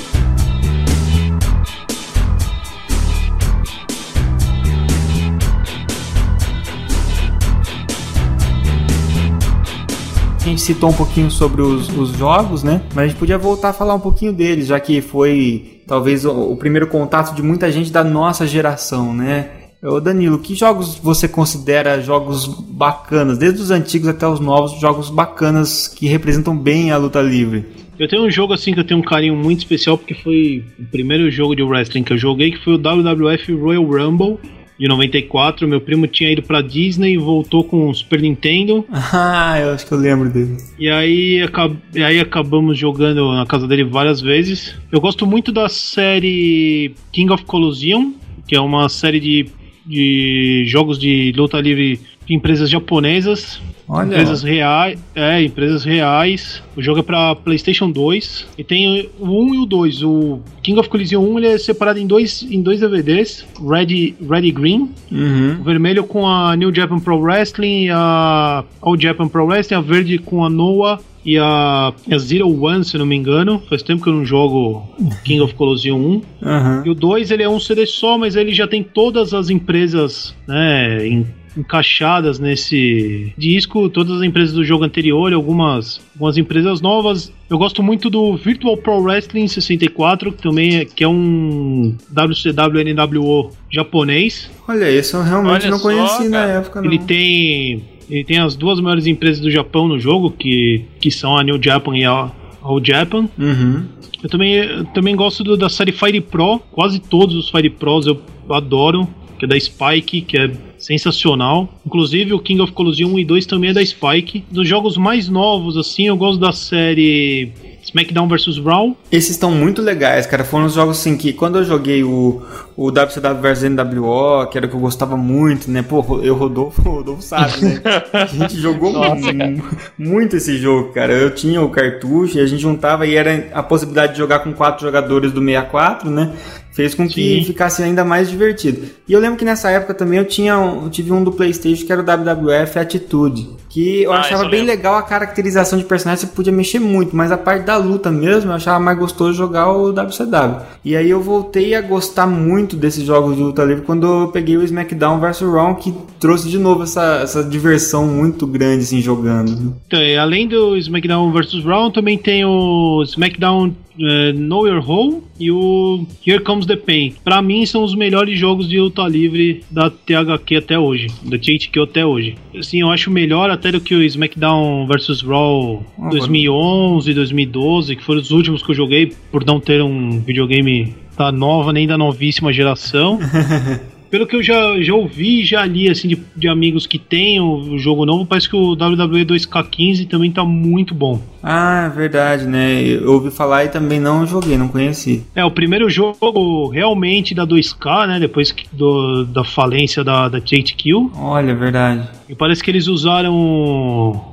Gente 10.50 10.62
citou 10.62 10.90
um 10.90 10.94
pouquinho 10.94 11.32
sobre 11.32 11.62
os, 11.62 11.90
os 11.90 12.10
jogos, 12.10 12.64
né? 12.64 12.82
Mas 12.94 13.06
a 13.06 13.08
gente 13.08 13.18
podia 13.18 13.38
voltar 13.38 13.70
a 13.70 13.74
falar 13.74 13.96
um 13.96 14.00
pouquinho 14.00 14.34
deles, 14.34 14.68
já 14.68 14.80
que 14.80 15.02
foi 15.02 15.82
talvez 15.88 16.26
o, 16.26 16.52
o 16.52 16.58
primeiro 16.58 16.88
contato 16.88 17.34
de 17.36 17.42
muita 17.42 17.72
gente 17.72 17.92
da 17.92 18.04
nossa 18.04 18.46
geração, 18.46 19.14
né? 19.14 19.50
Ô 19.82 20.02
Danilo, 20.02 20.40
que 20.40 20.56
jogos 20.56 20.96
você 20.96 21.26
considera 21.26 22.02
jogos 22.02 22.46
bacanas, 22.48 23.38
desde 23.38 23.62
os 23.62 23.72
antigos 23.72 24.10
até 24.10 24.28
os 24.28 24.40
novos, 24.40 24.78
jogos 24.80 25.10
bacanas 25.10 25.88
que 25.88 26.06
representam 26.06 26.58
bem 26.58 26.92
a 26.92 26.98
luta 26.98 27.22
livre? 27.22 27.66
Eu 27.98 28.08
tenho 28.08 28.26
um 28.26 28.32
jogo 28.32 28.54
assim 28.54 28.74
que 28.74 28.80
eu 28.80 28.84
tenho 28.84 29.00
um 29.00 29.04
carinho 29.04 29.36
muito 29.36 29.60
especial 29.60 29.98
porque 29.98 30.14
foi 30.14 30.66
o 30.78 30.86
primeiro 30.86 31.32
jogo 31.32 31.56
de 31.56 31.64
wrestling 31.64 32.04
que 32.04 32.12
eu 32.12 32.18
joguei, 32.18 32.52
que 32.52 32.64
foi 32.64 32.74
o 32.74 32.78
WWF 32.78 33.54
Royal 33.54 33.84
Rumble 33.84 34.38
de 34.80 34.88
94. 34.88 35.68
Meu 35.68 35.82
primo 35.82 36.08
tinha 36.08 36.32
ido 36.32 36.42
pra 36.42 36.62
Disney 36.62 37.13
e 37.13 37.18
voltou 37.18 37.63
com 37.63 37.90
o 37.90 37.94
Super 37.94 38.21
Nintendo. 38.21 38.86
Ah, 39.12 39.60
eu 39.60 39.71
acho 39.73 39.86
que 39.86 39.92
eu 39.92 39.98
lembro 39.98 40.30
dele. 40.30 40.56
E 40.77 40.88
aí, 40.90 41.42
acab- 41.42 41.75
e 41.94 42.02
aí 42.04 42.19
acabamos 42.19 42.77
jogando 42.77 43.34
na 43.34 43.46
casa 43.46 43.67
dele 43.67 43.84
várias 43.84 44.21
vezes. 44.21 44.75
Eu 44.92 45.02
gosto 45.02 45.25
muito 45.25 45.52
da 45.52 45.67
série 45.67 46.94
King 47.12 47.32
of 47.34 47.44
Colosseum, 47.46 48.13
que 48.48 48.56
é 48.56 48.60
uma 48.62 48.88
série 48.90 49.19
de, 49.19 49.48
de 49.86 50.63
jogos 50.67 50.98
de 51.00 51.34
luta 51.36 51.60
livre 51.60 52.00
de 52.25 52.34
empresas 52.34 52.69
japonesas. 52.69 53.60
Olha. 53.90 54.06
Empresas 54.13 54.44
reais. 54.44 55.00
É, 55.15 55.42
empresas 55.44 55.83
reais. 55.83 56.62
O 56.77 56.81
jogo 56.81 57.00
é 57.00 57.04
pra 57.04 57.33
PlayStation 57.35 57.90
2. 57.90 58.46
E 58.58 58.63
tem 58.63 59.10
o 59.19 59.25
1 59.25 59.56
e 59.56 59.58
o 59.58 59.65
2. 59.65 60.04
O 60.04 60.40
King 60.62 60.79
of 60.79 60.87
Collision 60.90 61.23
1 61.25 61.37
ele 61.40 61.48
é 61.48 61.58
separado 61.58 61.98
em 61.98 62.06
dois, 62.06 62.44
em 62.44 62.62
dois 62.62 62.79
DVDs: 62.81 63.46
Red, 63.60 64.15
Red 64.29 64.46
e 64.46 64.52
Green. 64.52 64.90
Uhum. 65.12 65.58
O 65.60 65.63
vermelho 65.63 66.04
com 66.04 66.27
a 66.27 66.56
New 66.56 66.73
Japan 66.73 67.00
Pro 67.00 67.17
Wrestling 67.19 67.85
e 67.85 67.90
a 67.90 68.63
All 68.81 69.00
Japan 69.00 69.27
Pro 69.27 69.46
Wrestling, 69.48 69.77
a 69.77 69.81
verde 69.81 70.19
com 70.19 70.46
a 70.46 70.50
Noah 70.50 71.00
e 71.25 71.37
a, 71.37 71.92
a 72.12 72.17
Zero 72.19 72.48
One, 72.63 72.85
se 72.85 72.98
não 72.98 73.06
me 73.08 73.15
engano. 73.15 73.60
Faz 73.67 73.81
tempo 73.81 74.04
que 74.04 74.10
eu 74.10 74.13
não 74.13 74.23
jogo 74.25 74.87
King 75.25 75.42
of 75.42 75.54
Colosseum 75.56 76.21
1. 76.42 76.48
Aham. 76.48 76.83
E 76.85 76.90
o 76.92 76.94
2 76.94 77.31
ele 77.31 77.42
é 77.44 77.50
um 77.50 77.60
CD 77.60 77.85
só, 77.87 78.17
mas 78.19 78.35
ele 78.35 78.54
já 78.54 78.67
tem 78.67 78.83
todas 78.83 79.33
as 79.33 79.50
empresas 79.50 80.35
né, 80.48 81.08
em- 81.08 81.25
encaixadas 81.60 82.40
nesse 82.40 83.34
disco, 83.38 83.90
todas 83.90 84.18
as 84.18 84.24
empresas 84.24 84.54
do 84.54 84.64
jogo 84.64 84.84
anterior, 84.84 85.32
e 85.32 85.36
algumas, 85.36 86.02
algumas 86.16 86.38
empresas 86.38 86.82
novas. 86.82 87.32
Eu 87.50 87.58
gosto 87.58 87.84
muito 87.84 88.10
do 88.10 88.36
Virtual 88.38 88.78
Pro 88.78 89.00
Wrestling 89.02 89.48
64, 89.48 90.32
que 90.32 90.42
também 90.42 90.78
é, 90.78 90.86
que 90.86 91.04
é 91.04 91.08
um 91.08 91.96
WCW 92.12 92.84
NWO 92.94 93.52
japonês. 93.70 94.50
Olha, 94.68 94.90
isso 94.92 95.18
eu 95.18 95.24
realmente 95.24 95.64
Olha 95.64 95.72
não 95.72 95.78
só, 95.78 95.84
conheci 95.90 96.30
na 96.30 96.38
cara. 96.40 96.52
época, 96.54 96.82
não. 96.82 96.88
Ele 96.90 97.00
tem 97.00 97.84
ele 98.10 98.24
tem 98.24 98.40
as 98.40 98.56
duas 98.56 98.80
maiores 98.80 99.06
empresas 99.06 99.40
do 99.40 99.52
Japão 99.52 99.88
no 99.88 100.00
jogo, 100.00 100.32
que, 100.32 100.84
que 101.00 101.12
são 101.12 101.38
a 101.38 101.44
New 101.44 101.60
Japan 101.62 101.96
e 101.96 102.06
a 102.06 102.32
All 102.62 102.84
Japan. 102.84 103.30
Uhum. 103.38 103.84
Eu 104.24 104.28
também, 104.30 104.54
eu 104.56 104.84
também 104.86 105.16
gosto 105.16 105.44
do- 105.44 105.56
da 105.56 105.70
série 105.70 105.92
Fire 105.92 106.20
Pro, 106.20 106.60
quase 106.72 107.00
todos 107.00 107.36
os 107.36 107.50
Fire 107.52 107.70
Pros 107.70 108.08
eu 108.08 108.20
adoro, 108.50 109.08
que 109.38 109.46
é 109.46 109.48
da 109.48 109.60
Spike, 109.60 110.22
que 110.22 110.38
é 110.38 110.52
sensacional. 110.90 111.69
Inclusive 111.85 112.33
o 112.33 112.40
King 112.40 112.62
of 112.62 112.71
Colosseum 112.73 113.13
1 113.13 113.19
e 113.19 113.25
2 113.25 113.46
também 113.46 113.69
é 113.69 113.73
da 113.73 113.85
Spike. 113.85 114.44
Dos 114.50 114.67
jogos 114.67 114.98
mais 114.98 115.29
novos, 115.29 115.77
assim, 115.77 116.08
eu 116.08 116.17
gosto 116.17 116.40
da 116.40 116.52
série 116.52 117.52
SmackDown 117.83 118.27
vs 118.27 118.58
Raw. 118.58 118.96
Esses 119.12 119.31
estão 119.31 119.52
muito 119.52 119.81
legais, 119.81 120.25
cara. 120.25 120.44
Foram 120.44 120.65
os 120.65 120.73
jogos 120.73 121.00
assim 121.00 121.15
que 121.17 121.31
quando 121.33 121.60
eu 121.60 121.63
joguei 121.63 122.04
o, 122.04 122.42
o 122.75 122.87
WCW 122.92 123.42
vs 123.42 123.63
NWO, 123.69 124.48
que 124.52 124.58
era 124.58 124.65
o 124.67 124.69
que 124.69 124.75
eu 124.75 124.79
gostava 124.79 125.15
muito, 125.15 125.69
né? 125.71 125.81
Pô, 125.81 126.19
eu 126.21 126.35
Rodolfo, 126.35 126.81
o 126.87 126.92
Rodolfo 126.98 127.21
sabe, 127.21 127.54
né? 127.65 127.81
A 128.13 128.25
gente 128.25 128.58
jogou 128.60 128.92
mu- 128.94 129.63
muito 129.98 130.35
esse 130.37 130.58
jogo, 130.58 130.92
cara. 130.92 131.13
Eu 131.13 131.33
tinha 131.33 131.62
o 131.62 131.69
cartucho 131.69 132.37
e 132.37 132.42
a 132.42 132.46
gente 132.46 132.62
juntava 132.62 133.06
e 133.08 133.15
era 133.15 133.48
a 133.54 133.62
possibilidade 133.63 134.13
de 134.13 134.17
jogar 134.19 134.40
com 134.40 134.54
quatro 134.54 134.85
jogadores 134.85 135.31
do 135.31 135.40
64, 135.44 136.10
né? 136.10 136.33
Fez 136.80 136.96
com 136.96 137.06
que 137.06 137.40
Sim. 137.40 137.44
ficasse 137.44 137.84
ainda 137.84 138.06
mais 138.06 138.30
divertido. 138.30 138.88
E 139.06 139.12
eu 139.12 139.19
lembro 139.19 139.38
que 139.38 139.44
nessa 139.44 139.69
época 139.69 139.94
também 139.94 140.17
eu 140.17 140.23
tinha 140.23 140.54
eu 140.54 140.90
tive 140.90 141.12
um 141.12 141.21
do 141.21 141.30
PlayStation 141.30 141.86
que 141.86 141.92
era 141.92 142.02
o 142.02 142.06
WWF 142.06 142.80
Attitude, 142.80 143.50
que 143.67 144.04
eu 144.04 144.13
Ah, 144.13 144.19
achava 144.21 144.46
eu 144.46 144.50
bem 144.50 144.63
legal 144.63 144.96
a 144.96 145.02
caracterização 145.02 145.77
de 145.77 145.84
personagem, 145.84 146.25
você 146.25 146.34
podia 146.34 146.54
mexer 146.54 146.80
muito, 146.80 147.13
mas 147.13 147.34
a 147.34 147.38
parte 147.38 147.65
da 147.65 147.75
luta 147.75 148.10
mesmo 148.10 148.52
eu 148.52 148.56
achava 148.56 148.80
mais 148.80 148.98
gostoso 148.98 149.34
jogar 149.34 149.69
o 149.69 149.92
WCW. 149.92 150.62
E 150.86 150.96
aí 150.96 151.10
eu 151.10 151.21
voltei 151.21 151.75
a 151.75 151.82
gostar 151.82 152.25
muito 152.25 152.77
desses 152.77 153.04
jogos 153.04 153.36
de 153.36 153.44
luta 153.44 153.62
livre 153.65 153.84
quando 153.84 154.08
eu 154.08 154.27
peguei 154.30 154.56
o 154.56 154.63
SmackDown 154.63 155.19
vs 155.19 155.42
Raw, 155.42 155.75
que 155.75 155.94
trouxe 156.17 156.48
de 156.48 156.58
novo 156.58 156.84
essa, 156.84 157.19
essa 157.21 157.44
diversão 157.44 158.08
muito 158.08 158.48
grande 158.48 158.84
assim 158.84 159.02
jogando. 159.02 159.75
Então, 159.86 160.02
e 160.02 160.15
além 160.15 160.48
do 160.48 160.77
SmackDown 160.77 161.30
vs 161.34 161.62
Raw, 161.65 161.92
também 161.92 162.17
tem 162.17 162.46
o 162.46 163.04
SmackDown 163.04 163.73
eh, 164.00 164.32
Know 164.34 164.65
Your 164.65 164.90
Hole 164.90 165.23
e 165.40 165.52
o 165.52 166.06
Here 166.25 166.44
Comes 166.44 166.65
the 166.70 166.76
Pain. 166.76 167.13
Pra 167.24 167.42
mim, 167.42 167.65
são 167.65 167.84
os 167.84 167.96
melhores 167.96 168.40
jogos 168.40 168.67
de 168.70 168.80
luta 168.80 169.04
livre 169.08 169.63
da 169.70 169.90
THQ 169.90 170.56
até 170.56 170.80
hoje, 170.80 171.08
da 171.24 171.38
THQ 171.38 171.80
até 171.82 172.06
hoje. 172.06 172.36
Assim, 172.58 172.82
eu 172.82 172.90
acho 172.90 173.12
melhor 173.12 173.50
até 173.50 173.72
do 173.72 173.82
que 173.82 173.96
o 173.96 174.04
SmackDown 174.04 174.88
vs 174.88 175.22
Raw 175.22 175.84
Ah, 176.00 176.10
2011, 176.10 177.13
2012, 177.13 177.96
que 177.96 178.04
foram 178.04 178.22
os 178.22 178.32
últimos 178.32 178.63
que 178.63 178.72
eu 178.72 178.76
joguei 178.76 179.12
por 179.32 179.46
não 179.46 179.60
ter 179.60 179.82
um 179.82 180.22
videogame 180.22 180.96
da 181.17 181.32
nova 181.32 181.74
nem 181.74 181.86
da 181.86 181.98
novíssima 181.98 182.54
geração. 182.54 183.20
Pelo 184.10 184.26
que 184.26 184.36
eu 184.36 184.44
já, 184.44 184.82
já 184.82 184.94
ouvi 184.94 185.44
já 185.46 185.66
li 185.66 185.90
assim, 185.90 186.08
de, 186.08 186.18
de 186.36 186.48
amigos 186.48 186.88
que 186.88 186.98
têm 186.98 187.40
o, 187.40 187.74
o 187.74 187.78
jogo 187.80 188.06
novo, 188.06 188.26
parece 188.26 188.50
que 188.50 188.56
o 188.56 188.72
WWE 188.74 189.26
2K15 189.26 190.08
também 190.08 190.32
tá 190.32 190.44
muito 190.44 190.94
bom. 190.96 191.22
Ah, 191.44 191.86
é 191.86 191.90
verdade, 191.96 192.46
né? 192.46 192.82
Eu 192.84 193.14
ouvi 193.14 193.32
falar 193.32 193.66
e 193.66 193.70
também 193.70 194.00
não 194.00 194.26
joguei, 194.26 194.58
não 194.58 194.68
conheci. 194.68 195.24
É, 195.36 195.44
o 195.46 195.52
primeiro 195.52 195.90
jogo 195.90 196.68
realmente 196.70 197.34
da 197.36 197.46
2K, 197.46 198.08
né? 198.08 198.20
Depois 198.20 198.52
que- 198.52 198.66
do, 198.72 199.24
da 199.26 199.44
falência 199.44 200.04
da, 200.04 200.28
da 200.28 200.42
THQ. 200.42 201.10
Olha, 201.16 201.52
é 201.52 201.56
verdade. 201.56 202.08
E 202.30 202.36
parece 202.36 202.63
que 202.63 202.69
eles 202.69 202.86
usaram 202.88 203.34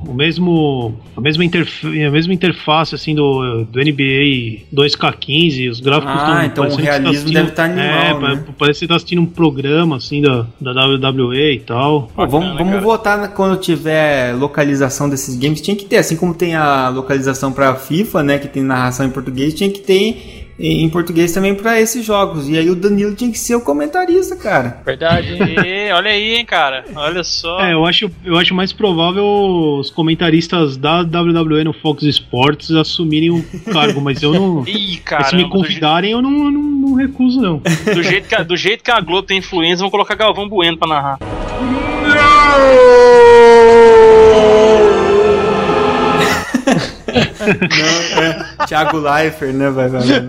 o 0.07 0.13
mesmo 0.15 0.95
a 1.17 1.21
mesma, 1.21 1.43
interf 1.43 1.87
a 1.87 2.11
mesma 2.11 2.35
interface 2.35 2.95
assim 2.95 3.15
do, 3.15 3.65
do 3.65 3.81
NBA 3.81 4.67
2K15, 4.71 5.71
os 5.71 5.81
gráficos 5.81 6.13
Ah, 6.15 6.27
tão- 6.27 6.45
então 6.45 6.67
o 6.67 6.71
você 6.71 6.83
realismo 6.83 7.09
assistindo- 7.11 7.35
deve 7.35 7.51
tá 7.53 7.65
animal, 7.65 7.85
É, 7.85 8.13
né? 8.15 8.37
pa- 8.47 8.53
parece 8.59 8.81
que 8.81 8.85
você 8.85 8.89
tá 8.89 8.97
assistindo 8.97 9.23
um 9.23 9.27
programa 9.27 9.97
assim 9.97 10.21
da, 10.21 10.47
da 10.61 10.73
WWE 10.73 11.53
e 11.55 11.61
tal. 11.61 12.11
Pô, 12.15 12.27
vamos 12.27 12.33
Bacana, 12.51 12.55
vamos 12.59 12.73
cara. 12.73 12.81
votar 12.83 13.29
quando 13.35 13.59
tiver 13.59 14.35
localização 14.35 15.09
desses 15.09 15.35
games. 15.37 15.63
Tinha 15.63 15.75
que 15.77 15.87
ter, 15.87 15.97
assim 15.97 16.17
como 16.17 16.35
tem 16.35 16.55
a 16.55 16.91
localização 16.91 17.51
pra 17.51 17.75
FIFA, 17.77 18.23
né? 18.23 18.39
Que 18.39 18.47
tem 18.49 18.63
narração 18.63 19.07
em 19.07 19.11
português, 19.11 19.55
tinha 19.55 19.71
que 19.71 19.81
ter 19.81 20.46
em 20.59 20.89
português 20.89 21.33
também 21.33 21.55
pra 21.55 21.81
esses 21.81 22.05
jogos. 22.05 22.49
E 22.49 22.57
aí 22.57 22.71
o 22.71 22.75
Danilo 22.75 23.15
tinha 23.15 23.31
que 23.31 23.39
ser 23.39 23.55
o 23.55 23.61
comentarista, 23.61 24.35
cara. 24.37 24.81
Verdade. 24.85 25.39
Olha 25.95 26.11
aí, 26.11 26.37
hein, 26.37 26.45
cara. 26.45 26.85
Olha 26.95 27.23
só. 27.23 27.61
É, 27.61 27.75
eu 27.75 27.85
acho, 27.85 28.11
eu 28.25 28.37
acho 28.39 28.55
mais 28.55 28.73
provável 28.73 29.25
os 29.79 29.91
comentaristas 29.91 30.77
da 30.77 31.01
WWE 31.01 31.65
no 31.65 31.73
Fox 31.73 32.03
Sports 32.05 32.71
assumirem 32.71 33.31
o 33.31 33.45
cargo, 33.73 34.01
mas 34.01 34.23
eu 34.23 34.33
não. 34.33 34.65
Ih, 34.69 34.95
se 34.95 35.01
cara. 35.01 35.37
me 35.37 35.49
convidarem, 35.49 36.13
eu 36.13 36.23
não, 36.23 36.31
não, 36.31 36.51
não 36.51 36.95
recuso, 36.95 37.41
não. 37.41 37.61
Do 37.95 38.03
jeito, 38.03 38.29
que 38.29 38.35
a, 38.35 38.43
do 38.43 38.57
jeito 38.57 38.83
que 38.83 38.91
a 38.91 39.01
Globo 39.01 39.27
tem 39.27 39.39
influência, 39.39 39.79
vão 39.79 39.91
colocar 39.91 40.15
Galvão 40.15 40.49
Bueno 40.49 40.79
pra 40.79 40.89
narrar. 40.89 41.19
Não, 41.21 42.17
é 47.17 48.67
Thiago 48.67 48.99
Leifert, 48.99 49.53
né? 49.55 49.71
Vai, 49.71 49.89
vai, 49.89 50.01
vai. 50.01 50.17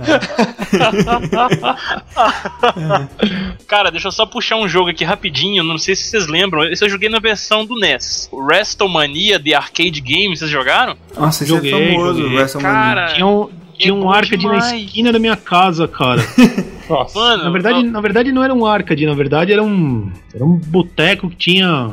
Cara, 3.68 3.92
deixa 3.92 4.08
eu 4.08 4.12
só 4.12 4.26
puxar 4.26 4.56
um 4.58 4.68
jogo 4.68 4.90
aqui 4.90 5.04
rapidinho. 5.04 5.64
Não 5.64 5.78
sei 5.78 5.96
se 5.96 6.06
vocês 6.06 6.28
lembram. 6.28 6.64
Esse 6.64 6.84
eu 6.86 6.90
joguei 6.90 7.10
na 7.10 7.20
versão 7.20 7.66
do 7.66 7.80
NES. 7.80 8.30
O 8.32 8.42
WrestleMania 8.44 9.40
The 9.40 9.54
Arcade 9.56 10.02
Game. 10.02 10.36
Vocês 10.36 10.50
jogaram? 10.50 10.96
Nossa, 11.18 11.44
esse 11.44 11.54
Joguei, 11.54 11.74
é 11.74 11.92
famoso, 11.94 12.22
joguei. 12.22 12.38
WrestleMania. 12.38 12.74
Cara, 12.80 13.14
Tinha 13.14 13.28
um, 13.28 13.50
tinha 13.78 13.94
um 13.94 14.10
arcade 14.10 14.46
na 14.48 14.54
demais. 14.54 14.74
esquina 14.82 15.12
da 15.12 15.20
minha 15.20 15.36
casa, 15.36 15.88
cara. 15.88 16.22
Nossa. 16.90 17.20
mano. 17.20 17.44
Na 17.44 17.50
verdade, 17.50 17.84
não- 17.84 17.92
na 17.92 18.02
verdade 18.02 18.32
não 18.32 18.44
era 18.44 18.54
um 18.54 18.66
arcade, 18.66 19.06
na 19.06 19.14
verdade 19.14 19.52
era 19.52 19.62
um, 19.62 20.10
era 20.34 20.46
um 20.46 20.58
boteco 20.58 21.30
que 21.30 21.36
tinha 21.36 21.92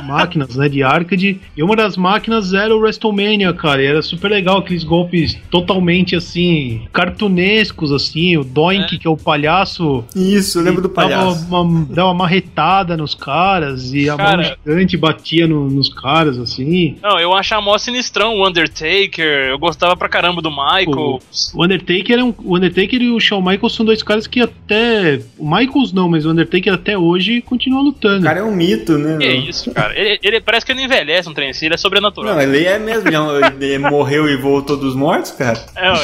máquinas, 0.00 0.56
né, 0.56 0.68
de 0.68 0.82
arcade. 0.82 1.40
E 1.56 1.62
uma 1.62 1.76
das 1.76 1.96
máquinas 1.96 2.52
era 2.54 2.74
o 2.74 2.78
WrestleMania, 2.80 3.52
cara. 3.52 3.82
E 3.82 3.86
era 3.86 4.02
super 4.02 4.30
legal 4.30 4.58
aqueles 4.58 4.84
golpes 4.84 5.36
totalmente 5.50 6.14
assim, 6.16 6.82
cartunescos 6.92 7.92
assim, 7.92 8.36
o 8.36 8.44
Doink, 8.44 8.98
que 8.98 9.06
é 9.06 9.10
o 9.10 9.16
palhaço 9.16 10.04
Isso, 10.14 10.58
eu 10.58 10.62
lembro 10.62 10.82
do 10.82 10.88
Dava 10.88 11.08
palhaço. 11.08 11.46
uma, 11.48 11.84
dava 11.86 12.08
uma 12.08 12.14
marretada 12.14 12.96
nos 12.96 13.14
caras 13.14 13.92
e 13.92 14.08
a 14.08 14.16
mão 14.16 14.26
Cara. 14.26 14.56
gigante 14.66 14.96
batia 14.96 15.46
no- 15.46 15.68
nos 15.70 15.92
caras, 15.92 16.38
assim. 16.38 16.96
Não, 17.02 17.18
eu 17.18 17.32
achava 17.34 17.60
mó 17.62 17.76
sinistrão 17.78 18.34
o 18.36 18.46
Undertaker. 18.48 19.48
Eu 19.50 19.58
gostava 19.58 19.96
pra 19.96 20.08
caramba 20.08 20.40
do 20.42 20.50
Michael. 20.50 21.20
O 21.54 21.64
Undertaker, 21.64 22.18
é 22.18 22.24
um, 22.24 22.34
o 22.44 22.56
Undertaker 22.56 23.00
e 23.02 23.10
o 23.10 23.20
Shawn 23.20 23.40
Michaels 23.42 23.74
são 23.74 23.84
dois 23.86 24.02
caras 24.02 24.26
que 24.26 24.40
até. 24.40 25.20
O 25.38 25.44
Michaels 25.48 25.92
não, 25.92 26.08
mas 26.08 26.24
o 26.26 26.30
Undertaker 26.30 26.72
até 26.74 26.96
hoje 26.96 27.40
continua 27.42 27.80
lutando. 27.82 28.20
O 28.20 28.24
cara 28.24 28.40
é 28.40 28.44
um 28.44 28.54
mito, 28.54 28.96
né? 28.98 29.18
Que 29.18 29.26
meu? 29.28 29.40
isso, 29.48 29.70
cara. 29.72 29.81
Ele, 29.94 30.18
ele 30.22 30.40
parece 30.40 30.64
que 30.64 30.72
ele 30.72 30.80
não 30.80 30.86
envelhece 30.86 31.28
um 31.28 31.34
trem 31.34 31.50
assim, 31.50 31.66
ele 31.66 31.74
é 31.74 31.78
sobrenatural. 31.78 32.34
Não, 32.34 32.42
ele 32.42 32.64
é 32.64 32.78
mesmo. 32.78 33.08
Ele, 33.08 33.72
é 33.74 33.78
morreu 33.78 34.28
e 34.28 34.36
voltou 34.36 34.76
dos 34.76 34.94
mortos, 34.94 35.32
cara. 35.32 35.58
É, 35.76 35.90
ué. 35.90 35.98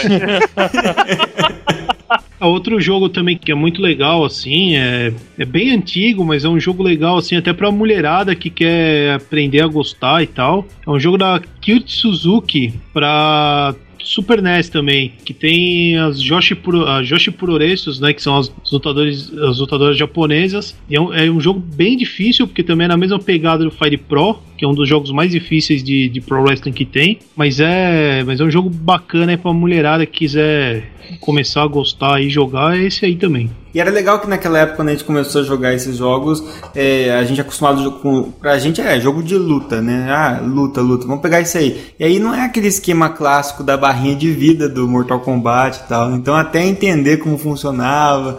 Outro 2.41 2.81
jogo 2.81 3.09
também 3.09 3.37
que 3.37 3.51
é 3.51 3.55
muito 3.55 3.83
legal, 3.83 4.25
assim, 4.25 4.77
é, 4.77 5.13
é 5.37 5.45
bem 5.45 5.73
antigo, 5.75 6.25
mas 6.25 6.45
é 6.45 6.49
um 6.49 6.61
jogo 6.61 6.85
legal, 6.85 7.19
assim, 7.19 7.37
até 7.37 7.53
pra 7.53 7.73
mulherada 7.73 8.35
que 8.35 8.49
quer 8.49 9.15
aprender 9.15 9.61
a 9.61 9.67
gostar 9.67 10.23
e 10.23 10.27
tal. 10.27 10.65
É 10.87 10.91
um 10.91 11.01
jogo 11.01 11.19
da 11.19 11.41
Kyuchi 11.61 11.91
Suzuki 11.91 12.75
pra 12.93 13.75
Super 14.03 14.43
NES 14.43 14.69
também, 14.69 15.13
que 15.25 15.35
tem 15.35 15.97
as 15.99 16.21
Joshi, 16.21 16.55
Puro, 16.55 16.87
a 16.87 17.03
Joshi 17.03 17.31
Puroresus, 17.31 18.01
né, 18.01 18.13
que 18.13 18.23
são 18.23 18.37
as, 18.37 18.53
os 18.63 18.73
lutadores, 18.73 19.33
as 19.33 19.59
lutadoras 19.59 19.97
japonesas. 19.97 20.77
E 20.89 20.97
é 20.97 21.01
um, 21.01 21.13
é 21.13 21.31
um 21.31 21.41
jogo 21.41 21.61
bem 21.61 21.97
difícil, 21.97 22.47
porque 22.47 22.63
também 22.63 22.87
é 22.87 22.89
na 22.89 22.97
mesma 22.97 23.19
pegada 23.19 23.65
do 23.65 23.71
Fire 23.71 23.97
Pro, 23.97 24.39
que 24.59 24.65
é 24.65 24.69
um 24.69 24.75
dos 24.75 24.89
jogos 24.89 25.13
mais 25.13 25.31
difíceis 25.31 25.83
de, 25.85 26.09
de 26.09 26.21
Pro 26.21 26.43
Wrestling 26.43 26.73
que 26.73 26.85
tem. 26.85 27.21
Mas 27.37 27.61
é, 27.61 28.25
mas 28.25 28.41
é 28.41 28.45
um 28.45 28.51
jogo 28.51 28.69
bacana 28.69 29.33
aí 29.33 29.39
pra 29.39 29.53
mulherada 29.53 30.05
que 30.05 30.19
quiser 30.19 30.91
começar 31.21 31.63
a 31.63 31.67
gostar 31.67 32.21
e 32.21 32.29
jogar, 32.29 32.77
é 32.77 32.83
esse 32.83 33.07
aí 33.07 33.15
também. 33.17 33.51
E 33.73 33.81
era 33.81 33.91
legal 33.91 34.19
que 34.19 34.27
naquela 34.27 34.59
época, 34.59 34.77
quando 34.77 34.89
a 34.89 34.93
gente 34.93 35.05
começou 35.05 35.41
a 35.41 35.45
jogar 35.45 35.73
esses 35.73 35.97
jogos, 35.97 36.43
é, 36.75 37.13
a 37.13 37.25
gente 37.25 37.39
é 37.39 37.43
acostumado 37.43 37.93
com. 37.93 38.33
Pra 38.33 38.59
gente 38.59 38.81
é 38.81 39.01
jogo 39.01 39.23
de 39.23 39.37
luta, 39.37 39.81
né? 39.81 40.11
Ah, 40.11 40.41
luta, 40.43 40.81
luta, 40.81 41.07
vamos 41.07 41.23
pegar 41.23 41.41
isso 41.41 41.57
aí. 41.57 41.81
E 41.99 42.05
aí 42.05 42.19
não 42.19 42.35
é 42.35 42.45
aquele 42.45 42.67
esquema 42.67 43.11
clássico 43.11 43.63
da 43.63 43.77
barrinha 43.77 44.17
de 44.17 44.31
vida 44.33 44.69
do 44.69 44.89
Mortal 44.89 45.21
Kombat 45.21 45.79
e 45.79 45.89
tal. 45.89 46.13
Então, 46.13 46.35
até 46.35 46.67
entender 46.67 47.19
como 47.19 47.39
funcionava. 47.39 48.39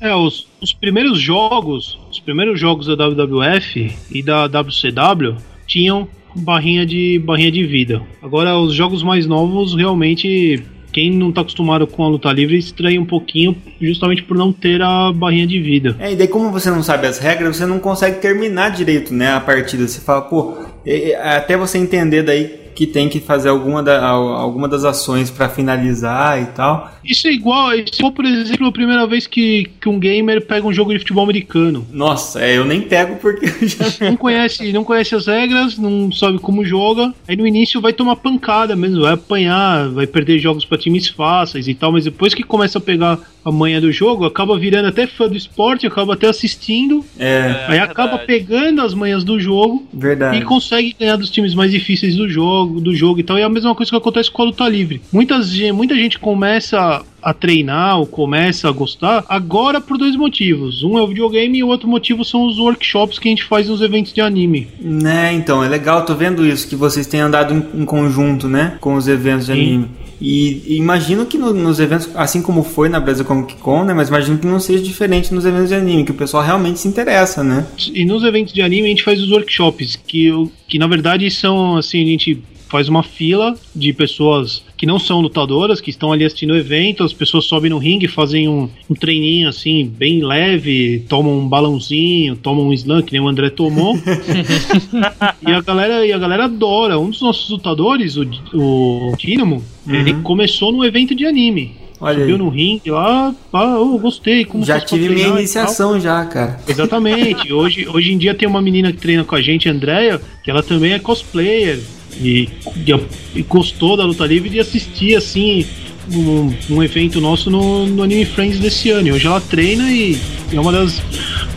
É, 0.00 0.14
os, 0.14 0.48
os 0.60 0.72
primeiros 0.72 1.20
jogos, 1.20 1.98
os 2.10 2.18
primeiros 2.18 2.58
jogos 2.58 2.86
da 2.86 2.94
WWF 2.94 3.94
e 4.10 4.22
da 4.22 4.46
WCW 4.46 5.36
tinham 5.70 6.08
barrinha 6.34 6.84
de 6.84 7.18
barrinha 7.20 7.50
de 7.50 7.64
vida. 7.64 8.02
Agora 8.20 8.58
os 8.58 8.74
jogos 8.74 9.02
mais 9.02 9.26
novos 9.26 9.74
realmente 9.74 10.62
quem 10.92 11.08
não 11.12 11.30
tá 11.30 11.42
acostumado 11.42 11.86
com 11.86 12.04
a 12.04 12.08
luta 12.08 12.32
livre 12.32 12.58
estranha 12.58 13.00
um 13.00 13.06
pouquinho, 13.06 13.56
justamente 13.80 14.24
por 14.24 14.36
não 14.36 14.52
ter 14.52 14.82
a 14.82 15.12
barrinha 15.12 15.46
de 15.46 15.60
vida. 15.60 15.96
É, 16.00 16.12
e 16.12 16.16
daí 16.16 16.26
como 16.26 16.50
você 16.50 16.68
não 16.68 16.82
sabe 16.82 17.06
as 17.06 17.18
regras, 17.18 17.56
você 17.56 17.64
não 17.64 17.78
consegue 17.78 18.20
terminar 18.20 18.70
direito, 18.70 19.14
né, 19.14 19.32
a 19.32 19.40
partida. 19.40 19.86
Você 19.86 20.00
fala, 20.00 20.22
pô, 20.22 20.56
é, 20.84 21.10
é, 21.10 21.36
até 21.36 21.56
você 21.56 21.78
entender 21.78 22.24
daí 22.24 22.59
que 22.80 22.86
tem 22.86 23.10
que 23.10 23.20
fazer 23.20 23.50
alguma, 23.50 23.82
da, 23.82 24.02
al- 24.08 24.28
alguma 24.32 24.66
das 24.66 24.84
ações 24.86 25.30
pra 25.30 25.50
finalizar 25.50 26.40
e 26.40 26.46
tal. 26.46 26.90
Isso 27.04 27.28
é 27.28 27.30
igual, 27.32 27.74
isso 27.74 28.06
é 28.06 28.10
por 28.10 28.24
exemplo, 28.24 28.66
a 28.68 28.72
primeira 28.72 29.06
vez 29.06 29.26
que, 29.26 29.68
que 29.78 29.86
um 29.86 29.98
gamer 29.98 30.46
pega 30.46 30.66
um 30.66 30.72
jogo 30.72 30.90
de 30.94 30.98
futebol 30.98 31.24
americano. 31.24 31.86
Nossa, 31.92 32.40
é, 32.40 32.56
eu 32.56 32.64
nem 32.64 32.80
pego 32.80 33.16
porque 33.16 33.46
Não 34.00 34.16
conhece, 34.16 34.72
não 34.72 34.82
conhece 34.82 35.14
as 35.14 35.26
regras, 35.26 35.76
não 35.76 36.10
sabe 36.10 36.38
como 36.38 36.64
joga. 36.64 37.12
Aí 37.28 37.36
no 37.36 37.46
início 37.46 37.82
vai 37.82 37.92
tomar 37.92 38.16
pancada 38.16 38.74
mesmo, 38.74 39.02
vai 39.02 39.12
apanhar, 39.12 39.90
vai 39.90 40.06
perder 40.06 40.38
jogos 40.38 40.64
pra 40.64 40.78
times 40.78 41.06
fáceis 41.06 41.68
e 41.68 41.74
tal, 41.74 41.92
mas 41.92 42.04
depois 42.04 42.32
que 42.32 42.42
começa 42.42 42.78
a 42.78 42.80
pegar 42.80 43.18
a 43.42 43.50
manha 43.50 43.80
do 43.80 43.90
jogo, 43.90 44.26
acaba 44.26 44.58
virando 44.58 44.88
até 44.88 45.06
fã 45.06 45.26
do 45.26 45.36
esporte, 45.36 45.86
acaba 45.86 46.12
até 46.12 46.28
assistindo, 46.28 47.02
É, 47.18 47.64
aí 47.68 47.78
acaba 47.78 48.18
verdade. 48.18 48.26
pegando 48.26 48.82
as 48.82 48.92
manhas 48.92 49.24
do 49.24 49.40
jogo 49.40 49.86
verdade. 49.94 50.36
e 50.38 50.42
consegue 50.42 50.94
ganhar 50.98 51.16
dos 51.16 51.30
times 51.30 51.54
mais 51.54 51.70
difíceis 51.70 52.16
do 52.16 52.28
jogo, 52.28 52.69
do 52.78 52.94
jogo 52.94 53.20
e 53.20 53.22
tal. 53.22 53.38
E 53.38 53.40
é 53.40 53.44
a 53.44 53.48
mesma 53.48 53.74
coisa 53.74 53.90
que 53.90 53.96
acontece 53.96 54.30
com 54.30 54.42
a 54.42 54.44
luta 54.46 54.68
livre. 54.68 55.00
Muitas, 55.12 55.50
muita 55.72 55.94
gente 55.94 56.18
começa 56.18 57.02
a 57.22 57.34
treinar 57.34 57.98
ou 57.98 58.06
começa 58.06 58.68
a 58.68 58.72
gostar 58.72 59.24
agora 59.28 59.80
por 59.80 59.98
dois 59.98 60.16
motivos. 60.16 60.82
Um 60.82 60.98
é 60.98 61.02
o 61.02 61.06
videogame 61.06 61.58
e 61.58 61.64
o 61.64 61.68
outro 61.68 61.88
motivo 61.88 62.24
são 62.24 62.46
os 62.46 62.58
workshops 62.58 63.18
que 63.18 63.28
a 63.28 63.30
gente 63.30 63.44
faz 63.44 63.68
nos 63.68 63.80
eventos 63.82 64.12
de 64.12 64.20
anime. 64.20 64.68
Né, 64.80 65.32
então, 65.34 65.62
é 65.62 65.68
legal, 65.68 66.04
tô 66.04 66.14
vendo 66.14 66.46
isso, 66.46 66.68
que 66.68 66.76
vocês 66.76 67.06
têm 67.06 67.20
andado 67.20 67.52
em, 67.54 67.82
em 67.82 67.84
conjunto, 67.84 68.48
né, 68.48 68.76
com 68.80 68.94
os 68.94 69.06
eventos 69.08 69.46
de 69.46 69.52
Sim. 69.52 69.58
anime. 69.60 69.88
E, 70.18 70.62
e 70.66 70.76
imagino 70.76 71.24
que 71.26 71.38
no- 71.38 71.52
nos 71.54 71.78
eventos, 71.80 72.10
assim 72.14 72.40
como 72.42 72.62
foi 72.62 72.88
na 72.90 73.00
Brasil 73.00 73.24
Comic 73.24 73.54
Con, 73.56 73.84
né, 73.84 73.92
mas 73.94 74.08
imagino 74.08 74.38
que 74.38 74.46
não 74.46 74.60
seja 74.60 74.82
diferente 74.82 75.32
nos 75.32 75.44
eventos 75.46 75.68
de 75.68 75.74
anime, 75.74 76.04
que 76.04 76.10
o 76.10 76.14
pessoal 76.14 76.42
realmente 76.42 76.78
se 76.78 76.88
interessa, 76.88 77.42
né. 77.44 77.66
E 77.94 78.04
nos 78.04 78.22
eventos 78.24 78.52
de 78.52 78.60
anime 78.62 78.86
a 78.86 78.90
gente 78.90 79.02
faz 79.02 79.20
os 79.20 79.30
workshops, 79.30 79.96
que, 80.06 80.30
que 80.68 80.78
na 80.78 80.86
verdade 80.86 81.30
são 81.30 81.76
assim, 81.76 82.02
a 82.02 82.06
gente 82.06 82.38
faz 82.70 82.88
uma 82.88 83.02
fila 83.02 83.54
de 83.74 83.92
pessoas 83.92 84.62
que 84.76 84.86
não 84.86 84.98
são 84.98 85.20
lutadoras, 85.20 85.80
que 85.80 85.90
estão 85.90 86.12
ali 86.12 86.24
assistindo 86.24 86.52
o 86.52 86.56
evento, 86.56 87.02
as 87.02 87.12
pessoas 87.12 87.44
sobem 87.44 87.68
no 87.70 87.78
ringue, 87.78 88.06
fazem 88.06 88.48
um, 88.48 88.68
um 88.88 88.94
treininho 88.94 89.48
assim, 89.48 89.84
bem 89.84 90.24
leve, 90.24 91.04
tomam 91.08 91.40
um 91.40 91.48
balãozinho, 91.48 92.36
tomam 92.36 92.68
um 92.68 92.72
slam, 92.72 93.02
que 93.02 93.12
nem 93.12 93.20
o 93.20 93.28
André 93.28 93.50
tomou. 93.50 93.96
e, 95.46 95.52
a 95.52 95.60
galera, 95.60 96.06
e 96.06 96.12
a 96.12 96.18
galera 96.18 96.44
adora. 96.44 96.98
Um 96.98 97.10
dos 97.10 97.20
nossos 97.20 97.50
lutadores, 97.50 98.16
o, 98.16 98.24
o 98.54 99.12
Dynamo, 99.18 99.62
ele 99.88 100.14
começou 100.22 100.72
no 100.72 100.84
evento 100.84 101.14
de 101.14 101.26
anime. 101.26 101.80
Olha 102.00 102.20
Subiu 102.20 102.36
aí. 102.36 102.40
no 102.40 102.48
ringue 102.48 102.90
lá, 102.90 103.34
ah, 103.52 103.74
eu 103.74 103.98
gostei. 103.98 104.46
Como 104.46 104.64
Já 104.64 104.80
tive 104.80 105.10
minha 105.10 105.28
iniciação 105.28 106.00
já, 106.00 106.24
cara. 106.24 106.58
Exatamente. 106.66 107.52
Hoje, 107.52 107.86
hoje 107.86 108.12
em 108.12 108.16
dia 108.16 108.34
tem 108.34 108.48
uma 108.48 108.62
menina 108.62 108.90
que 108.90 108.98
treina 108.98 109.22
com 109.22 109.34
a 109.34 109.42
gente, 109.42 109.68
Andrea, 109.68 110.18
que 110.42 110.50
ela 110.50 110.62
também 110.62 110.92
é 110.92 110.98
cosplayer. 110.98 111.80
E, 112.20 112.48
e- 112.86 113.38
e 113.38 113.42
gostou 113.42 113.96
da 113.96 114.04
luta 114.04 114.26
livre 114.26 114.48
de 114.50 114.58
assistir 114.60 115.16
assim 115.16 115.64
um, 116.12 116.52
um 116.70 116.82
evento 116.82 117.20
nosso 117.20 117.50
no, 117.50 117.86
no 117.86 118.02
Anime 118.02 118.24
Friends 118.24 118.58
desse 118.58 118.90
ano. 118.90 119.08
E 119.08 119.12
hoje 119.12 119.26
ela 119.26 119.40
treina 119.40 119.90
e 119.90 120.18
é 120.52 120.58
uma 120.60 120.72
das, 120.72 121.00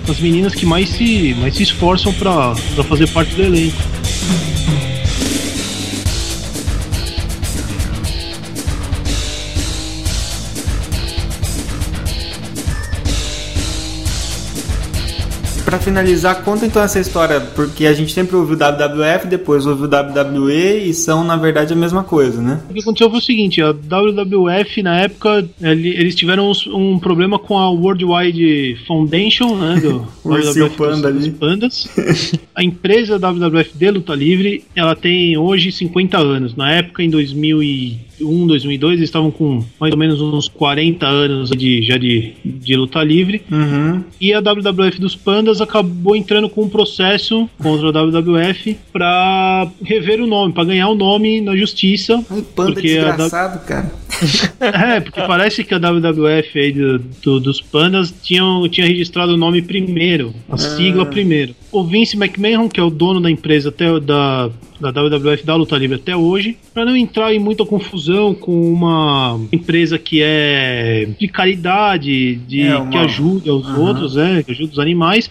das 0.06 0.20
meninas 0.20 0.54
que 0.54 0.66
mais 0.66 0.90
se, 0.90 1.36
mais 1.40 1.56
se 1.56 1.64
esforçam 1.64 2.14
pra 2.14 2.56
fazer 2.88 3.08
parte 3.10 3.34
do 3.36 3.44
elenco. 3.44 3.82
Pra 15.74 15.80
finalizar, 15.82 16.44
conta 16.44 16.68
então 16.68 16.84
essa 16.84 17.00
história, 17.00 17.40
porque 17.42 17.88
a 17.88 17.94
gente 17.94 18.14
sempre 18.14 18.36
ouviu 18.36 18.56
WWF, 18.56 19.26
depois 19.28 19.66
ouviu 19.66 19.88
WWE 19.88 20.84
e 20.88 20.94
são 20.94 21.24
na 21.24 21.36
verdade 21.36 21.74
a 21.74 21.76
mesma 21.76 22.04
coisa, 22.04 22.40
né? 22.40 22.62
O 22.70 22.74
que 22.76 22.80
aconteceu 22.80 23.10
foi 23.10 23.18
o 23.18 23.22
seguinte, 23.24 23.60
a 23.60 23.72
WWF 23.72 24.84
na 24.84 25.00
época 25.00 25.44
ele- 25.60 25.90
eles 25.90 26.14
tiveram 26.14 26.52
um 26.68 27.00
problema 27.00 27.40
com 27.40 27.58
a 27.58 27.72
Worldwide 27.72 28.78
Foundation, 28.86 29.56
né, 29.56 29.80
do 29.82 30.08
WWF 30.24 30.78
panda 30.78 31.12
dos 31.12 31.24
ali. 31.24 31.32
pandas. 31.32 31.88
A 32.56 32.64
empresa 32.64 33.18
WWF 33.18 33.72
de 33.76 33.90
luta 33.90 34.14
livre, 34.14 34.64
ela 34.76 34.96
tem 34.96 35.36
hoje 35.36 35.72
50 35.72 36.20
anos. 36.20 36.56
Na 36.56 36.72
época 36.72 37.02
em 37.02 37.10
2001, 38.20 38.48
2002, 38.48 38.94
eles 38.94 39.10
estavam 39.10 39.32
com 39.32 39.64
mais 39.80 39.92
ou 39.92 39.98
menos 39.98 40.22
uns 40.22 40.48
40 40.48 41.06
anos 41.06 41.50
de 41.50 41.82
já 41.82 41.98
de, 41.98 42.34
de 42.44 42.76
luta 42.76 43.04
livre. 43.04 43.42
Uhum. 43.52 44.04
E 44.20 44.34
a 44.34 44.40
WWF 44.40 45.00
dos 45.00 45.16
Pandas 45.16 45.62
acabou 45.62 46.16
entrando 46.16 46.50
com 46.50 46.64
um 46.64 46.70
processo 46.70 47.50
contra 47.62 47.90
a 47.90 47.92
WWF 47.92 48.78
pra 48.92 49.68
rever 49.84 50.22
o 50.22 50.28
nome, 50.28 50.54
pra 50.54 50.64
ganhar 50.64 50.88
o 50.90 50.96
nome 50.96 51.42
na 51.42 51.56
justiça. 51.56 52.24
Ai, 52.30 52.44
panda 52.56 52.74
Porque 52.74 52.98
a 52.98 53.12
desgraçado, 53.12 53.66
cara. 53.66 53.92
É, 54.60 55.00
porque 55.00 55.22
parece 55.22 55.64
que 55.64 55.74
a 55.74 55.78
WWF 55.78 56.58
aí 56.60 56.72
do, 56.72 57.00
do- 57.00 57.40
dos 57.40 57.62
Pandas 57.62 58.14
tinham, 58.24 58.68
tinha 58.70 58.88
registrado 58.88 59.34
o 59.34 59.38
nome 59.38 59.62
primeiro, 59.62 60.34
a 60.50 60.58
sigla 60.58 61.06
primeiro. 61.06 61.56
O 61.72 61.84
Vince 61.84 62.16
McMahon, 62.16 62.70
que 62.70 62.80
é 62.80 62.84
o 62.84 62.90
dono 62.90 63.20
da 63.20 63.30
empresa 63.30 63.70
até 63.70 64.00
da, 64.00 64.50
da 64.80 64.92
WWF 64.92 65.46
da 65.46 65.56
Luta 65.56 65.76
Livre 65.78 65.96
até 65.98 66.16
hoje, 66.16 66.58
para 66.74 66.86
não 66.86 66.96
entrar 66.96 67.34
em 67.34 67.40
muita 67.40 67.66
confusão 67.66 68.34
com 68.34 68.72
uma 68.72 69.40
empresa 69.52 69.98
que 69.98 70.22
é 70.24 71.08
de 71.20 71.28
caridade, 71.28 72.36
de, 72.36 72.62
É, 72.62 72.76
uma- 72.78 72.90
que 72.92 72.98
ajuda 72.98 73.54
os 73.54 73.66
Aham. 73.66 73.80
outros, 73.80 74.18
é, 74.18 74.44
que 74.44 74.52
ajuda 74.52 74.72
os 74.74 74.80
animais, 74.80 75.30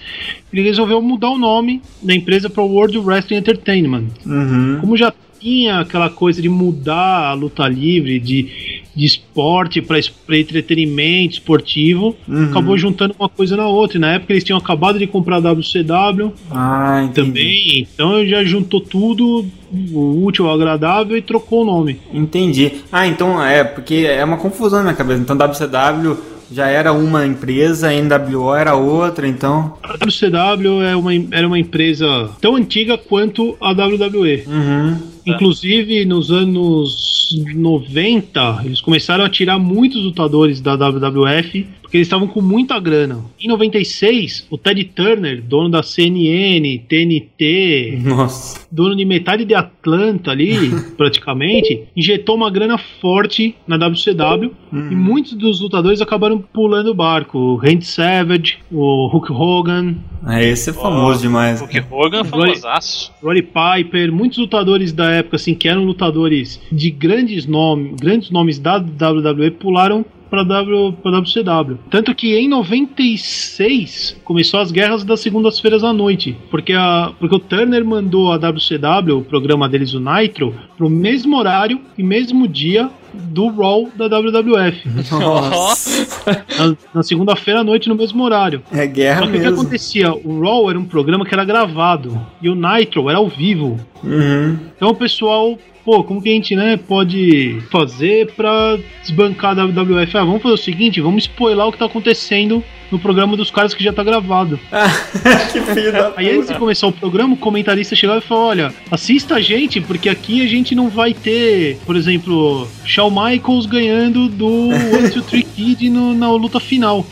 ele 0.53 0.63
resolveu 0.63 1.01
mudar 1.01 1.31
o 1.31 1.39
nome 1.39 1.81
da 2.03 2.15
empresa 2.15 2.51
para 2.51 2.63
World 2.63 2.99
Wrestling 2.99 3.37
Entertainment 3.37 4.05
Uhum. 4.27 4.79
como 4.81 4.97
já 4.97 5.13
tinha 5.43 5.81
aquela 5.81 6.09
coisa 6.09 6.41
de 6.41 6.49
mudar 6.49 7.31
a 7.31 7.33
luta 7.33 7.67
livre 7.67 8.21
de, 8.21 8.83
de 8.95 9.05
esporte 9.05 9.83
para 9.83 9.99
entretenimento 10.39 11.35
esportivo, 11.35 12.15
Uhum. 12.29 12.45
acabou 12.51 12.79
juntando 12.79 13.15
uma 13.19 13.29
coisa 13.29 13.57
na 13.57 13.67
outra. 13.67 13.97
E 13.99 14.01
na 14.01 14.13
época 14.15 14.33
eles 14.33 14.45
tinham 14.45 14.59
acabado 14.59 14.99
de 14.99 15.07
comprar 15.07 15.37
a 15.37 15.53
WCW 15.53 16.33
Ah, 16.51 17.09
também, 17.15 17.87
então 17.93 18.25
já 18.27 18.45
juntou 18.45 18.81
tudo, 18.81 19.45
o 19.93 20.25
útil 20.25 20.47
ao 20.47 20.55
agradável 20.55 21.17
e 21.17 21.23
trocou 21.23 21.63
o 21.63 21.65
nome. 21.65 21.99
Entendi. 22.13 22.71
Ah, 22.93 23.07
então 23.07 23.43
é, 23.45 23.65
porque 23.65 24.07
é 24.09 24.25
uma 24.25 24.37
confusão 24.37 24.79
na 24.79 24.85
minha 24.85 24.95
cabeça. 24.97 25.21
Então 25.21 25.37
WCW 25.37 26.17
já 26.55 26.69
era 26.69 26.93
uma 26.93 27.27
empresa, 27.27 27.89
a 27.89 27.93
NWO 27.93 28.55
era 28.55 28.75
outra, 28.75 29.27
então. 29.27 29.77
A 29.83 29.95
WCW 29.95 30.83
é 30.83 30.97
uma, 30.97 31.13
era 31.31 31.47
uma 31.47 31.59
empresa 31.59 32.31
tão 32.41 32.57
antiga 32.57 32.97
quanto 32.99 33.57
a 33.61 33.73
WWE. 33.73 34.45
Uhum. 34.47 34.99
Inclusive, 35.25 36.05
nos 36.05 36.31
anos 36.31 37.31
90, 37.55 38.63
eles 38.65 38.81
começaram 38.81 39.25
a 39.25 39.29
tirar 39.29 39.59
muitos 39.59 40.03
lutadores 40.03 40.61
da 40.61 40.75
WWF 40.75 41.67
porque 41.93 41.99
eles 41.99 42.07
estavam 42.09 42.27
com 42.27 42.41
muita 42.41 42.81
grana. 42.81 43.21
Em 43.39 43.47
96, 43.49 44.47
o 44.51 44.57
Ted 44.57 44.83
Turner, 44.85 45.43
dono 45.43 45.69
da 45.69 45.83
CNN, 45.83 46.79
TNT, 46.89 47.99
Nossa. 48.03 48.67
dono 48.73 48.97
de 48.97 49.05
metade 49.05 49.45
de 49.45 49.55
Atlanta 49.55 50.31
ali, 50.31 50.71
praticamente, 50.97 51.83
injetou 51.95 52.35
uma 52.35 52.51
grana 52.51 52.79
forte 52.79 53.55
na 53.69 53.77
WCW 53.77 54.53
e 54.73 54.95
muitos 54.97 55.35
dos 55.35 55.61
lutadores 55.61 56.01
acabaram 56.01 56.39
pulando 56.39 56.93
o 56.93 56.95
barco. 56.95 57.39
O 57.39 57.57
Randy 57.57 57.85
Savage, 57.85 58.57
o 58.73 59.09
Hulk 59.09 59.31
Hogan, 59.31 59.97
Ah, 60.25 60.43
esse 60.43 60.71
é 60.71 60.73
famoso 60.73 61.21
demais. 61.21 61.61
Porque 61.61 61.85
Hogan 61.91 62.21
é 62.21 62.25
famosaço. 62.25 63.13
Roddy 63.23 63.43
Piper, 63.43 64.11
muitos 64.11 64.39
lutadores 64.39 64.95
da 64.95 65.11
época 65.11 65.37
assim 65.37 65.55
que 65.55 65.69
eram 65.69 65.85
lutadores 65.85 66.59
de 66.73 66.91
grandes 66.91 67.45
nomes, 67.45 67.97
grandes 68.01 68.31
nomes 68.31 68.59
da 68.59 68.79
WWE 68.79 69.51
pularam 69.51 70.07
para 70.33 70.45
w, 70.45 70.93
pra 71.03 71.11
WCW. 71.19 71.79
Tanto 71.91 72.15
que 72.15 72.35
em 72.35 72.49
96 72.49 74.17
começou 74.25 74.61
as 74.61 74.73
guerras 74.73 75.05
das 75.05 75.21
segundas-feiras 75.21 75.85
à 75.85 75.93
noite, 75.93 76.35
porque 76.51 76.73
a 76.73 77.13
porque 77.21 77.37
o 77.37 77.39
Turner 77.39 77.85
mandou 77.85 78.33
a 78.33 78.37
WCW, 78.37 79.19
o 79.19 79.25
programa 79.25 79.69
deles 79.69 79.93
o 79.93 80.01
Nitro, 80.01 80.55
pro 80.79 80.89
mesmo 80.89 81.37
horário 81.37 81.79
e 81.99 82.03
mesmo 82.03 82.49
dia 82.49 82.89
do 83.13 83.49
Raw 83.49 83.91
da 83.95 84.09
WWF. 84.09 84.89
Nossa. 85.21 86.45
na, 86.59 86.77
na 86.95 87.03
segunda-feira 87.03 87.61
à 87.61 87.65
noite 87.65 87.91
no 87.91 87.95
mesmo 87.95 88.25
horário. 88.25 88.63
É 88.73 88.87
guerra 88.87 89.21
Só 89.21 89.27
que 89.27 89.29
o 89.29 89.33
que 89.33 89.39
mesmo. 89.39 89.61
acontecia? 89.61 90.15
O 90.15 90.41
Raw 90.41 90.71
era 90.71 90.79
um 90.79 90.85
programa 90.87 91.27
que 91.27 91.35
era 91.35 91.45
gravado 91.45 92.19
e 92.41 92.49
o 92.49 92.55
Nitro 92.55 93.11
era 93.11 93.19
ao 93.19 93.29
vivo. 93.29 93.79
Uhum. 94.05 94.59
Então 94.77 94.95
pessoal, 94.95 95.59
pô, 95.85 96.03
como 96.05 96.21
que 96.23 96.29
a 96.29 96.33
gente 96.33 96.55
né, 96.57 96.77
pode 96.77 97.61
fazer 97.71 98.33
pra 98.37 98.79
desbancar 99.03 99.59
a 99.59 99.65
WWF? 99.67 100.17
Ah, 100.17 100.25
vamos 100.25 100.43
fazer 100.43 100.55
o 100.55 100.59
seguinte, 100.59 101.01
vamos 101.01 101.25
spoiler 101.25 101.67
o 101.67 101.73
que 101.73 101.79
tá 101.79 101.87
acontecendo 101.87 102.63
no 102.91 102.99
programa 102.99 103.37
dos 103.39 103.51
caras 103.51 103.73
que 103.73 103.83
já 103.83 103.91
tá 103.91 104.03
gravado. 104.05 104.61
que 105.51 105.61
filho 105.61 105.91
da 105.93 106.13
Aí 106.15 106.31
antes 106.31 106.49
de 106.49 106.55
começar 106.59 106.87
o 106.89 106.93
programa, 106.93 107.33
o 107.33 107.37
comentarista 107.39 107.97
chegava 107.97 108.19
e 108.19 108.23
falou: 108.23 108.49
Olha, 108.49 108.71
assista 108.91 109.37
a 109.37 109.41
gente, 109.41 109.81
porque 109.81 110.11
aqui 110.11 110.43
a 110.45 110.47
gente 110.47 110.75
não 110.75 110.91
vai 110.91 111.15
ter, 111.15 111.79
por 111.87 111.97
exemplo, 111.97 112.69
Shawn 112.85 113.11
Michaels 113.11 113.65
ganhando 113.65 114.29
do 114.29 114.69
One 114.69 115.11
Two 115.11 115.23
Three 115.23 115.43
Kid 115.43 115.89
no- 115.89 116.13
na 116.13 116.31
luta 116.33 116.61
final. 116.61 117.07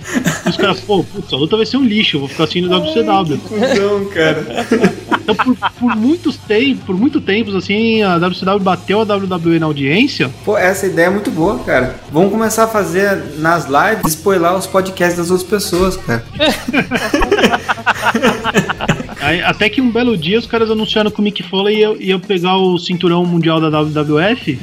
E 0.44 0.48
os 0.50 0.56
caras, 0.58 0.80
pô, 0.80 1.02
putz, 1.02 1.32
a 1.32 1.36
luta 1.36 1.56
vai 1.56 1.64
ser 1.64 1.78
um 1.78 1.84
lixo, 1.84 2.16
eu 2.16 2.20
vou 2.20 2.28
ficar 2.28 2.44
assistindo 2.44 2.68
WCW. 2.68 3.38
Cusão, 3.38 4.04
cara. 4.12 4.46
Então, 5.30 5.54
por, 5.54 5.70
por 5.72 5.96
muitos 5.96 6.36
tempos, 6.36 6.84
por 6.84 6.96
muito 6.96 7.20
tempos, 7.20 7.54
assim, 7.54 8.02
a 8.02 8.16
WCW 8.16 8.60
bateu 8.60 9.00
a 9.00 9.04
WWE 9.04 9.58
na 9.58 9.66
audiência. 9.66 10.30
Pô, 10.44 10.56
essa 10.56 10.86
ideia 10.86 11.06
é 11.06 11.10
muito 11.10 11.30
boa, 11.30 11.58
cara. 11.60 11.96
Vamos 12.10 12.30
começar 12.30 12.64
a 12.64 12.68
fazer 12.68 13.36
nas 13.38 13.66
lives, 13.66 14.14
spoiler 14.14 14.52
os 14.54 14.66
podcasts 14.66 15.16
das 15.16 15.30
outras 15.30 15.48
pessoas, 15.48 15.96
cara. 15.96 16.24
Aí, 19.20 19.42
até 19.42 19.68
que 19.68 19.80
um 19.80 19.90
belo 19.90 20.16
dia 20.16 20.38
os 20.38 20.46
caras 20.46 20.70
anunciaram 20.70 21.10
que 21.10 21.20
o 21.20 21.22
Mick 21.22 21.42
Foley 21.42 21.78
ia, 21.78 21.96
ia 22.00 22.18
pegar 22.18 22.56
o 22.56 22.78
cinturão 22.78 23.24
mundial 23.24 23.60
da 23.60 23.68
WWF 23.68 24.58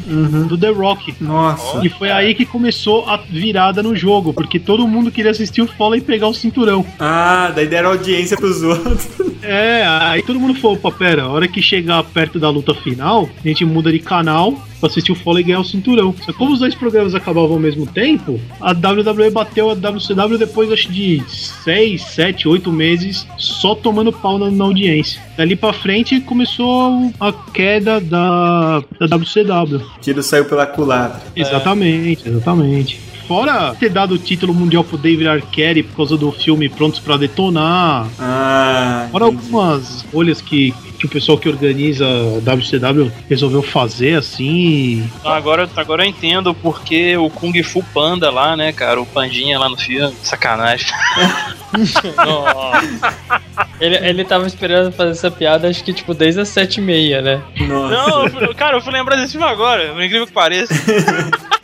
do 0.48 0.58
The 0.58 0.70
Rock. 0.70 1.14
Nossa. 1.22 1.86
E 1.86 1.90
foi 1.90 2.12
aí 2.12 2.34
que 2.34 2.46
começou 2.46 3.08
a 3.08 3.18
virada 3.18 3.84
no 3.84 3.96
jogo, 3.96 4.34
porque 4.34 4.60
todo 4.60 4.88
mundo 4.88 5.12
queria 5.12 5.32
assistir 5.32 5.62
o 5.62 5.68
Foley 5.68 6.02
pegar 6.02 6.28
o 6.28 6.34
cinturão. 6.34 6.86
Ah, 7.00 7.52
daí 7.56 7.68
deram 7.68 7.90
audiência 7.90 8.38
pros 8.38 8.64
outros. 8.64 9.08
É, 9.44 9.84
aí 9.86 10.24
todo 10.24 10.40
mundo 10.40 10.56
falou, 10.56 10.76
opa, 10.78 10.92
pera, 10.92 11.24
a 11.24 11.30
hora 11.30 11.48
que 11.48 11.62
chegar 11.62 12.04
perto 12.04 12.40
da 12.40 12.50
luta 12.50 12.74
final, 12.74 13.30
a 13.44 13.48
gente 13.48 13.64
muda 13.64 13.92
de 13.92 14.00
canal 14.00 14.54
pra 14.80 14.90
assistir 14.90 15.12
o 15.12 15.16
Foley 15.16 15.44
ganhar 15.44 15.60
o 15.60 15.66
cinturão. 15.66 16.14
Só 16.20 16.32
que 16.32 16.38
como 16.38 16.54
os 16.54 16.60
dois 16.60 16.76
programas 16.76 17.16
acabavam 17.16 17.54
ao 17.54 17.60
mesmo 17.60 17.86
tempo, 17.86 18.40
a 18.60 18.72
WWE 18.72 19.30
bateu 19.32 19.70
a 19.70 19.74
WCW 19.74 20.38
depois 20.38 20.72
acho 20.72 20.92
de 20.92 21.24
6, 21.28 22.02
7, 22.02 22.48
8 22.48 22.72
meses 22.72 23.28
só 23.38 23.76
tomando 23.76 24.12
pau 24.12 24.38
na, 24.38 24.47
na 24.52 24.66
audiência. 24.66 25.22
Dali 25.38 25.56
pra 25.56 25.74
frente 25.74 26.20
começou 26.22 27.12
a 27.20 27.32
queda 27.32 28.00
da, 28.00 28.84
da 29.00 29.16
WCW. 29.18 29.78
O 29.78 30.00
tiro 30.02 30.24
saiu 30.24 30.46
pela 30.46 30.66
culatra. 30.66 31.22
Exatamente, 31.36 32.28
exatamente. 32.28 33.08
Fora 33.28 33.76
ter 33.78 33.90
dado 33.90 34.14
o 34.14 34.18
título 34.18 34.54
mundial 34.54 34.86
pro 34.86 34.98
David 34.98 35.28
Arquette 35.28 35.84
por 35.84 35.98
causa 35.98 36.18
do 36.18 36.32
filme 36.32 36.70
Prontos 36.70 37.00
pra 37.00 37.18
Detonar. 37.18 38.08
Ah, 38.18 39.08
Fora 39.12 39.26
entendi. 39.26 39.44
algumas 39.44 40.02
bolhas 40.04 40.40
que, 40.40 40.74
que 40.98 41.06
o 41.06 41.10
pessoal 41.10 41.38
que 41.38 41.50
organiza 41.50 42.06
a 42.06 42.40
WCW 42.56 43.12
resolveu 43.30 43.62
fazer 43.62 44.18
assim. 44.18 45.06
Então, 45.20 45.34
agora, 45.34 45.70
agora 45.76 46.06
eu 46.06 46.10
entendo 46.10 46.54
porque 46.54 47.18
o 47.18 47.30
Kung 47.30 47.62
Fu 47.64 47.84
Panda 47.94 48.32
lá, 48.32 48.56
né, 48.56 48.72
cara? 48.72 49.02
O 49.02 49.06
Pandinha 49.06 49.60
lá 49.60 49.68
no 49.68 49.76
filme. 49.76 50.16
Sacanagem. 50.24 50.88
Nossa. 52.16 53.67
Ele, 53.80 53.96
ele 53.96 54.26
tava 54.26 54.48
esperando 54.48 54.92
fazer 54.92 55.12
essa 55.12 55.30
piada, 55.30 55.68
acho 55.68 55.84
que 55.84 55.94
tipo 55.94 56.14
desde 56.14 56.42
as 56.42 56.50
sete 56.50 56.78
e 56.78 56.82
meia, 56.82 57.22
né? 57.22 57.42
Nossa. 57.68 57.96
Não, 57.96 58.42
eu 58.42 58.56
cara, 58.56 58.78
eu 58.78 58.82
fui 58.82 58.92
lembrar 58.92 59.16
desse 59.16 59.34
filme 59.34 59.48
agora, 59.48 59.94
por 59.94 60.02
incrível 60.02 60.26
que 60.26 60.34
pareça. 60.34 60.74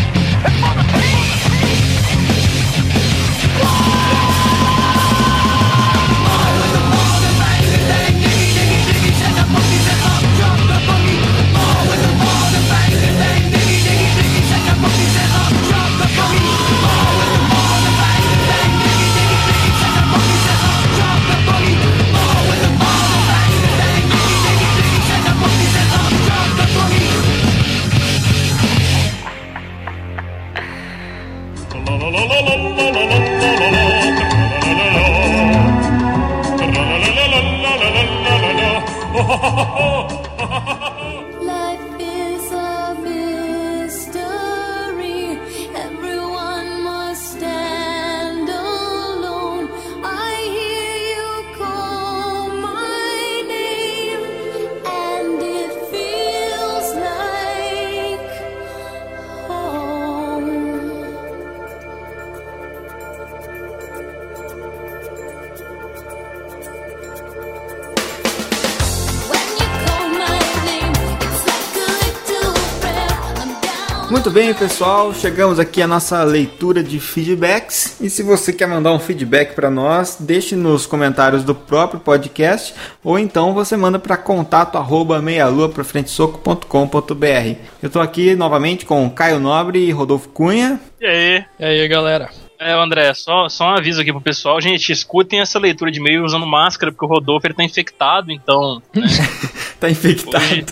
pessoal, 74.64 75.14
chegamos 75.14 75.60
aqui 75.60 75.82
à 75.82 75.88
nossa 75.88 76.24
leitura 76.24 76.82
de 76.82 76.98
feedbacks. 76.98 78.00
E 78.00 78.10
se 78.10 78.24
você 78.24 78.54
quer 78.54 78.66
mandar 78.66 78.94
um 78.94 79.00
feedback 79.00 79.54
para 79.54 79.70
nós, 79.70 80.16
deixe 80.18 80.56
nos 80.56 80.86
comentários 80.86 81.44
do 81.44 81.54
próprio 81.54 82.00
podcast 82.00 82.74
ou 83.04 83.20
então 83.20 83.54
você 83.54 83.76
manda 83.76 84.00
para 84.00 84.16
contato 84.16 84.78
arroba 84.78 85.22
meialuaprafrentesoco.com.br. 85.22 87.58
Eu 87.82 87.90
tô 87.90 88.00
aqui 88.00 88.36
novamente 88.36 88.86
com 88.86 89.10
Caio 89.10 89.38
Nobre 89.38 89.80
e 89.80 89.92
Rodolfo 89.92 90.30
Cunha. 90.30 90.80
E 91.02 91.06
aí? 91.06 91.44
E 91.60 91.66
aí, 91.66 91.86
galera? 91.90 92.30
É, 92.58 92.72
André, 92.72 93.14
só, 93.14 93.50
só 93.50 93.66
um 93.66 93.76
aviso 93.76 94.00
aqui 94.00 94.14
pro 94.14 94.22
pessoal. 94.22 94.62
Gente, 94.62 94.94
escutem 94.94 95.42
essa 95.42 95.60
leitura 95.60 95.92
de 95.92 96.00
e-mail 96.00 96.24
usando 96.24 96.48
máscara, 96.48 96.90
porque 96.90 97.04
o 97.04 97.10
Rodolfo 97.10 97.46
ele 97.46 97.54
tá 97.54 97.66
infectado, 97.66 98.32
então. 98.32 98.82
Tá 99.84 99.90
infectado. 99.90 100.46
Hoje, 100.46 100.66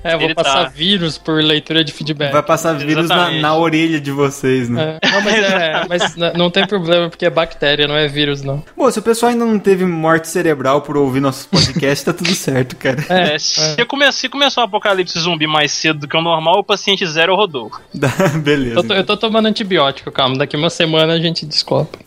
É, 0.04 0.16
vou 0.16 0.24
Ele 0.24 0.34
passar 0.34 0.64
tá. 0.64 0.68
vírus 0.70 1.18
por 1.18 1.42
leitura 1.42 1.84
de 1.84 1.92
feedback. 1.92 2.32
Vai 2.32 2.42
passar 2.42 2.72
vírus 2.74 3.08
na, 3.08 3.30
na 3.32 3.54
orelha 3.54 4.00
de 4.00 4.10
vocês, 4.10 4.68
né? 4.68 4.98
É, 5.02 5.10
não, 5.10 5.20
mas, 5.20 5.34
é, 5.34 5.84
mas 5.88 6.16
não 6.36 6.50
tem 6.50 6.66
problema, 6.66 7.08
porque 7.10 7.26
é 7.26 7.30
bactéria, 7.30 7.86
não 7.86 7.94
é 7.96 8.08
vírus, 8.08 8.42
não. 8.42 8.62
Bom, 8.76 8.90
se 8.90 8.98
o 8.98 9.02
pessoal 9.02 9.30
ainda 9.32 9.44
não 9.44 9.58
teve 9.58 9.84
morte 9.84 10.28
cerebral 10.28 10.80
por 10.80 10.96
ouvir 10.96 11.20
nossos 11.20 11.46
podcasts, 11.46 12.02
tá 12.04 12.12
tudo 12.12 12.34
certo, 12.34 12.76
cara. 12.76 13.04
é, 13.08 13.38
se, 13.38 13.84
come- 13.86 14.10
se 14.12 14.28
começar 14.28 14.62
o 14.62 14.64
apocalipse 14.64 15.18
zumbi 15.20 15.46
mais 15.46 15.70
cedo 15.72 16.00
do 16.00 16.08
que 16.08 16.16
o 16.16 16.22
normal, 16.22 16.60
o 16.60 16.64
paciente 16.64 17.06
zero 17.06 17.32
é 17.32 17.34
o 17.34 17.38
Rodolfo. 17.38 17.80
Beleza. 18.42 18.76
Eu 18.76 18.82
tô, 18.84 18.94
eu 18.94 19.04
tô 19.04 19.16
tomando 19.16 19.46
antibiótico, 19.46 20.10
calma. 20.10 20.38
Daqui 20.38 20.56
uma 20.56 20.70
semana 20.70 21.12
a 21.14 21.18
gente 21.20 21.44
descobre. 21.44 22.00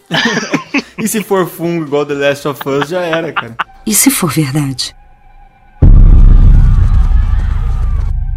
E 0.97 1.07
se 1.07 1.21
for 1.23 1.47
fungo 1.47 1.85
igual 1.85 2.05
The 2.05 2.13
Last 2.13 2.47
of 2.47 2.61
Us, 2.69 2.89
já 2.89 3.01
era, 3.01 3.31
cara. 3.31 3.55
E 3.85 3.93
se 3.93 4.09
for 4.09 4.31
verdade? 4.31 4.95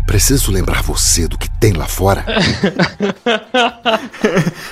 Preciso 0.07 0.53
lembrar 0.53 0.83
você 0.83 1.27
do 1.27 1.37
que 1.37 1.51
tem 1.59 1.73
lá 1.73 1.87
fora? 1.87 2.25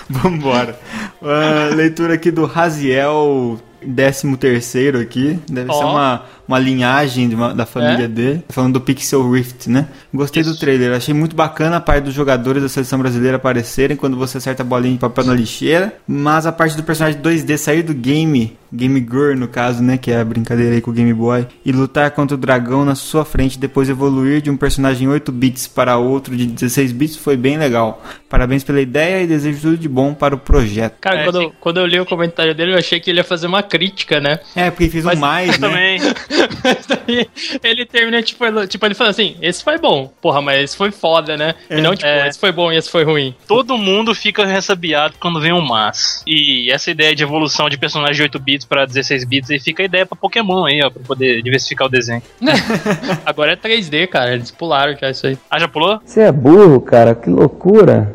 Vambora. 0.08 0.78
A 1.20 1.74
leitura 1.74 2.14
aqui 2.14 2.30
do 2.30 2.44
Raziel, 2.46 3.58
13 3.80 4.36
terceiro 4.36 5.00
aqui. 5.00 5.38
Deve 5.50 5.70
Ó. 5.70 5.74
ser 5.78 5.84
uma, 5.84 6.22
uma 6.46 6.58
linhagem 6.58 7.28
de 7.28 7.34
uma- 7.34 7.54
da 7.54 7.66
família 7.66 8.04
É? 8.04 8.08
dele. 8.08 8.44
Falando 8.48 8.74
do 8.74 8.80
Pixel 8.80 9.28
Rift, 9.30 9.68
né? 9.68 9.86
Gostei 10.12 10.42
do 10.42 10.56
trailer. 10.56 10.96
Achei 10.96 11.12
muito 11.12 11.34
bacana 11.36 11.76
a 11.76 11.80
parte 11.80 12.04
dos 12.04 12.14
jogadores 12.14 12.62
da 12.62 12.68
seleção 12.68 12.98
brasileira 12.98 13.36
aparecerem 13.36 13.96
quando 13.96 14.16
você 14.16 14.38
acerta 14.38 14.62
a 14.62 14.66
bolinha 14.66 14.94
de 14.94 15.00
papel 15.00 15.24
na 15.24 15.34
lixeira. 15.34 15.92
Mas 16.06 16.46
a 16.46 16.52
parte 16.52 16.76
do 16.76 16.82
personagem 16.82 17.20
2D 17.20 17.58
sair 17.58 17.82
do 17.82 17.92
game, 17.92 18.56
Game 18.74 18.98
Girl 19.00 19.34
no 19.36 19.48
caso, 19.48 19.82
né? 19.82 19.96
Que 19.96 20.10
é 20.10 20.20
a 20.20 20.24
brincadeira 20.24 20.74
aí 20.74 20.80
com 20.80 20.90
o 20.90 20.94
Game 20.94 21.12
Boy. 21.14 21.46
E 21.64 21.72
lutar 21.72 22.10
contra 22.10 22.34
o 22.34 22.38
dragão 22.38 22.84
na 22.84 22.94
sua 22.94 23.24
frente. 23.24 23.58
Depois 23.58 23.88
evoluir 23.88 24.40
de 24.42 24.50
um 24.50 24.56
personagem 24.56 25.08
8 25.08 25.30
bits 25.32 25.66
para 25.66 25.96
outro 25.96 26.36
de 26.36 26.46
16 26.46 26.92
bits 26.92 27.16
foi 27.16 27.36
bem 27.36 27.56
legal. 27.58 28.02
Parabéns 28.28 28.64
pela 28.64 28.80
ideia 28.80 29.22
e 29.22 29.26
desejo 29.26 29.60
tudo 29.60 29.78
de 29.78 29.88
bom 29.88 30.12
para 30.12 30.34
o 30.34 30.38
projeto. 30.38 30.96
Cara, 31.00 31.20
É, 31.20 31.24
quando, 31.24 31.40
sim. 31.40 31.52
quando 31.60 31.78
eu 31.78 31.86
li 31.86 32.00
o 32.00 32.06
comentário 32.06 32.54
dele, 32.54 32.72
eu 32.72 32.78
achei 32.78 32.98
que 32.98 33.10
ele 33.10 33.20
ia 33.20 33.24
fazer 33.24 33.46
uma 33.46 33.62
crítica, 33.62 34.20
né? 34.20 34.40
É, 34.56 34.70
porque 34.70 34.88
fez 34.90 35.06
um 35.06 35.14
mais, 35.16 35.56
né? 35.58 35.68
Também. 35.68 35.98
Mas 36.64 36.86
daí 36.86 37.26
ele 37.62 37.86
termina, 37.86 38.22
tipo, 38.22 38.44
ele- 38.44 38.66
tipo, 38.66 38.84
ele 38.86 38.94
fala 38.94 39.10
assim: 39.10 39.36
esse 39.40 39.62
foi 39.62 39.78
bom, 39.78 40.12
porra, 40.20 40.40
mas 40.42 40.62
esse 40.64 40.76
foi 40.76 40.90
foda, 40.90 41.36
né? 41.36 41.54
E 41.70 41.80
não, 41.80 41.94
tipo, 41.94 42.06
É. 42.08 42.26
esse 42.28 42.38
foi 42.38 42.50
bom 42.52 42.72
e 42.72 42.76
esse 42.76 42.90
foi 42.90 43.04
ruim. 43.04 43.34
Todo 43.46 43.76
mundo 43.76 44.14
fica 44.14 44.44
ressabiado 44.44 45.14
quando 45.20 45.40
vem 45.40 45.52
um 45.52 45.60
mas. 45.60 46.22
E 46.26 46.70
essa 46.70 46.90
ideia 46.90 47.14
de 47.14 47.22
evolução 47.22 47.68
de 47.68 47.76
personagem 47.78 48.14
de 48.16 48.22
8 48.22 48.38
bits 48.38 48.63
pra 48.64 48.86
16 48.86 49.24
bits 49.24 49.50
aí 49.50 49.60
fica 49.60 49.82
a 49.82 49.86
ideia 49.86 50.06
pra 50.06 50.16
Pokémon 50.16 50.64
aí, 50.64 50.80
ó, 50.84 50.90
pra 50.90 51.02
poder 51.02 51.42
diversificar 51.42 51.86
o 51.86 51.90
desenho. 51.90 52.22
Agora 53.24 53.52
é 53.52 53.56
3D, 53.56 54.06
cara, 54.08 54.34
eles 54.34 54.50
pularam 54.50 54.96
já 54.96 55.10
isso 55.10 55.26
aí. 55.26 55.38
Ah, 55.50 55.58
já 55.58 55.68
pulou? 55.68 56.00
Você 56.04 56.22
é 56.22 56.32
burro, 56.32 56.80
cara, 56.80 57.14
que 57.14 57.30
loucura. 57.30 58.14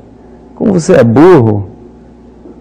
Como 0.56 0.74
você 0.74 0.94
é 0.94 1.04
burro. 1.04 1.78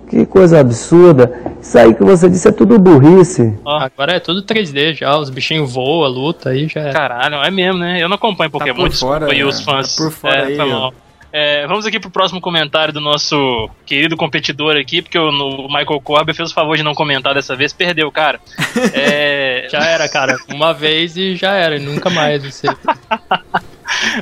Que 0.09 0.25
coisa 0.25 0.61
absurda. 0.61 1.31
Isso 1.61 1.79
aí 1.79 1.95
que 1.95 2.03
você 2.03 2.31
disse 2.31 2.49
é 2.49 2.53
tudo 2.53 2.79
burrice. 2.79 3.59
Ó. 3.65 3.79
Agora 3.79 4.13
é 4.13 4.21
tudo 4.21 4.43
3D 4.43 4.95
já, 4.95 5.19
os 5.19 5.29
bichinhos 5.29 5.73
voam, 5.73 6.09
luta 6.09 6.51
aí 6.51 6.67
já 6.67 6.81
é. 6.81 6.93
Caralho, 6.93 7.37
é 7.37 7.51
mesmo, 7.51 7.79
né? 7.79 8.03
Eu 8.03 8.09
não 8.09 8.17
acompanho 8.17 8.51
Pokémon, 8.51 8.75
por 8.75 8.89
desculpa 8.89 9.21
fora, 9.21 9.33
aí 9.33 9.41
é. 9.41 9.45
os 9.45 9.61
fãs. 9.61 9.95
Tá 9.95 10.03
por 10.03 10.13
fora 10.13 10.37
é, 10.37 10.45
aí, 10.47 10.57
foi 10.57 10.73
ó. 10.73 10.93
É, 11.41 11.69
vamos 11.69 11.87
aqui 11.87 12.01
pro 12.01 12.11
próximo 12.11 12.41
comentário 12.41 12.93
do 12.93 13.01
nosso 13.01 13.71
querido 13.87 14.17
competidor 14.17 14.77
aqui, 14.77 15.01
porque 15.01 15.17
o, 15.17 15.29
o 15.29 15.69
Michael 15.69 16.01
Corbett 16.01 16.37
fez 16.37 16.51
o 16.51 16.55
favor 16.55 16.77
de 16.77 16.83
não 16.83 16.95
comentar 16.95 17.33
dessa 17.33 17.55
vez, 17.55 17.73
perdeu, 17.73 18.11
cara. 18.11 18.41
É, 18.93 19.69
Já 19.71 19.85
era, 19.85 20.09
cara. 20.09 20.37
Uma 20.49 20.73
vez 20.73 21.17
e 21.17 21.37
já 21.37 21.53
era, 21.53 21.77
e 21.77 21.81
nunca 21.81 22.11
mais 22.11 22.43
você. 22.43 22.67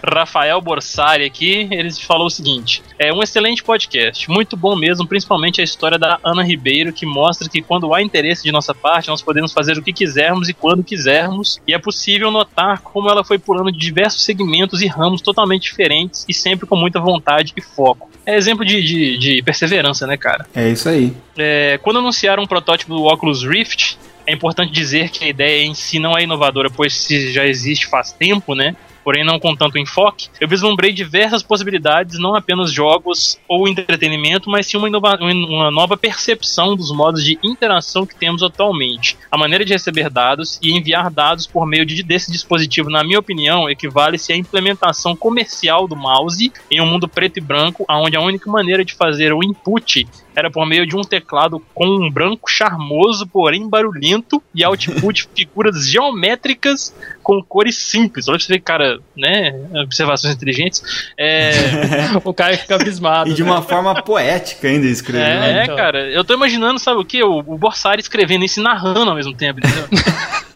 Rafael 0.03 0.61
Borsari 0.61 1.24
aqui, 1.24 1.68
ele 1.70 1.93
falou 1.93 2.26
o 2.26 2.30
seguinte: 2.30 2.82
é 2.99 3.12
um 3.12 3.22
excelente 3.22 3.62
podcast, 3.62 4.30
muito 4.30 4.57
bom 4.57 4.76
mesmo, 4.76 5.07
principalmente 5.07 5.61
a 5.61 5.64
história 5.64 5.99
da 5.99 6.18
Ana 6.24 6.43
Ribeiro, 6.43 6.93
que 6.93 7.07
mostra 7.07 7.49
que 7.49 7.62
quando 7.62 7.93
há 7.95 8.03
interesse 8.03 8.43
de 8.43 8.53
nossa 8.53 8.74
parte, 8.74 9.09
nós 9.09 9.22
podemos 9.22 9.53
fazer 9.53 9.78
o 9.78 9.82
que 9.82 9.93
quisermos 9.93 10.49
e 10.49 10.55
quando 10.55 10.82
quisermos, 10.82 11.61
e 11.66 11.74
é 11.74 11.78
possível 11.78 12.30
notar 12.30 12.80
como 12.80 13.09
ela 13.09 13.24
foi 13.24 13.39
pulando 13.39 13.72
de 13.72 13.78
diversos 13.78 14.24
segmentos 14.24 14.80
e 14.80 14.87
ramos 14.87 15.20
totalmente 15.20 15.62
diferentes 15.62 16.24
e 16.28 16.34
sempre 16.34 16.66
com 16.66 16.76
muita 16.76 17.01
vontade 17.01 17.53
e 17.57 17.61
foco. 17.61 18.11
É 18.24 18.37
exemplo 18.37 18.64
de, 18.64 18.82
de, 18.82 19.18
de 19.18 19.43
perseverança, 19.43 20.07
né, 20.07 20.16
cara? 20.16 20.47
É 20.55 20.68
isso 20.68 20.89
aí. 20.89 21.12
É, 21.39 21.78
quando 21.82 21.99
anunciaram 21.99 22.43
um 22.43 22.47
protótipo 22.47 22.95
do 22.95 23.05
Oculus 23.05 23.45
Rift, 23.45 23.97
é 24.26 24.32
importante 24.32 24.72
dizer 24.72 25.11
que 25.11 25.24
a 25.24 25.28
ideia 25.28 25.64
em 25.64 25.74
si 25.74 26.01
não 26.01 26.18
é 26.18 26.24
inovadora, 26.24 26.68
pois 26.68 26.95
se 26.95 27.32
já 27.32 27.47
existe 27.47 27.87
faz 27.87 28.11
tempo, 28.11 28.55
né? 28.55 28.74
Porém, 29.07 29.24
não 29.24 29.38
com 29.38 29.54
tanto 29.54 29.78
enfoque, 29.78 30.26
eu 30.40 30.48
vislumbrei 30.48 30.92
diversas 30.92 31.40
possibilidades, 31.40 32.18
não 32.18 32.34
apenas 32.34 32.72
jogos 32.72 33.38
ou 33.46 33.68
entretenimento, 33.68 34.50
mas 34.50 34.66
sim 34.66 34.76
uma, 34.76 34.88
inova- 34.88 35.16
uma 35.20 35.70
nova 35.70 35.96
percepção 35.96 36.74
dos 36.74 36.90
modos 36.90 37.22
de 37.22 37.38
interação 37.40 38.04
que 38.04 38.16
temos 38.16 38.42
atualmente. 38.42 39.16
A 39.30 39.38
maneira 39.38 39.64
de 39.64 39.72
receber 39.72 40.11
dados 40.11 40.59
e 40.61 40.72
enviar 40.76 41.09
dados 41.09 41.46
por 41.46 41.64
meio 41.64 41.86
de, 41.86 42.02
desse 42.02 42.32
dispositivo, 42.32 42.90
na 42.90 43.04
minha 43.04 43.20
opinião, 43.20 43.70
equivale-se 43.70 44.32
à 44.32 44.36
implementação 44.36 45.14
comercial 45.14 45.86
do 45.86 45.94
mouse 45.94 46.52
em 46.68 46.80
um 46.80 46.86
mundo 46.86 47.07
preto 47.07 47.36
e 47.36 47.40
branco, 47.40 47.84
onde 47.88 48.16
a 48.16 48.20
única 48.20 48.50
maneira 48.50 48.84
de 48.84 48.92
fazer 48.92 49.32
o 49.32 49.44
input 49.44 50.04
era 50.37 50.51
por 50.51 50.66
meio 50.66 50.87
de 50.87 50.95
um 50.95 51.01
teclado 51.01 51.61
com 51.74 51.87
um 51.87 52.11
branco 52.11 52.51
charmoso, 52.51 53.26
porém 53.26 53.68
barulhento, 53.68 54.43
e 54.55 54.62
output 54.62 55.26
figuras 55.34 55.89
geométricas 55.89 56.95
com 57.22 57.43
cores 57.43 57.78
simples. 57.78 58.28
Olha 58.28 58.37
pra 58.37 58.47
você 58.47 58.53
ver, 58.53 58.61
cara, 58.61 58.99
né? 59.16 59.55
Observações 59.82 60.34
inteligentes. 60.34 60.82
É, 61.18 61.53
O 62.22 62.34
cara 62.34 62.57
fica 62.57 62.74
abismado. 62.74 63.30
E 63.30 63.34
de 63.34 63.43
né? 63.43 63.51
uma 63.51 63.62
forma 63.62 64.03
poética 64.03 64.68
ainda 64.68 64.87
escreveu. 64.87 65.26
É, 65.26 65.61
é, 65.61 65.64
então. 65.64 65.76
cara, 65.76 66.11
eu 66.11 66.22
tô 66.22 66.34
imaginando, 66.34 66.78
sabe 66.78 67.01
o 67.01 67.05
que? 67.05 67.22
O, 67.22 67.39
o 67.39 67.57
Borsari 67.57 68.01
escrevendo 68.01 68.45
isso 68.45 68.61
e 68.61 68.62
narrando 68.62 69.09
ao 69.09 69.16
mesmo 69.16 69.34
tempo, 69.34 69.61
entendeu? 69.61 69.89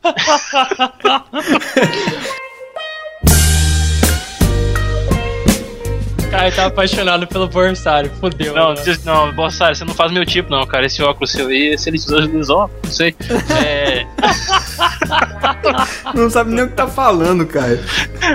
cara 6.31 6.51
tá 6.53 6.67
apaixonado 6.67 7.27
pelo 7.27 7.49
Borsário, 7.49 8.11
fodeu. 8.21 8.55
Não, 8.55 8.71
né? 8.71 8.77
você- 8.77 8.99
não, 9.05 9.33
Borsari, 9.33 9.75
você 9.77 9.85
não 9.85 9.95
faz 9.95 10.13
meu 10.13 10.25
tipo, 10.25 10.51
não, 10.51 10.65
cara. 10.67 10.87
Esse 10.87 11.03
óculos 11.03 11.33
seu 11.33 11.49
aí, 11.49 11.77
se 11.77 11.91
ele 11.91 11.99
usa 11.99 12.17
os 12.29 12.51
óculos, 12.51 12.81
não 12.85 12.93
sei. 12.93 13.15
É, 13.65 14.07
Não 16.15 16.31
sabe 16.31 16.53
nem 16.53 16.65
o 16.65 16.69
que 16.69 16.75
tá 16.75 16.87
falando, 16.87 17.47
cara. 17.47 17.81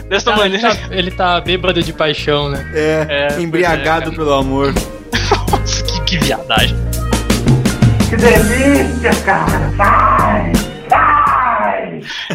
dessa 0.08 0.32
Cara, 0.32 0.46
ele, 0.46 0.58
maneira. 0.58 0.76
tá, 0.76 0.96
ele 0.96 1.12
tá 1.12 1.42
bêbado 1.42 1.82
de 1.82 1.94
paixão, 1.94 2.50
né? 2.50 2.70
É, 2.74 3.06
É, 3.10 3.28
pois 3.30 3.44
embriagado 3.44 4.02
é, 4.02 4.04
cara. 4.06 4.16
pelo 4.16 4.34
amor. 4.34 4.74
Nossa, 5.52 5.84
que, 5.84 6.02
que 6.06 6.18
viadagem. 6.20 6.76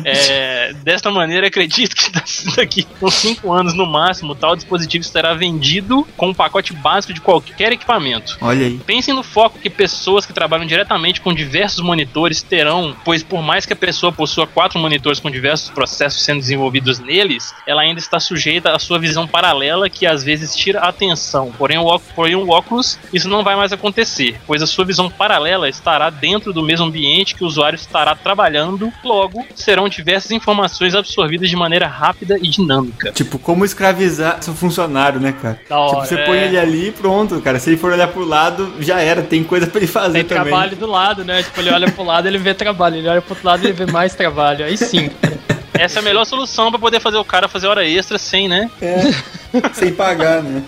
É, 0.05 0.73
desta 0.83 1.11
maneira, 1.11 1.47
acredito 1.47 1.95
que 1.95 2.11
daqui 2.57 2.87
uns 3.01 3.15
5 3.15 3.53
anos 3.53 3.75
no 3.75 3.87
máximo, 3.87 4.35
tal 4.35 4.57
dispositivo 4.57 5.03
estará 5.03 5.35
vendido 5.35 6.07
com 6.17 6.29
um 6.29 6.35
pacote 6.35 6.73
básico 6.73 7.13
de 7.13 7.21
qualquer 7.21 7.73
equipamento. 7.73 8.37
Olha 8.41 8.67
aí. 8.67 8.79
Pensem 8.87 9.15
no 9.15 9.23
foco 9.23 9.59
que 9.59 9.71
pessoas 9.71 10.27
que 10.27 10.33
trabalham 10.33 10.67
diretamente 10.67 11.21
com 11.21 11.33
diversos 11.33 11.81
monitores 11.81 12.43
terão, 12.43 12.97
pois 13.05 13.23
por 13.23 13.43
mais 13.43 13.67
que 13.67 13.73
a 13.73 13.77
pessoa 13.77 14.13
possua 14.13 14.47
quatro 14.47 14.79
monitores 14.79 15.21
com 15.21 15.31
diversos 15.31 15.71
processos 15.71 16.25
sendo 16.25 16.41
desenvolvidos 16.41 16.99
neles, 16.99 17.55
ela 17.67 17.83
ainda 17.83 18.01
está 18.01 18.19
sujeita 18.21 18.73
à 18.73 18.79
sua 18.79 18.99
visão 18.99 19.27
paralela 19.27 19.89
que 19.89 20.07
às 20.07 20.23
vezes 20.23 20.55
tira 20.55 20.81
a 20.81 20.89
atenção. 20.89 21.53
Porém 21.57 21.79
o, 21.79 21.99
porém, 22.15 22.35
o 22.35 22.49
óculos, 22.51 22.99
isso 23.13 23.29
não 23.29 23.43
vai 23.43 23.57
mais 23.57 23.73
acontecer, 23.73 24.39
pois 24.47 24.63
a 24.63 24.67
sua 24.67 24.85
visão 24.85 25.11
paralela 25.11 25.69
estará 25.69 26.11
dentro 26.11 26.53
do 26.53 26.63
mesmo 26.63 26.87
ambiente 26.87 27.35
que 27.35 27.45
o 27.45 27.47
usuário 27.47 27.77
estará 27.77 28.15
trabalhando, 28.15 28.93
logo 29.05 29.47
serão 29.61 29.89
diversas 29.89 30.31
informações 30.31 30.95
absorvidas 30.95 31.49
de 31.49 31.57
maneira 31.57 31.87
rápida 31.87 32.37
e 32.37 32.49
dinâmica. 32.49 33.13
Tipo, 33.13 33.39
como 33.39 33.65
escravizar 33.65 34.43
seu 34.43 34.55
funcionário, 34.55 35.21
né, 35.21 35.33
cara? 35.33 35.61
Da 35.69 35.79
hora, 35.79 36.03
tipo, 36.03 36.07
você 36.07 36.15
é. 36.17 36.27
põe 36.27 36.39
ele 36.39 36.59
ali 36.59 36.89
e 36.89 36.93
pronto, 36.93 37.41
cara. 37.41 37.59
Se 37.59 37.71
ele 37.71 37.77
for 37.77 37.93
olhar 37.93 38.09
pro 38.09 38.25
lado, 38.25 38.73
já 38.81 39.01
era. 39.01 39.23
Tem 39.23 39.45
coisa 39.45 39.67
pra 39.67 39.79
ele 39.79 39.87
fazer 39.87 40.13
Tem 40.13 40.25
também. 40.25 40.45
trabalho 40.45 40.77
do 40.77 40.87
lado, 40.87 41.25
né? 41.25 41.43
Tipo, 41.43 41.61
ele 41.61 41.71
olha 41.71 41.91
pro 41.91 42.05
lado, 42.05 42.27
ele 42.27 42.39
vê 42.39 42.55
trabalho. 42.55 42.97
Ele 42.97 43.09
olha 43.09 43.23
pro 43.23 43.33
outro 43.33 43.47
lado, 43.47 43.65
ele 43.65 43.73
vê 43.73 43.87
mais 43.87 44.15
trabalho. 44.15 44.65
Aí 44.65 44.77
sim. 44.77 45.11
Essa 45.75 45.99
é 45.99 46.01
a 46.01 46.03
melhor 46.03 46.25
solução 46.25 46.71
para 46.71 46.79
poder 46.79 47.01
fazer 47.01 47.17
o 47.17 47.25
cara 47.25 47.49
fazer 47.49 47.67
hora 47.67 47.87
extra 47.87 48.19
sem, 48.19 48.49
né? 48.49 48.71
É, 48.81 49.01
sem 49.73 49.93
pagar, 49.93 50.43
né? 50.43 50.63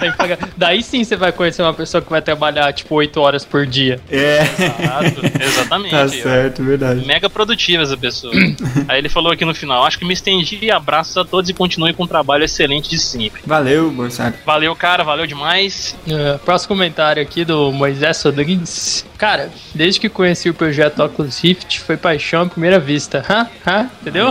Que 0.00 0.12
pagar. 0.16 0.38
Daí 0.56 0.82
sim 0.82 1.04
você 1.04 1.16
vai 1.16 1.32
conhecer 1.32 1.62
uma 1.62 1.74
pessoa 1.74 2.02
que 2.02 2.10
vai 2.10 2.22
trabalhar, 2.22 2.72
tipo, 2.72 2.94
8 2.94 3.20
horas 3.20 3.44
por 3.44 3.66
dia. 3.66 4.00
É, 4.10 4.42
Exato, 4.42 5.42
exatamente. 5.42 5.90
tá 5.90 6.08
certo, 6.08 6.62
verdade. 6.62 7.04
Mega 7.06 7.28
produtiva 7.28 7.82
essa 7.82 7.96
pessoa. 7.96 8.32
Aí 8.88 8.98
ele 8.98 9.08
falou 9.08 9.32
aqui 9.32 9.44
no 9.44 9.54
final: 9.54 9.84
Acho 9.84 9.98
que 9.98 10.04
me 10.04 10.14
estendi 10.14 10.58
e 10.62 10.70
abraços 10.70 11.16
a 11.16 11.24
todos 11.24 11.48
e 11.50 11.54
continue 11.54 11.92
com 11.92 12.04
um 12.04 12.08
trabalho 12.08 12.44
excelente 12.44 12.90
de 12.90 12.98
sempre. 12.98 13.42
Valeu, 13.46 13.90
Borsari. 13.90 14.34
Valeu, 14.44 14.74
cara, 14.76 15.02
valeu 15.02 15.26
demais. 15.26 15.96
É, 16.08 16.38
próximo 16.38 16.68
comentário 16.68 17.22
aqui 17.22 17.44
do 17.44 17.72
Moisés 17.72 18.22
Rodrigues. 18.22 19.04
Cara, 19.22 19.50
desde 19.72 20.00
que 20.00 20.08
conheci 20.08 20.50
o 20.50 20.54
projeto 20.54 21.00
Oculus 21.00 21.38
Rift, 21.38 21.78
foi 21.78 21.96
paixão 21.96 22.42
à 22.42 22.46
primeira 22.46 22.80
vista. 22.80 23.24
Hã? 23.30 23.46
Hã? 23.64 23.88
Entendeu? 24.00 24.30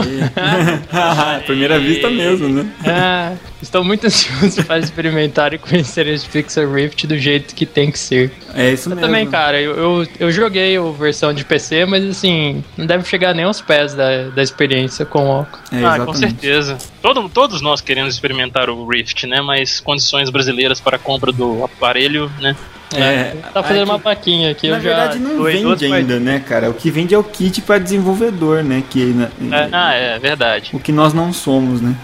Primeira 1.47 1.79
vista 1.79 2.09
mesmo, 2.09 2.49
né? 2.49 2.69
Ah, 2.85 3.31
estou 3.61 3.85
muito 3.85 4.03
ansioso 4.07 4.65
para 4.65 4.79
experimentar 4.79 5.53
e 5.53 5.57
conhecer 5.57 6.07
esse 6.07 6.27
Pixel 6.27 6.73
Rift 6.73 7.07
do 7.07 7.17
jeito 7.17 7.55
que 7.55 7.65
tem 7.65 7.89
que 7.89 7.97
ser. 7.97 8.33
É 8.53 8.73
isso 8.73 8.89
Eu 8.89 8.97
mesmo. 8.97 9.07
também, 9.07 9.25
cara, 9.29 9.61
eu, 9.61 9.77
eu, 9.77 10.07
eu 10.19 10.29
joguei 10.29 10.75
a 10.75 10.81
versão 10.91 11.33
de 11.33 11.45
PC, 11.45 11.85
mas 11.85 12.03
assim, 12.03 12.61
não 12.75 12.85
deve 12.85 13.05
chegar 13.07 13.33
nem 13.33 13.45
aos 13.45 13.61
pés 13.61 13.93
da, 13.93 14.23
da 14.23 14.43
experiência 14.43 15.05
com 15.05 15.19
o 15.19 15.29
óculos. 15.29 15.71
É, 15.71 15.75
ah, 15.75 15.79
exatamente. 15.79 16.05
com 16.05 16.13
certeza. 16.15 16.77
Todo, 17.01 17.29
todos 17.29 17.61
nós 17.61 17.79
queremos 17.79 18.13
experimentar 18.13 18.69
o 18.69 18.85
Rift, 18.85 19.25
né? 19.25 19.39
Mas 19.39 19.79
condições 19.79 20.29
brasileiras 20.29 20.81
para 20.81 20.97
a 20.97 20.99
compra 20.99 21.31
do 21.31 21.63
aparelho, 21.63 22.29
né? 22.41 22.57
É, 22.95 23.35
Tá 23.53 23.61
fazendo 23.63 23.77
aí 23.79 23.83
uma 23.89 23.97
vaquinha 23.97 24.51
aqui, 24.51 24.69
Na 24.69 24.77
eu 24.77 24.81
já. 24.81 24.89
verdade 24.89 25.19
não 25.19 25.43
vende 25.43 25.85
ainda, 25.85 26.19
né, 26.19 26.39
cara? 26.39 26.69
O 26.69 26.73
que 26.73 26.89
vende 26.91 27.13
é 27.13 27.17
o 27.17 27.23
kit 27.23 27.61
pra 27.61 27.77
desenvolvedor, 27.77 28.63
né? 28.63 28.83
Que, 28.89 29.05
na- 29.39 29.67
Ah, 29.71 29.93
é 29.93 30.19
verdade. 30.19 30.71
O 30.73 30.79
que 30.79 30.91
nós 30.91 31.13
não 31.13 31.31
somos, 31.31 31.81
né? 31.81 31.95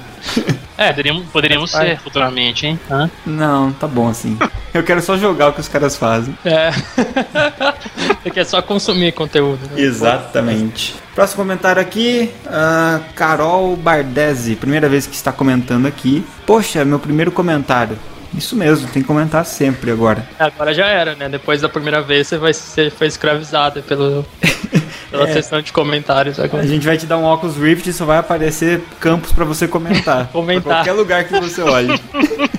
É, 0.78 0.90
poderíamos, 0.90 1.26
poderíamos 1.28 1.72
ser 1.72 1.98
futuramente, 2.00 2.66
hein? 2.68 2.80
Hã? 2.92 3.10
Não, 3.26 3.72
tá 3.72 3.88
bom 3.88 4.10
assim. 4.10 4.38
Eu 4.74 4.84
quero 4.84 5.02
só 5.02 5.18
jogar 5.18 5.50
o 5.50 5.54
que 5.54 5.60
os 5.62 5.68
caras 5.68 5.96
fazem. 5.96 6.38
É. 6.46 6.70
Você 8.24 8.30
quer 8.30 8.46
só 8.46 8.62
consumir 8.62 9.12
conteúdo. 9.14 9.60
né? 9.72 9.82
Exatamente. 9.82 10.96
Próximo 11.16 11.38
comentário 11.44 11.82
aqui, 11.82 12.30
a 12.46 13.00
Carol 13.16 13.76
Bardesi, 13.76 14.56
primeira 14.56 14.88
vez 14.90 15.08
que 15.08 15.16
está 15.16 15.32
comentando 15.32 15.86
aqui. 15.88 16.24
Poxa, 16.46 16.84
meu 16.86 17.00
primeiro 17.00 17.32
comentário. 17.32 17.98
Isso 18.34 18.56
mesmo, 18.56 18.88
tem 18.90 19.02
que 19.02 19.08
comentar 19.08 19.46
sempre 19.46 19.92
agora. 19.92 20.28
Agora 20.38 20.74
já 20.74 20.86
era, 20.88 21.16
né? 21.16 21.28
Depois 21.30 21.62
da 21.62 21.70
primeira 21.70 22.02
vez 22.02 22.28
você 22.28 22.38
vai 22.38 22.54
ser 22.54 22.92
foi 22.92 23.08
escravizada 23.08 23.82
pelo, 23.82 24.26
pela 25.10 25.28
É. 25.30 25.34
sessão 25.34 25.62
de 25.62 25.72
comentários 25.74 26.40
agora. 26.40 26.64
A 26.64 26.68
gente 26.68 26.86
vai 26.86 26.98
te 26.98 27.06
dar 27.06 27.18
um 27.18 27.24
óculos 27.24 27.58
Rift 27.58 27.88
e 27.90 27.94
só 27.94 28.06
vai 28.06 28.18
aparecer 28.18 28.82
campos 29.00 29.32
pra 29.32 29.46
você 29.46 29.68
comentar. 29.68 30.28
Comentar. 30.34 30.78
Qualquer 30.78 30.92
lugar 30.94 31.24
que 31.24 31.40
você 31.40 31.62
olhe. 31.62 32.00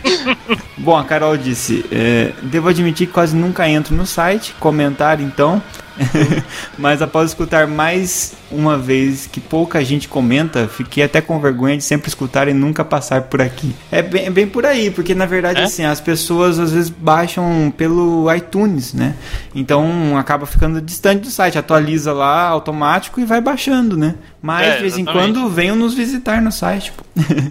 Bom, 0.79 0.97
a 0.97 1.05
Carol 1.05 1.37
disse: 1.37 1.85
é, 1.93 2.33
Devo 2.43 2.69
admitir 2.69 3.07
que 3.07 3.13
quase 3.13 3.37
nunca 3.37 3.69
entro 3.69 3.95
no 3.95 4.07
site, 4.07 4.55
comentar 4.59 5.21
então. 5.21 5.63
Mas 6.79 7.03
após 7.03 7.31
escutar 7.31 7.67
mais 7.67 8.35
uma 8.51 8.79
vez 8.79 9.27
que 9.27 9.41
pouca 9.41 9.85
gente 9.85 10.09
comenta, 10.09 10.67
fiquei 10.69 11.05
até 11.05 11.21
com 11.21 11.39
vergonha 11.41 11.77
de 11.77 11.85
sempre 11.85 12.09
escutar 12.09 12.49
e 12.49 12.55
nunca 12.55 12.85
passar 12.85 13.23
por 13.23 13.43
aqui. 13.43 13.75
É 13.93 14.01
bem, 14.01 14.27
é 14.27 14.31
bem 14.31 14.47
por 14.47 14.65
aí, 14.65 14.91
porque 14.91 15.15
na 15.15 15.27
verdade 15.27 15.61
É? 15.61 15.65
assim, 15.65 15.85
as 15.85 16.01
pessoas 16.01 16.59
às 16.59 16.73
vezes 16.73 16.89
baixam 16.89 17.73
pelo 17.77 18.33
iTunes, 18.35 18.95
né? 18.95 19.15
Então 19.55 20.17
acaba 20.17 20.47
ficando 20.47 20.81
distante 20.81 21.23
do 21.23 21.31
site, 21.31 21.59
atualiza 21.59 22.13
lá 22.13 22.49
automático 22.49 23.21
e 23.21 23.25
vai 23.25 23.41
baixando, 23.41 23.97
né? 23.97 24.15
Mas 24.41 24.67
É, 24.69 24.77
de 24.77 24.83
vez 24.83 24.97
em 24.97 25.05
quando 25.05 25.49
venham 25.49 25.75
nos 25.77 25.95
visitar 25.95 26.41
no 26.41 26.53
site. 26.53 26.93
pô. 26.93 27.05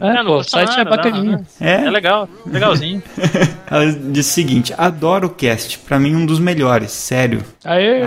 É, 0.06 0.14
não 0.24 0.26
pô, 0.26 0.38
o 0.38 0.44
site 0.44 0.74
é 0.74 0.84
nada, 0.84 0.90
bacaninha. 0.90 1.42
É? 1.60 1.86
É 1.86 1.90
legal, 1.90 2.28
legalzinho. 2.46 3.04
Ela 3.70 3.92
disse 3.92 4.32
o 4.32 4.34
seguinte: 4.34 4.74
adoro 4.78 5.28
o 5.28 5.30
cast, 5.30 5.78
pra 5.80 6.00
mim 6.00 6.16
um 6.16 6.26
dos 6.26 6.40
melhores, 6.40 6.92
sério. 6.92 7.44
Aê! 7.66 8.04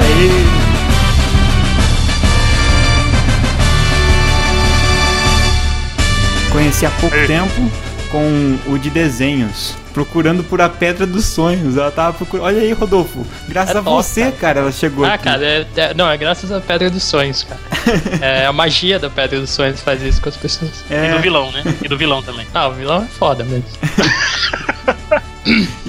Conheci 6.52 6.84
há 6.84 6.90
pouco 6.90 7.16
tempo 7.26 7.70
com 8.10 8.58
o 8.66 8.76
de 8.76 8.90
desenhos, 8.90 9.76
procurando 9.94 10.42
por 10.42 10.60
a 10.60 10.68
Pedra 10.68 11.06
dos 11.06 11.24
Sonhos. 11.26 11.76
Ela 11.76 11.92
tava 11.92 12.12
procurando. 12.12 12.46
Olha 12.46 12.60
aí, 12.60 12.72
Rodolfo. 12.72 13.24
Graças 13.48 13.76
É 13.76 13.78
a 13.78 13.82
top, 13.82 13.96
você, 14.02 14.20
cara. 14.22 14.32
cara, 14.36 14.60
ela 14.60 14.72
chegou 14.72 15.04
Ah, 15.04 15.14
aqui. 15.14 15.24
cara, 15.24 15.44
é, 15.46 15.66
é- 15.76 15.94
não, 15.94 16.10
é 16.10 16.16
graças 16.16 16.50
à 16.50 16.60
Pedra 16.60 16.90
dos 16.90 17.04
Sonhos, 17.04 17.44
cara. 17.44 17.60
é 18.20 18.46
a 18.46 18.52
magia 18.52 18.98
da 18.98 19.08
Pedra 19.08 19.38
dos 19.40 19.50
Sonhos 19.50 19.78
que 19.78 19.84
faz 19.84 20.02
isso 20.02 20.20
com 20.20 20.28
as 20.28 20.36
pessoas. 20.36 20.84
E 20.90 20.94
É, 20.94 21.12
do 21.14 21.20
vilão, 21.20 21.52
né? 21.52 21.62
E 21.82 21.88
do 21.88 21.96
vilão 21.96 22.20
também. 22.20 22.46
Ah, 22.52 22.66
o 22.68 22.72
vilão 22.72 23.04
é 23.04 23.06
foda 23.06 23.44
mesmo. 23.44 23.64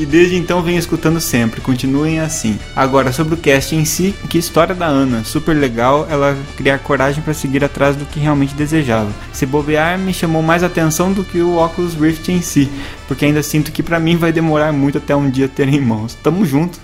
e 0.02 0.06
desde 0.06 0.36
então 0.36 0.62
venho 0.62 0.80
escutando 0.80 1.20
sempre. 1.22 1.62
Continuem 1.62 2.20
assim. 2.20 2.58
Agora, 2.76 3.12
sobre 3.12 3.36
o 3.36 3.38
cast 3.38 3.76
em 3.76 3.86
si, 3.86 4.16
que 4.30 4.38
história 4.38 4.74
da 4.74 4.88
Ana. 4.88 5.24
Super 5.24 5.56
legal 5.56 6.08
ela 6.10 6.36
criar 6.58 6.80
coragem 6.80 7.22
pra 7.22 7.34
seguir 7.34 7.64
atrás 7.64 7.96
do 7.96 8.06
que 8.06 8.20
realmente 8.20 8.56
desejava. 8.56 9.12
Se 9.32 9.46
bobear, 9.46 10.00
me 10.00 10.14
chamou 10.14 10.42
mais 10.42 10.64
atenção 10.64 11.14
do 11.14 11.24
que 11.24 11.40
o 11.40 11.58
Oculus 11.58 11.94
Rift 11.94 12.32
em 12.32 12.42
si. 12.42 12.70
Porque 13.08 13.26
ainda 13.26 13.44
sinto 13.44 13.72
que 13.72 13.84
pra 13.84 14.00
mim 14.00 14.18
vai 14.18 14.32
demorar 14.32 14.72
muito 14.72 14.98
até 14.98 15.16
um 15.16 15.30
dia 15.30 15.48
ter 15.48 15.68
em 15.68 15.80
mãos. 15.80 16.16
Tamo 16.16 16.46
junto. 16.46 16.80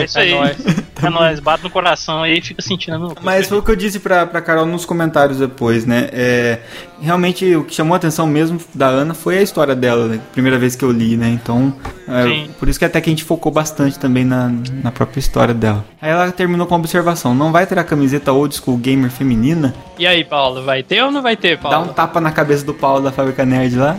É 0.00 0.04
isso 0.04 0.18
É 0.18 0.22
aí. 0.22 0.30
nóis. 0.34 0.56
É 1.02 1.08
nóis, 1.08 1.40
bate 1.40 1.62
no 1.64 1.70
coração 1.70 2.22
aí 2.22 2.38
e 2.38 2.42
fica 2.42 2.60
sentindo. 2.60 3.14
Mas 3.22 3.48
foi 3.48 3.58
o 3.58 3.62
que 3.62 3.70
eu 3.70 3.76
disse 3.76 3.98
pra, 3.98 4.26
pra 4.26 4.42
Carol 4.42 4.66
nos 4.66 4.84
comentários 4.84 5.38
depois, 5.38 5.86
né? 5.86 6.08
É, 6.12 6.58
realmente 7.00 7.56
o 7.56 7.64
que 7.64 7.74
chamou 7.74 7.94
a 7.94 7.96
atenção 7.96 8.26
mesmo 8.26 8.60
da 8.74 8.86
Ana 8.88 9.14
foi 9.14 9.38
a 9.38 9.42
história 9.42 9.74
dela, 9.74 10.06
né? 10.06 10.20
Primeira 10.32 10.58
vez 10.58 10.76
que 10.76 10.84
eu 10.84 10.92
li, 10.92 11.16
né? 11.16 11.28
Então, 11.30 11.72
é, 12.06 12.24
Sim. 12.24 12.50
por 12.58 12.68
isso 12.68 12.78
que 12.78 12.84
até 12.84 13.00
que 13.00 13.08
a 13.08 13.12
gente 13.12 13.24
focou 13.24 13.50
bastante 13.50 13.98
também 13.98 14.26
na, 14.26 14.52
na 14.82 14.92
própria 14.92 15.18
história 15.20 15.54
dela. 15.54 15.84
Aí 16.02 16.10
ela 16.10 16.30
terminou 16.32 16.66
com 16.66 16.74
uma 16.74 16.80
observação: 16.80 17.34
não 17.34 17.50
vai 17.50 17.66
ter 17.66 17.78
a 17.78 17.84
camiseta 17.84 18.30
old 18.32 18.54
school 18.54 18.76
gamer 18.76 19.10
feminina? 19.10 19.74
E 19.98 20.06
aí, 20.06 20.22
Paulo, 20.22 20.62
vai 20.64 20.82
ter 20.82 21.02
ou 21.02 21.10
não 21.10 21.22
vai 21.22 21.36
ter, 21.36 21.56
Dá 21.56 21.62
Paulo? 21.70 21.90
um 21.90 21.92
tapa 21.94 22.20
na 22.20 22.30
cabeça 22.30 22.64
do 22.64 22.74
Paulo 22.74 23.02
da 23.02 23.10
Fábrica 23.10 23.44
Nerd 23.46 23.76
lá. 23.76 23.96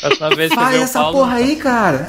Próxima 0.00 0.30
vez 0.34 0.48
que 0.48 0.54
Faz 0.56 0.80
essa 0.80 1.00
Paulo. 1.00 1.18
porra 1.18 1.34
aí, 1.34 1.56
cara. 1.56 2.06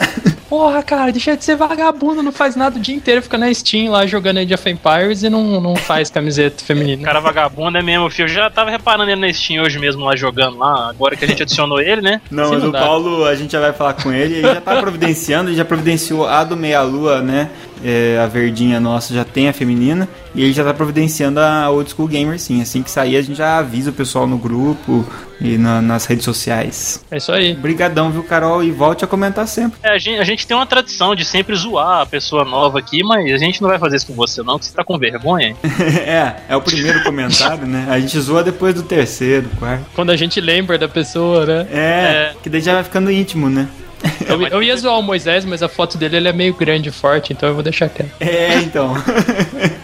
Porra, 0.52 0.84
cara, 0.84 1.14
deixa 1.14 1.38
de 1.38 1.46
ser 1.46 1.56
vagabundo, 1.56 2.22
não 2.22 2.34
faz 2.34 2.58
nada 2.58 2.78
o 2.78 2.82
dia 2.82 2.94
inteiro, 2.94 3.22
fica 3.22 3.38
na 3.38 3.54
Steam 3.54 3.90
lá 3.90 4.06
jogando 4.06 4.40
Age 4.40 4.54
of 4.54 4.70
Empires 4.70 5.24
e 5.24 5.30
não, 5.30 5.62
não 5.62 5.78
faz 5.78 6.10
camiseta 6.10 6.62
feminina. 6.62 7.04
Cara 7.06 7.22
vagabundo 7.22 7.78
é 7.78 7.82
mesmo, 7.82 8.10
filho. 8.10 8.26
Eu 8.26 8.34
já 8.34 8.50
tava 8.50 8.70
reparando 8.70 9.10
ele 9.10 9.22
na 9.22 9.32
Steam 9.32 9.64
hoje 9.64 9.80
mesmo 9.80 10.04
lá 10.04 10.14
jogando 10.14 10.58
lá, 10.58 10.90
agora 10.90 11.16
que 11.16 11.24
a 11.24 11.28
gente 11.30 11.42
adicionou 11.42 11.80
ele, 11.80 12.02
né? 12.02 12.20
Não, 12.30 12.48
Sim, 12.48 12.52
mas 12.56 12.64
não 12.64 12.70
o. 12.70 12.74
Paulo, 12.74 13.26
a 13.26 13.34
gente 13.34 13.54
já 13.54 13.62
vai 13.62 13.72
falar 13.72 13.94
com 13.94 14.12
ele. 14.12 14.40
Ele 14.40 14.42
já 14.42 14.60
tá 14.60 14.76
providenciando, 14.82 15.52
ele 15.52 15.56
já 15.56 15.64
providenciou 15.64 16.28
a 16.28 16.44
do 16.44 16.58
Meia 16.58 16.82
Lua, 16.82 17.22
né? 17.22 17.50
É, 17.84 18.20
a 18.24 18.28
verdinha 18.28 18.80
nossa 18.80 19.14
já 19.14 19.24
tem 19.24 19.50
a 19.50 19.54
feminina. 19.54 20.08
E 20.34 20.44
ele 20.44 20.54
já 20.54 20.64
tá 20.64 20.74
providenciando 20.74 21.40
a 21.40 21.70
Old 21.70 21.90
School 21.92 22.08
Gamer, 22.08 22.40
sim. 22.40 22.62
Assim 22.62 22.82
que 22.82 22.90
sair, 22.90 23.18
a 23.18 23.22
gente 23.22 23.36
já 23.38 23.58
avisa 23.58 23.90
o 23.90 23.94
pessoal 23.94 24.26
no 24.26 24.38
grupo 24.38 25.06
e 25.42 25.58
na- 25.58 25.82
nas 25.82 26.06
redes 26.06 26.24
sociais. 26.24 27.04
É 27.12 27.18
isso 27.18 27.32
aí. 27.32 27.54
Brigadão, 27.54 28.12
viu, 28.12 28.24
Carol? 28.24 28.64
E 28.64 28.72
volte 28.72 29.04
a 29.04 29.08
comentar 29.08 29.48
sempre. 29.48 29.78
É, 29.84 29.90
a, 29.94 29.98
gente, 29.98 30.20
a 30.20 30.24
gente 30.24 30.48
tem 30.48 30.56
uma 30.56 30.66
tradição 30.66 31.14
de 31.16 31.26
sempre 31.26 31.56
zoar 31.56 32.02
a 32.02 32.06
pessoa 32.06 32.46
nova 32.46 32.80
aqui, 32.80 33.04
mas 33.04 33.32
a 33.34 33.38
gente 33.38 33.62
não 33.62 33.68
vai 33.70 33.78
fazer 33.80 33.98
isso 33.98 34.08
com 34.08 34.14
você, 34.14 34.42
não, 34.42 34.58
que 34.58 34.66
você 34.66 34.74
tá 34.74 34.84
com 34.84 34.98
vergonha. 34.98 35.56
é, 36.06 36.36
é 36.48 36.56
o 36.56 36.62
primeiro 36.62 37.04
comentário, 37.04 37.66
né? 37.68 37.88
A 37.90 38.00
gente 38.00 38.18
zoa 38.20 38.44
depois 38.44 38.74
do 38.74 38.84
terceiro, 38.84 39.50
quarto. 39.60 39.84
Quando 39.96 40.12
a 40.12 40.16
gente 40.16 40.40
lembra 40.40 40.78
da 40.78 40.88
pessoa, 40.88 41.46
né? 41.46 41.68
É, 41.72 42.34
que 42.42 42.50
daí 42.50 42.62
já 42.62 42.74
vai 42.76 42.84
ficando 42.84 43.12
íntimo, 43.12 43.50
né? 43.50 43.68
Eu, 44.28 44.48
eu 44.48 44.64
ia 44.64 44.76
zoar 44.78 44.98
o 44.98 45.04
Moisés, 45.04 45.46
mas 45.46 45.62
a 45.62 45.70
foto 45.70 45.98
dele 45.98 46.18
ele 46.18 46.28
é 46.28 46.34
meio 46.34 46.54
grande 46.54 46.90
e 46.90 46.92
forte, 46.92 47.34
então 47.34 47.50
eu 47.50 47.54
vou 47.56 47.64
deixar 47.64 47.90
quieto. 47.90 48.12
É, 48.20 48.56
então. 48.56 48.94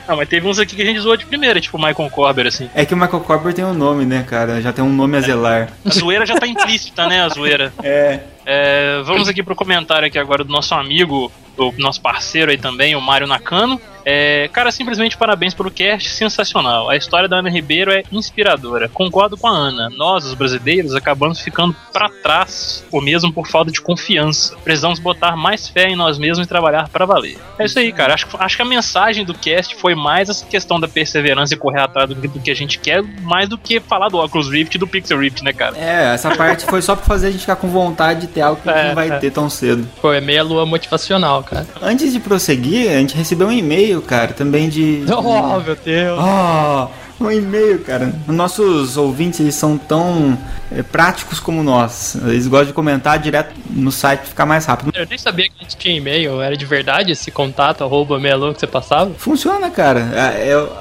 Ah, 0.10 0.16
mas 0.16 0.30
teve 0.30 0.48
uns 0.48 0.58
aqui 0.58 0.74
que 0.74 0.82
a 0.82 0.86
gente 0.86 1.02
zoou 1.02 1.18
de 1.18 1.26
primeira, 1.26 1.60
tipo 1.60 1.76
o 1.76 1.82
Michael 1.82 2.10
Corber, 2.10 2.48
assim. 2.48 2.70
É 2.74 2.86
que 2.86 2.94
o 2.94 2.98
Michael 2.98 3.20
Corber 3.20 3.54
tem 3.54 3.66
um 3.66 3.74
nome, 3.74 4.06
né, 4.06 4.24
cara? 4.26 4.62
Já 4.62 4.72
tem 4.72 4.82
um 4.82 4.88
nome 4.88 5.18
a 5.18 5.20
zelar. 5.20 5.68
A 5.86 5.90
zoeira 5.90 6.26
já 6.26 6.36
tá 6.36 6.48
implícita, 6.48 7.06
né? 7.08 7.24
A 7.24 7.28
zoeira. 7.28 7.74
É. 7.84 8.22
É, 8.50 9.02
vamos 9.04 9.28
aqui 9.28 9.44
pro 9.44 9.54
comentário 9.56 10.08
aqui 10.08 10.18
agora 10.18 10.42
do 10.42 10.52
nosso 10.54 10.74
amigo, 10.74 11.30
o 11.58 11.74
nosso 11.78 12.00
parceiro 12.00 12.50
aí 12.50 12.58
também, 12.58 12.96
o 12.96 13.02
Mário 13.02 13.28
Nakano. 13.28 13.80
É, 14.10 14.50
cara, 14.54 14.72
simplesmente 14.72 15.18
parabéns 15.18 15.54
pelo 15.54 15.70
cast, 15.70 16.08
sensacional. 16.12 16.90
A 16.90 16.96
história 16.96 17.28
da 17.28 17.40
Ana 17.40 17.50
Ribeiro 17.50 17.92
é 17.92 18.04
inspiradora. 18.10 18.88
Concordo 18.88 19.36
com 19.36 19.48
a 19.48 19.52
Ana. 19.52 19.90
Nós, 19.98 20.24
os 20.24 20.34
brasileiros, 20.34 20.96
acabamos 20.96 21.42
ficando 21.42 21.76
pra 21.92 22.08
trás, 22.24 22.86
ou 22.90 23.02
mesmo 23.02 23.34
por 23.34 23.48
falta 23.50 23.70
de 23.70 23.82
confiança. 23.82 24.56
Precisamos 24.64 24.98
botar 25.00 25.36
mais 25.36 25.68
fé 25.68 25.90
em 25.90 25.98
nós 25.98 26.18
mesmos 26.18 26.46
e 26.46 26.48
trabalhar 26.48 26.88
pra 26.88 27.06
valer. 27.06 27.38
É 27.60 27.66
isso 27.66 27.78
aí, 27.80 27.92
cara. 27.92 28.14
Acho, 28.14 28.28
acho 28.40 28.56
que 28.56 28.62
a 28.62 28.66
mensagem 28.66 29.26
do 29.26 29.34
cast 29.34 29.76
foi 29.76 29.94
mais 29.94 30.30
essa 30.30 30.46
questão 30.46 30.80
da 30.80 30.88
perseverança 30.88 31.54
e 31.54 31.58
correr 31.58 31.82
atrás 31.82 32.08
do, 32.08 32.16
que- 32.16 32.30
do 32.30 32.40
que 32.40 32.50
a 32.52 32.56
gente 32.56 32.80
quer, 32.80 33.04
mais 33.04 33.50
do 33.50 33.58
que 33.58 33.82
falar 33.82 34.08
do 34.08 34.20
Oculus 34.20 34.50
Rift 34.50 34.74
e 34.76 34.78
do 34.78 34.88
Pixel 34.88 35.20
Rift, 35.20 35.44
né, 35.44 35.52
cara? 35.52 35.78
É, 35.78 36.14
essa 36.14 36.34
parte 36.34 36.64
foi 36.66 36.82
só 36.82 36.96
pra 36.96 37.04
fazer 37.04 37.28
a 37.28 37.32
gente 37.32 37.42
ficar 37.42 37.58
com 37.58 37.68
vontade 37.68 38.22
de 38.22 38.28
ter 38.38 38.42
algo 38.42 38.62
que 38.62 38.70
É, 38.70 38.88
não 38.90 38.96
vai 38.96 39.10
é. 39.10 39.18
ter 39.18 39.32
tão 39.32 39.50
cedo. 39.50 39.88
Pô, 40.02 40.14
é 40.14 40.22
meia 40.22 40.44
lua 40.44 40.66
motivacional, 40.66 41.44
cara. 41.44 41.66
Antes 41.82 42.14
de 42.14 42.20
prosseguir, 42.20 42.90
a 42.90 42.94
gente 43.00 43.16
recebeu 43.16 43.48
um 43.48 43.52
e-mail, 43.52 44.02
cara, 44.02 44.34
também 44.34 44.70
de. 44.70 45.04
Oh, 45.12 45.60
meu 45.60 45.76
Deus. 45.76 46.20
Oh, 46.20 46.88
um 47.26 47.32
e-mail, 47.32 47.80
cara. 47.80 48.14
Nossos 48.28 48.98
ouvintes, 48.98 49.40
eles 49.40 49.56
são 49.56 49.78
tão 49.78 50.38
é, 50.72 50.84
práticos 50.84 51.40
como 51.40 51.64
nós. 51.64 52.16
Eles 52.16 52.48
gostam 52.48 52.68
de 52.68 52.74
comentar 52.74 53.18
direto 53.20 53.54
no 53.70 53.92
site 53.92 54.20
pra 54.20 54.28
ficar 54.30 54.46
mais 54.46 54.66
rápido. 54.66 54.92
Eu 54.96 55.06
nem 55.08 55.18
sabia 55.18 55.46
que 55.46 55.54
a 55.60 55.64
gente 55.64 55.78
tinha 55.78 55.96
e-mail. 55.96 56.42
Era 56.42 56.56
de 56.56 56.66
verdade 56.66 57.12
esse 57.12 57.32
contato, 57.32 57.84
arroba 57.84 58.20
meia 58.20 58.38
que 58.54 58.60
você 58.60 58.68
passava? 58.68 59.12
Funciona, 59.16 59.70
cara. 59.70 60.12
É, 60.14 60.54
Eu, 60.54 60.72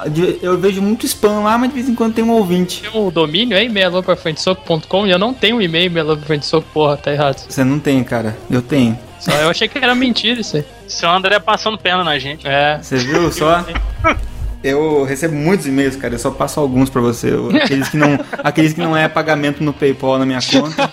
eu 0.41 0.57
vejo 0.57 0.81
muito 0.81 1.05
spam 1.05 1.41
lá, 1.41 1.57
mas 1.57 1.69
de 1.69 1.75
vez 1.75 1.89
em 1.89 1.95
quando 1.95 2.13
tem 2.13 2.23
um 2.23 2.31
ouvinte. 2.31 2.81
Tem 2.81 3.01
um 3.01 3.09
domínio 3.09 3.57
aí, 3.57 3.67
meia 3.69 3.89
lua 3.89 4.03
pra 4.03 4.15
frente 4.15 4.41
soco.com, 4.41 5.07
e 5.07 5.11
eu 5.11 5.19
não 5.19 5.33
tenho 5.33 5.57
um 5.57 5.61
e-mail 5.61 5.89
meia 5.89 6.03
lua 6.03 6.17
pra 6.17 6.25
frente 6.25 6.45
soco, 6.45 6.67
porra, 6.73 6.97
tá 6.97 7.11
errado. 7.11 7.45
Você 7.47 7.63
não 7.63 7.79
tem, 7.79 8.03
cara. 8.03 8.37
Eu 8.49 8.61
tenho. 8.61 8.97
Só 9.19 9.31
eu 9.31 9.49
achei 9.49 9.67
que 9.67 9.77
era 9.77 9.95
mentira 9.95 10.39
isso 10.39 10.57
aí. 10.57 10.65
Seu 10.87 11.09
André 11.09 11.39
passando 11.39 11.77
perna 11.77 12.03
na 12.03 12.19
gente. 12.19 12.47
É. 12.47 12.79
Você 12.81 12.97
viu 12.97 13.31
só? 13.31 13.65
Eu 14.63 15.03
recebo 15.03 15.35
muitos 15.35 15.67
e-mails, 15.67 15.95
cara. 15.95 16.15
Eu 16.15 16.19
só 16.19 16.31
passo 16.31 16.59
alguns 16.59 16.89
pra 16.89 17.01
você. 17.01 17.31
Aqueles 17.63 17.89
que 17.89 17.97
não, 17.97 18.19
aqueles 18.43 18.73
que 18.73 18.81
não 18.81 18.97
é 18.97 19.07
pagamento 19.07 19.63
no 19.63 19.71
PayPal 19.73 20.17
na 20.17 20.25
minha 20.25 20.39
conta. 20.41 20.89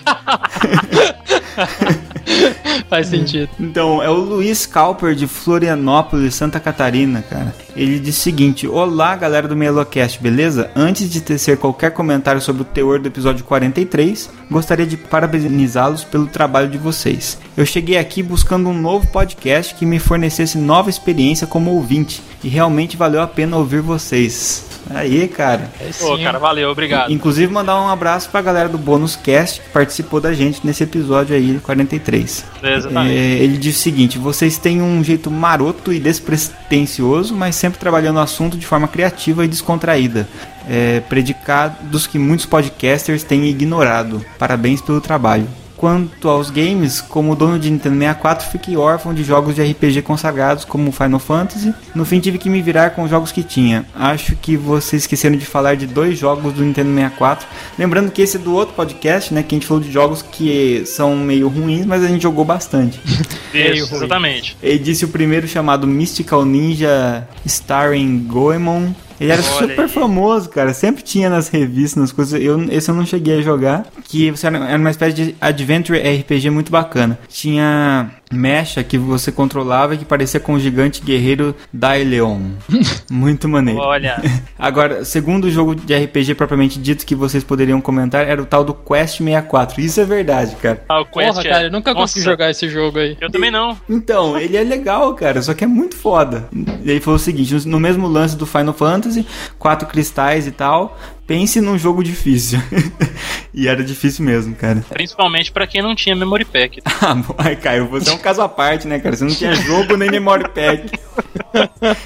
Faz 2.89 3.07
sentido. 3.07 3.49
Então, 3.59 4.01
é 4.01 4.09
o 4.09 4.13
Luiz 4.13 4.65
Calper 4.65 5.15
de 5.15 5.27
Florianópolis, 5.27 6.35
Santa 6.35 6.59
Catarina, 6.59 7.23
cara. 7.27 7.53
Ele 7.75 7.99
diz 7.99 8.17
o 8.17 8.21
seguinte: 8.21 8.67
Olá, 8.67 9.15
galera 9.15 9.47
do 9.47 9.55
Melocast, 9.55 10.21
beleza? 10.21 10.71
Antes 10.75 11.09
de 11.09 11.19
tecer 11.19 11.57
qualquer 11.57 11.91
comentário 11.91 12.39
sobre 12.39 12.61
o 12.61 12.65
teor 12.65 12.99
do 12.99 13.07
episódio 13.07 13.43
43, 13.43 14.29
gostaria 14.49 14.85
de 14.85 14.95
parabenizá-los 14.95 16.03
pelo 16.03 16.27
trabalho 16.27 16.69
de 16.69 16.77
vocês. 16.77 17.37
Eu 17.57 17.65
cheguei 17.65 17.97
aqui 17.97 18.23
buscando 18.23 18.69
um 18.69 18.73
novo 18.73 19.07
podcast 19.07 19.75
que 19.75 19.85
me 19.85 19.99
fornecesse 19.99 20.57
nova 20.57 20.89
experiência 20.89 21.45
como 21.45 21.71
ouvinte 21.71 22.21
e 22.43 22.47
realmente 22.47 22.95
valeu 22.95 23.21
a 23.21 23.27
pena 23.27 23.57
ouvir 23.57 23.81
vocês. 23.81 24.75
Aí, 24.89 25.27
cara. 25.27 25.71
É 25.79 25.89
Pô, 25.99 26.17
cara, 26.17 26.37
valeu, 26.37 26.69
obrigado. 26.69 27.11
Inclusive 27.11 27.51
mandar 27.51 27.81
um 27.81 27.89
abraço 27.89 28.29
pra 28.29 28.41
galera 28.41 28.69
do 28.69 28.77
Bônus 28.77 29.15
Cast 29.15 29.61
que 29.61 29.69
participou 29.69 30.21
da 30.21 30.33
gente 30.33 30.61
nesse 30.63 30.83
episódio 30.83 31.35
aí, 31.35 31.59
43. 31.59 32.45
Exatamente. 32.61 33.15
É, 33.15 33.19
ele 33.43 33.57
diz 33.57 33.77
o 33.77 33.79
seguinte: 33.79 34.17
vocês 34.17 34.57
têm 34.57 34.81
um 34.81 35.03
jeito 35.03 35.31
maroto 35.31 35.91
e 35.91 35.99
despretensioso, 35.99 37.35
mas 37.35 37.55
sempre 37.65 37.79
trabalhando 37.79 38.17
o 38.17 38.19
assunto 38.19 38.57
de 38.57 38.65
forma 38.65 38.87
criativa 38.87 39.43
e 39.43 39.47
descontraída. 39.47 40.27
É, 40.69 40.99
predicados 41.01 42.07
que 42.07 42.19
muitos 42.19 42.45
podcasters 42.45 43.23
têm 43.23 43.45
ignorado. 43.45 44.23
Parabéns 44.37 44.81
pelo 44.81 45.01
trabalho. 45.01 45.47
Quanto 45.77 46.29
aos 46.29 46.49
games, 46.49 47.01
como 47.01 47.35
dono 47.35 47.59
de 47.59 47.69
Nintendo 47.69 47.97
64, 47.97 48.49
fiquei 48.49 48.77
órfão 48.77 49.13
de 49.13 49.23
jogos 49.23 49.55
de 49.55 49.63
RPG 49.63 50.01
consagrados 50.03 50.63
como 50.63 50.91
Final 50.91 51.19
Fantasy. 51.19 51.73
No 51.93 52.05
fim, 52.05 52.19
tive 52.19 52.37
que 52.37 52.49
me 52.49 52.61
virar 52.61 52.91
com 52.91 53.03
os 53.03 53.09
jogos 53.09 53.31
que 53.31 53.43
tinha. 53.43 53.85
Acho 53.93 54.35
que 54.35 54.55
vocês 54.55 55.03
esqueceram 55.03 55.35
de 55.35 55.45
falar 55.45 55.75
de 55.75 55.85
dois 55.85 56.17
jogos 56.17 56.53
do 56.53 56.63
Nintendo 56.63 56.93
64. 56.93 57.47
Lembrando 57.77 58.11
que 58.11 58.21
esse 58.21 58.37
é 58.37 58.39
do 58.39 58.53
outro 58.53 58.73
podcast, 58.73 59.33
né? 59.33 59.43
Que 59.43 59.55
a 59.55 59.57
gente 59.57 59.67
falou 59.67 59.83
de 59.83 59.91
jogos 59.91 60.21
que 60.21 60.83
são 60.85 61.15
meio 61.15 61.47
ruins, 61.47 61.85
mas 61.85 62.03
a 62.03 62.07
gente 62.07 62.21
jogou 62.21 62.45
bastante. 62.45 62.99
Isso, 63.53 63.95
exatamente. 63.95 64.57
Ele 64.61 64.79
disse 64.79 65.05
o 65.05 65.09
primeiro 65.09 65.47
chamado 65.47 65.87
Mystical 65.87 66.45
Ninja 66.45 67.27
Starring 67.45 68.19
Goemon. 68.27 68.91
Ele 69.19 69.31
era 69.31 69.41
Olha 69.41 69.51
super 69.69 69.81
aí. 69.81 69.89
famoso, 69.89 70.49
cara. 70.49 70.73
Sempre 70.73 71.03
tinha 71.03 71.29
nas 71.29 71.47
revistas, 71.47 72.01
nas 72.01 72.11
coisas. 72.11 72.41
Eu, 72.41 72.61
esse 72.71 72.89
eu 72.89 72.95
não 72.95 73.05
cheguei 73.05 73.39
a 73.39 73.41
jogar. 73.41 73.85
Que 74.03 74.33
era 74.43 74.77
uma 74.77 74.91
espécie 74.91 75.15
de 75.15 75.35
adventure 75.39 75.97
RPG 75.99 76.49
muito 76.49 76.71
bacana. 76.71 77.17
Tinha 77.27 78.11
mecha 78.35 78.83
que 78.83 78.97
você 78.97 79.31
controlava 79.31 79.95
e 79.95 79.97
que 79.97 80.05
parecia 80.05 80.39
com 80.39 80.53
o 80.53 80.59
gigante 80.59 81.01
guerreiro 81.01 81.55
Daileon. 81.73 82.39
muito 83.09 83.47
maneiro. 83.47 83.79
Olha, 83.79 84.21
Agora, 84.57 85.03
segundo 85.05 85.49
jogo 85.49 85.75
de 85.75 85.95
RPG 85.95 86.35
propriamente 86.35 86.79
dito 86.79 87.05
que 87.05 87.15
vocês 87.15 87.43
poderiam 87.43 87.79
comentar, 87.81 88.27
era 88.27 88.41
o 88.41 88.45
tal 88.45 88.63
do 88.63 88.73
Quest 88.73 89.17
64. 89.17 89.81
Isso 89.81 89.99
é 90.01 90.05
verdade, 90.05 90.55
cara. 90.55 90.83
ah, 90.89 91.01
o 91.01 91.05
Quest 91.05 91.27
Porra, 91.35 91.41
é- 91.41 91.49
cara, 91.49 91.63
eu 91.67 91.71
nunca 91.71 91.93
Nossa, 91.93 92.01
consegui 92.03 92.25
jogar 92.25 92.49
esse 92.51 92.69
jogo 92.69 92.99
aí. 92.99 93.17
Eu 93.21 93.29
também 93.31 93.51
não. 93.51 93.77
Então, 93.89 94.37
ele 94.39 94.57
é 94.57 94.63
legal, 94.63 95.13
cara, 95.13 95.41
só 95.41 95.53
que 95.53 95.63
é 95.63 95.67
muito 95.67 95.95
foda. 95.95 96.47
E 96.83 96.91
aí 96.91 96.99
foi 96.99 97.13
o 97.13 97.19
seguinte, 97.19 97.67
no 97.67 97.79
mesmo 97.79 98.07
lance 98.07 98.35
do 98.35 98.45
Final 98.45 98.73
Fantasy, 98.73 99.25
quatro 99.57 99.87
cristais 99.87 100.47
e 100.47 100.51
tal, 100.51 100.97
pense 101.25 101.59
num 101.61 101.77
jogo 101.77 102.03
difícil. 102.03 102.59
e 103.53 103.67
era 103.67 103.83
difícil 103.83 104.23
mesmo, 104.25 104.55
cara. 104.55 104.83
Principalmente 104.89 105.51
pra 105.51 105.67
quem 105.67 105.81
não 105.81 105.95
tinha 105.95 106.15
memory 106.15 106.45
pack. 106.45 106.81
Ah, 107.05 107.15
ai, 107.37 107.55
Caio, 107.55 107.87
você 107.87 108.09
é 108.09 108.13
um 108.13 108.17
caso 108.17 108.41
à 108.41 108.49
parte, 108.49 108.87
né, 108.87 108.97
cara? 108.99 109.15
Você 109.15 109.25
não 109.25 109.35
tinha 109.35 109.53
jogo 109.53 109.95
nem 109.95 110.09
memory 110.09 110.49
pack. 110.49 110.89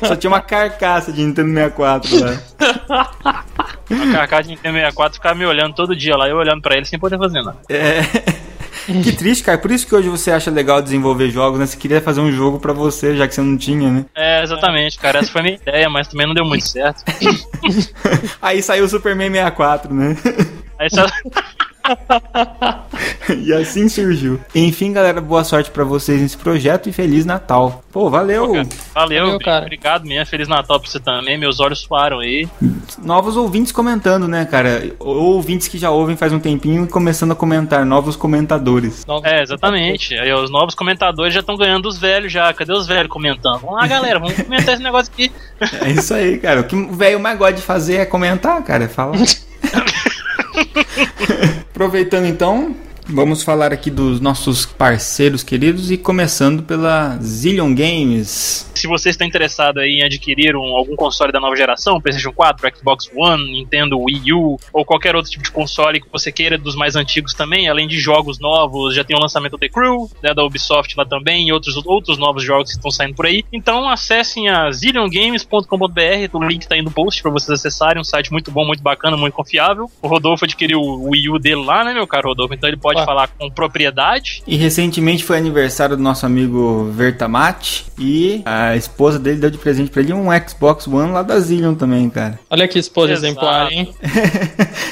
Só 0.06 0.16
tinha 0.16 0.30
uma 0.30 0.42
carcaça 0.42 1.14
de 1.14 1.24
Nintendo 1.24 1.54
64 1.54 2.20
lá. 2.20 2.42
A 3.90 4.12
carcaça 4.12 4.44
de 4.44 4.50
Nintendo 4.50 4.76
64 4.76 5.14
ficava 5.16 5.36
me 5.36 5.46
olhando 5.46 5.74
todo 5.74 5.96
dia 5.96 6.18
lá, 6.18 6.28
eu 6.28 6.38
olhando 6.38 6.62
pra 6.62 6.76
ele 6.76 6.86
sem 6.86 7.00
poder 7.00 7.18
fazer 7.18 7.42
nada. 7.42 7.60
É. 7.70 8.02
Que 9.04 9.12
triste, 9.12 9.44
cara. 9.44 9.58
Por 9.58 9.72
isso 9.72 9.86
que 9.86 9.96
hoje 9.96 10.10
você 10.10 10.32
acha 10.32 10.50
legal 10.52 10.82
desenvolver 10.82 11.30
jogos, 11.30 11.60
né? 11.60 11.66
Você 11.66 11.78
queria 11.78 12.02
fazer 12.02 12.22
um 12.22 12.32
jogo 12.32 12.60
pra 12.60 12.74
você, 12.74 13.16
já 13.16 13.28
que 13.28 13.36
você 13.36 13.42
não 13.42 13.58
tinha, 13.58 13.90
né? 13.90 14.06
É, 14.16 14.44
exatamente, 14.44 14.98
cara. 14.98 15.20
Essa 15.20 15.32
foi 15.32 15.42
a 15.42 15.44
minha 15.44 15.56
ideia, 15.56 15.90
mas 15.90 16.08
também 16.08 16.28
não 16.28 16.34
deu 16.34 16.46
muito 16.46 16.68
certo. 16.68 17.04
Aí 18.42 18.62
saiu 18.62 18.86
o 18.86 18.90
Superman 18.90 19.32
64, 19.32 19.94
né? 19.94 20.18
Aí 20.78 20.90
só... 20.90 21.06
e 23.38 23.54
assim 23.54 23.88
surgiu. 23.90 24.40
Enfim, 24.54 24.92
galera, 24.94 25.20
boa 25.22 25.44
sorte 25.44 25.72
pra 25.72 25.84
vocês 25.84 26.22
nesse 26.22 26.38
projeto 26.38 26.90
e 26.90 26.92
Feliz 26.92 27.26
Natal. 27.26 27.84
Pô, 27.92 28.10
valeu! 28.10 28.48
Valeu, 28.94 29.26
Valeu, 29.26 29.40
cara. 29.40 29.64
obrigado 29.66 30.06
mesmo. 30.06 30.26
Feliz 30.26 30.48
Natal 30.48 30.80
pra 30.80 30.90
você 30.90 31.00
também. 31.00 31.38
Meus 31.38 31.60
olhos 31.60 31.80
suaram 31.80 32.20
aí. 32.20 32.48
Novos 33.04 33.36
ouvintes 33.36 33.72
comentando, 33.72 34.28
né, 34.28 34.46
cara? 34.46 34.92
Ou 35.00 35.16
ouvintes 35.36 35.68
que 35.68 35.78
já 35.78 35.90
ouvem 35.90 36.16
faz 36.16 36.32
um 36.34 36.40
tempinho 36.40 36.86
e 36.86 36.88
começando 36.88 37.32
a 37.32 37.36
comentar, 37.36 37.86
novos 37.86 38.16
comentadores. 38.16 39.06
Novos- 39.06 39.26
É, 39.26 39.42
exatamente. 39.42 40.16
Aí 40.18 40.32
os 40.34 40.52
novos 40.52 40.76
comentadores 40.76 41.34
já 41.34 41.40
estão 41.40 41.58
ganhando 41.58 41.88
os 41.88 41.98
velhos 41.98 42.32
já. 42.32 42.54
Cadê 42.54 42.74
os 42.74 42.86
velhos 42.88 43.10
comentando? 43.12 43.60
Vamos 43.62 43.76
lá, 43.76 43.86
galera, 43.88 44.20
vamos 44.20 44.36
comentar 44.42 44.74
esse 44.76 44.84
negócio 44.84 45.12
aqui. 45.12 45.32
É 45.84 45.90
isso 45.92 46.14
aí, 46.14 46.38
cara. 46.38 46.62
O 46.62 46.64
que 46.64 46.76
o 46.76 46.92
velho 46.94 47.20
mais 47.20 47.38
gosta 47.38 47.54
de 47.56 47.62
fazer 47.62 47.96
é 47.98 48.06
comentar, 48.06 48.62
cara, 48.64 48.84
é 48.84 48.88
falar. 48.88 49.18
Aproveitando 51.74 52.26
então, 52.26 52.76
vamos 53.10 53.44
falar 53.44 53.74
aqui 53.74 53.90
dos 53.90 54.20
nossos 54.22 54.66
parceiros 54.66 55.44
queridos 55.44 55.90
e 55.92 55.98
começando 55.98 56.64
pela 56.64 57.18
Zillion 57.22 57.74
Games. 57.74 58.70
Se 58.76 58.88
você 58.88 59.10
está 59.10 59.26
interessado 59.26 59.82
em 59.82 60.04
adquirir 60.04 60.56
um- 60.56 60.76
algum 60.78 60.96
console 60.96 61.32
da 61.34 61.40
nova 61.40 61.56
geração, 61.56 62.00
PlayStation 62.00 62.32
4, 62.32 62.72
Xbox 62.78 63.10
One, 63.14 63.52
Nintendo 63.52 64.00
Wii 64.00 64.32
U 64.34 64.58
ou 64.72 64.86
qualquer 64.86 65.16
outro 65.16 65.30
tipo 65.30 65.44
de 65.44 65.52
console 65.52 66.00
que 66.00 66.08
você 66.12 66.32
queira 66.32 66.58
dos 66.58 66.76
mais 66.76 66.96
antigos 66.96 67.34
também, 67.34 67.68
além 67.68 67.88
de 67.88 68.00
jogos 68.00 68.40
novos, 68.40 68.96
já 68.96 69.04
tem 69.04 69.18
o 69.18 69.20
lançamento 69.20 69.52
do 69.54 69.58
The 69.58 69.68
Crew, 69.70 70.10
né, 70.24 70.34
da 70.34 70.44
Ubisoft 70.46 70.96
lá 70.98 71.06
também, 71.06 71.48
e 71.50 71.52
outros, 71.52 71.76
outros 71.86 72.18
novos 72.18 72.44
jogos 72.44 72.70
que 72.70 72.78
estão 72.78 72.90
saindo 72.92 73.16
por 73.16 73.26
aí. 73.26 73.44
Então 73.52 73.90
acessem 73.90 74.48
a 74.48 74.72
zilliongames.com.br, 74.72 76.30
o 76.34 76.44
link 76.44 76.62
está 76.62 76.76
aí 76.76 76.82
no 76.82 76.92
post 76.92 77.22
para 77.22 77.32
vocês 77.32 77.60
acessarem, 77.60 78.00
um 78.00 78.04
site 78.04 78.32
muito 78.32 78.50
bom, 78.52 78.66
muito 78.66 78.82
bacana, 78.82 79.18
muito 79.18 79.34
confiável. 79.34 79.90
O 80.02 80.08
Rodolfo 80.08 80.46
adquiriu 80.46 80.80
o 80.80 81.10
Wii 81.10 81.30
U 81.30 81.40
dele 81.40 81.64
lá, 81.66 81.84
né, 81.84 81.94
meu 81.94 82.08
caro 82.08 82.30
Rodolfo? 82.30 82.54
Então 82.54 82.70
ele 82.70 82.78
pode 82.78 82.99
Ué. 83.00 83.06
falar 83.06 83.28
com 83.38 83.50
propriedade. 83.50 84.42
E 84.48 84.56
recentemente 84.56 85.24
foi 85.24 85.38
aniversário 85.38 85.96
do 85.98 86.04
nosso 86.04 86.26
amigo 86.26 86.90
Vertamate 86.92 87.86
e 87.98 88.42
a 88.46 88.76
esposa 88.76 89.18
dele 89.20 89.38
deu 89.38 89.50
de 89.50 89.58
presente 89.58 89.90
pra 89.92 90.02
ele 90.02 90.14
um 90.14 90.28
Xbox 90.48 90.88
One 90.88 91.12
lá 91.12 91.22
da 91.24 91.40
Zillion 91.40 91.76
também, 91.76 92.10
cara. 92.10 92.40
Olha 92.50 92.68
que 92.68 92.78
esposa 92.80 93.14
Exato. 93.14 93.26
exemplar, 93.28 93.72
hein? 93.72 93.94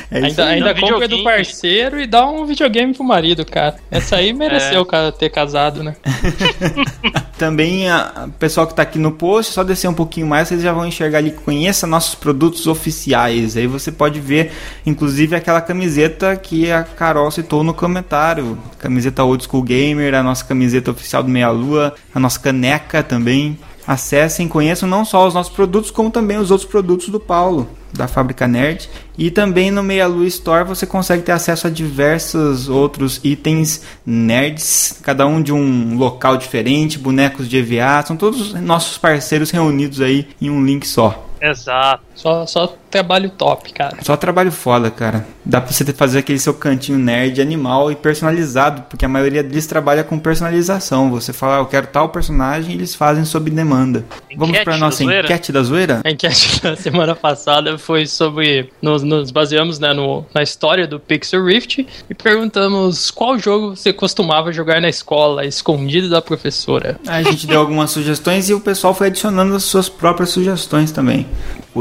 É 0.10 0.20
isso 0.20 0.40
Ainda, 0.42 0.46
aí. 0.46 0.54
ainda 0.64 0.74
compra 0.80 1.06
do 1.08 1.22
parceiro 1.22 2.00
e 2.00 2.08
dá 2.08 2.26
um 2.26 2.46
videogame 2.46 2.94
pro 2.94 3.04
marido, 3.04 3.46
cara. 3.46 3.76
Essa 3.92 4.16
aí 4.18 4.32
mereceu 4.32 4.82
É. 4.84 4.86
cara, 4.86 5.12
ter 5.12 5.30
casado, 5.30 5.84
né? 5.84 5.96
Também 7.38 7.90
a 7.90 7.98
a 8.18 8.28
pessoal 8.40 8.66
que 8.66 8.74
tá 8.74 8.82
aqui 8.84 8.98
no 8.98 9.12
post, 9.12 9.54
só 9.54 9.64
descer 9.64 9.88
um 9.90 9.94
pouquinho 9.94 10.26
mais, 10.28 10.48
vocês 10.48 10.62
já 10.62 10.72
vão 10.72 10.86
enxergar 10.88 11.18
ali, 11.20 11.32
conheça 11.32 11.86
nossos 11.86 12.16
produtos 12.16 12.68
oficiais. 12.68 13.58
Aí 13.58 13.68
você 13.68 13.92
pode 13.92 14.20
ver, 14.20 14.52
inclusive, 14.86 15.36
aquela 15.36 15.62
camiseta 15.62 16.36
que 16.36 16.72
a 16.72 16.84
Carol 16.84 17.30
citou 17.32 17.64
no 17.64 17.74
comentário. 17.98 18.58
Camiseta 18.80 19.24
Old 19.24 19.44
School 19.44 19.64
Gamer, 19.64 20.14
a 20.14 20.24
nossa 20.24 20.46
camiseta 20.46 20.92
oficial 20.92 21.24
do 21.24 21.30
Meia 21.30 21.50
Lua, 21.50 21.96
a 22.14 22.20
nossa 22.20 22.40
caneca 22.40 23.02
também. 23.02 23.58
Acessem, 23.86 24.50
conheçam 24.50 24.88
não 24.88 25.06
só 25.06 25.26
os 25.26 25.34
nossos 25.34 25.54
produtos, 25.54 25.90
como 25.90 26.12
também 26.12 26.38
os 26.38 26.52
outros 26.52 26.70
produtos 26.70 27.08
do 27.08 27.22
Paulo, 27.22 27.70
da 27.94 28.06
Fábrica 28.06 28.46
Nerd. 28.46 28.90
E 29.18 29.32
também 29.32 29.72
no 29.72 29.82
Meia 29.82 30.06
Lua 30.08 30.28
Store 30.28 30.68
você 30.68 30.86
consegue 30.86 31.24
ter 31.24 31.32
acesso 31.32 31.68
a 31.68 31.70
diversos 31.70 32.68
outros 32.68 33.22
itens 33.24 33.84
nerds, 34.06 35.00
cada 35.02 35.26
um 35.26 35.42
de 35.42 35.54
um 35.54 35.96
local 35.98 36.36
diferente, 36.36 37.00
bonecos 37.00 37.48
de 37.48 37.58
EVA, 37.58 38.06
são 38.06 38.18
todos 38.18 38.54
nossos 38.56 38.98
parceiros 38.98 39.52
reunidos 39.52 40.02
aí 40.02 40.28
em 40.42 40.50
um 40.50 40.66
link 40.66 40.86
só. 40.86 41.26
Exato. 41.40 42.07
Só, 42.18 42.48
só 42.48 42.76
trabalho 42.90 43.30
top, 43.30 43.72
cara. 43.72 43.98
Só 44.02 44.18
trabalho 44.18 44.52
foda, 44.52 44.90
cara. 44.90 45.26
Dá 45.46 45.62
pra 45.62 45.72
você 45.72 45.86
fazer 45.94 46.20
aquele 46.20 46.40
seu 46.40 46.54
cantinho 46.54 46.98
nerd 46.98 47.40
animal 47.40 47.92
e 47.92 47.96
personalizado, 47.96 48.82
porque 48.90 49.06
a 49.06 49.08
maioria 49.08 49.44
deles 49.44 49.68
trabalha 49.68 50.04
com 50.04 50.18
personalização. 50.18 51.12
Você 51.12 51.32
fala, 51.32 51.58
ah, 51.58 51.60
eu 51.60 51.68
quero 51.68 51.86
tal 51.88 52.10
personagem, 52.10 52.74
eles 52.74 52.96
fazem 52.96 53.24
sob 53.24 53.52
demanda. 53.52 54.04
Vamos 54.36 54.50
Enquete 54.50 54.64
pra 54.66 54.74
da 54.74 54.80
nossa 54.80 55.04
zoeira? 55.04 55.28
enquete 55.28 55.52
da 55.52 55.62
zoeira? 55.64 56.02
A 56.04 56.10
enquete 56.10 56.62
da 56.62 56.76
semana 56.76 57.16
passada 57.16 57.78
foi 57.78 58.08
sobre. 58.08 58.72
Nos, 58.82 59.04
nos 59.04 59.30
baseamos 59.30 59.78
né, 59.78 59.94
no, 59.94 60.26
na 60.34 60.42
história 60.42 60.88
do 60.88 61.00
Pixel 61.00 61.46
Rift 61.46 61.86
e 62.10 62.14
perguntamos 62.16 63.12
qual 63.12 63.38
jogo 63.38 63.76
você 63.76 63.94
costumava 63.94 64.52
jogar 64.52 64.82
na 64.82 64.90
escola, 64.90 65.46
escondido 65.46 66.10
da 66.10 66.22
professora. 66.22 67.00
A 67.08 67.22
gente 67.22 67.46
deu 67.46 67.60
algumas 67.60 67.92
sugestões 67.92 68.50
e 68.50 68.56
o 68.56 68.60
pessoal 68.60 68.94
foi 68.96 69.08
adicionando 69.08 69.56
as 69.56 69.64
suas 69.64 69.88
próprias 69.88 70.30
sugestões 70.30 70.92
também. 70.92 71.28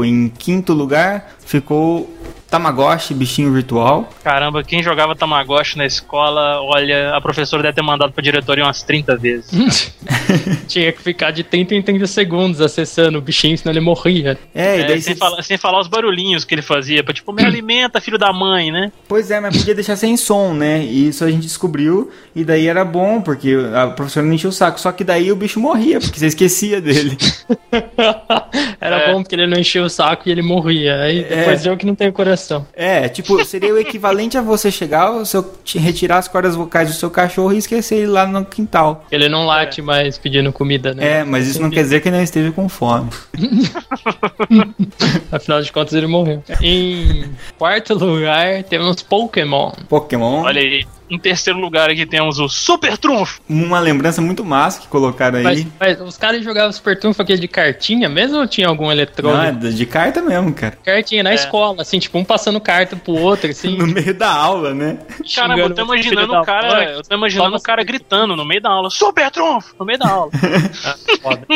Em 0.03 0.29
quinto 0.29 0.73
lugar 0.73 1.35
ficou 1.39 2.09
Tamagotchi, 2.49 3.13
bichinho 3.13 3.51
virtual. 3.51 4.09
Caramba, 4.23 4.63
quem 4.63 4.81
jogava 4.81 5.15
Tamagotchi 5.15 5.77
na 5.77 5.85
escola, 5.85 6.61
olha, 6.61 7.13
a 7.15 7.19
professora 7.21 7.61
deve 7.61 7.75
ter 7.75 7.81
mandado 7.81 8.11
pra 8.13 8.23
diretoria 8.23 8.63
umas 8.63 8.81
30 8.83 9.17
vezes. 9.17 9.93
Tinha 10.67 10.91
que 10.93 11.01
ficar 11.01 11.31
de 11.31 11.43
30 11.43 11.75
em 11.75 11.81
30 11.81 12.07
segundos 12.07 12.61
acessando 12.61 13.17
o 13.17 13.21
bichinho, 13.21 13.57
senão 13.57 13.73
ele 13.73 13.79
morria. 13.81 14.37
É, 14.55 14.77
e 14.77 14.81
É, 14.81 14.87
daí 14.87 15.01
sem, 15.01 15.13
você... 15.13 15.19
falar, 15.19 15.41
sem 15.43 15.57
falar 15.57 15.79
os 15.81 15.87
barulhinhos 15.87 16.45
que 16.45 16.55
ele 16.55 16.61
fazia, 16.61 17.03
pra 17.03 17.13
tipo, 17.13 17.33
me 17.33 17.43
alimenta, 17.45 17.99
filho 17.99 18.17
da 18.17 18.31
mãe, 18.31 18.71
né? 18.71 18.91
Pois 19.07 19.29
é, 19.29 19.39
mas 19.39 19.57
podia 19.57 19.75
deixar 19.75 19.95
sem 19.97 20.15
som, 20.15 20.53
né? 20.53 20.83
E 20.83 21.09
isso 21.09 21.23
a 21.25 21.29
gente 21.29 21.41
descobriu, 21.43 22.09
e 22.35 22.43
daí 22.45 22.67
era 22.67 22.85
bom, 22.85 23.21
porque 23.21 23.55
a 23.75 23.87
professora 23.87 24.25
não 24.25 24.33
enchia 24.33 24.49
o 24.49 24.53
saco. 24.53 24.79
Só 24.79 24.91
que 24.93 25.03
daí 25.03 25.31
o 25.31 25.35
bicho 25.35 25.59
morria, 25.59 25.99
porque 25.99 26.17
você 26.19 26.27
esquecia 26.27 26.79
dele. 26.79 27.17
Era 28.79 28.97
É. 28.97 29.11
bom 29.13 29.21
porque 29.21 29.35
ele 29.35 29.47
não 29.47 29.57
enchia 29.57 29.83
o 29.83 29.89
saco 29.89 30.27
e 30.27 30.31
ele 30.31 30.41
morria. 30.41 31.01
Aí 31.01 31.23
depois 31.23 31.65
eu 31.65 31.75
que 31.75 31.85
não 31.85 31.95
tenho 31.95 32.13
coração. 32.13 32.36
É, 32.73 33.07
tipo, 33.09 33.43
seria 33.45 33.73
o 33.73 33.77
equivalente 33.77 34.37
a 34.37 34.41
você 34.41 34.71
chegar, 34.71 35.11
o 35.11 35.25
seu, 35.25 35.43
te- 35.63 35.77
retirar 35.77 36.17
as 36.17 36.27
cordas 36.27 36.55
vocais 36.55 36.89
do 36.89 36.95
seu 36.95 37.09
cachorro 37.09 37.53
e 37.53 37.57
esquecer 37.57 37.95
ele 37.95 38.07
lá 38.07 38.25
no 38.27 38.43
quintal. 38.45 39.05
Ele 39.11 39.27
não 39.29 39.45
late 39.45 39.81
mais 39.81 40.17
pedindo 40.17 40.51
comida, 40.53 40.93
né? 40.93 41.19
É, 41.19 41.23
mas 41.23 41.47
isso 41.47 41.61
não 41.61 41.69
quer 41.69 41.81
dizer 41.83 42.01
que 42.01 42.07
ele 42.09 42.17
não 42.17 42.23
esteja 42.23 42.51
com 42.51 42.67
fome. 42.69 43.09
Afinal 45.31 45.61
de 45.61 45.71
contas, 45.71 45.93
ele 45.93 46.07
morreu. 46.07 46.43
Em 46.61 47.25
quarto 47.57 47.93
lugar, 47.93 48.63
temos 48.63 49.01
Pokémon. 49.01 49.71
Pokémon, 49.89 50.43
Olha 50.43 50.61
aí. 50.61 50.85
Em 51.09 51.17
terceiro 51.17 51.59
lugar 51.59 51.89
aqui 51.89 52.05
temos 52.05 52.39
o 52.39 52.49
Super 52.49 52.97
Trunfo. 52.97 53.39
uma 53.47 53.79
lembrança 53.79 54.21
muito 54.21 54.43
massa 54.43 54.81
que 54.81 54.87
colocaram 54.87 55.39
aí. 55.39 55.43
Mas, 55.43 55.67
mas 55.79 56.01
os 56.01 56.17
caras 56.17 56.43
jogavam 56.43 56.71
Super 56.71 56.99
Trunfo 56.99 57.21
aquele 57.21 57.39
de 57.39 57.47
cartinha 57.47 58.09
mesmo 58.09 58.39
ou 58.39 58.47
tinha 58.47 58.67
algum 58.67 58.85
Não, 58.85 58.91
é 58.91 58.95
eletrônico? 58.95 59.69
de 59.69 59.85
carta 59.85 60.21
mesmo, 60.21 60.53
cara. 60.53 60.77
Cartinha 60.83 61.23
na 61.23 61.33
escola, 61.33 61.81
assim, 61.81 61.99
tipo, 61.99 62.17
um 62.17 62.23
passando 62.23 62.59
carta 62.59 62.95
pro 62.95 63.13
outro, 63.13 63.49
assim. 63.49 63.77
No 63.77 63.87
meio 63.87 64.13
da 64.13 64.31
aula, 64.31 64.73
né? 64.73 64.97
Caramba, 65.33 65.61
eu 65.61 65.73
tô 65.73 65.83
imaginando 65.83 66.33
o 66.33 66.43
cara. 66.43 66.91
Eu 66.91 67.03
tô 67.03 67.15
imaginando 67.15 67.55
o 67.55 67.61
cara 67.61 67.83
gritando 67.83 68.35
no 68.35 68.45
meio 68.45 68.61
da 68.61 68.69
aula. 68.69 68.89
Super 68.89 69.29
Trunfo! 69.31 69.75
No 69.79 69.85
meio 69.85 69.99
da 69.99 70.09
aula. 70.09 70.31
Foda. 71.21 71.47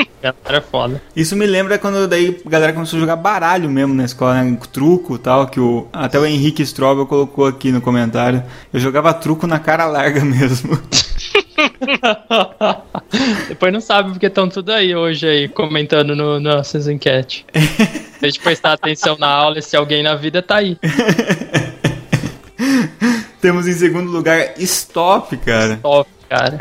Era 0.45 0.61
foda. 0.61 1.01
Isso 1.15 1.35
me 1.35 1.45
lembra 1.45 1.77
quando 1.77 2.07
daí 2.07 2.41
a 2.45 2.49
galera 2.49 2.73
começou 2.73 2.97
a 2.97 2.99
jogar 2.99 3.15
baralho 3.15 3.69
mesmo 3.69 3.93
na 3.93 4.05
escola, 4.05 4.41
né? 4.43 4.57
Truco 4.71 5.15
e 5.15 5.19
tal, 5.19 5.47
que 5.47 5.59
o, 5.59 5.87
até 5.91 6.19
o 6.19 6.25
Henrique 6.25 6.61
Strobel 6.63 7.05
colocou 7.05 7.45
aqui 7.45 7.71
no 7.71 7.81
comentário. 7.81 8.43
Eu 8.71 8.79
jogava 8.79 9.13
truco 9.13 9.40
na 9.47 9.59
cara 9.59 9.85
larga 9.85 10.23
mesmo. 10.23 10.81
Depois 13.47 13.73
não 13.73 13.81
sabe 13.81 14.11
porque 14.11 14.27
estão 14.27 14.49
tudo 14.49 14.71
aí 14.71 14.95
hoje 14.95 15.27
aí, 15.27 15.47
comentando 15.47 16.15
no 16.15 16.39
nossas 16.39 16.87
enquete. 16.87 17.45
Deixa 18.19 18.37
eu 18.37 18.43
prestar 18.43 18.73
atenção 18.73 19.17
na 19.17 19.27
aula 19.27 19.59
e 19.59 19.61
se 19.61 19.75
alguém 19.75 20.01
na 20.03 20.15
vida 20.15 20.41
tá 20.41 20.57
aí. 20.57 20.77
Temos 23.41 23.67
em 23.67 23.73
segundo 23.73 24.11
lugar 24.11 24.53
Stop, 24.57 25.35
cara. 25.37 25.79
Top, 25.81 26.09
cara. 26.29 26.59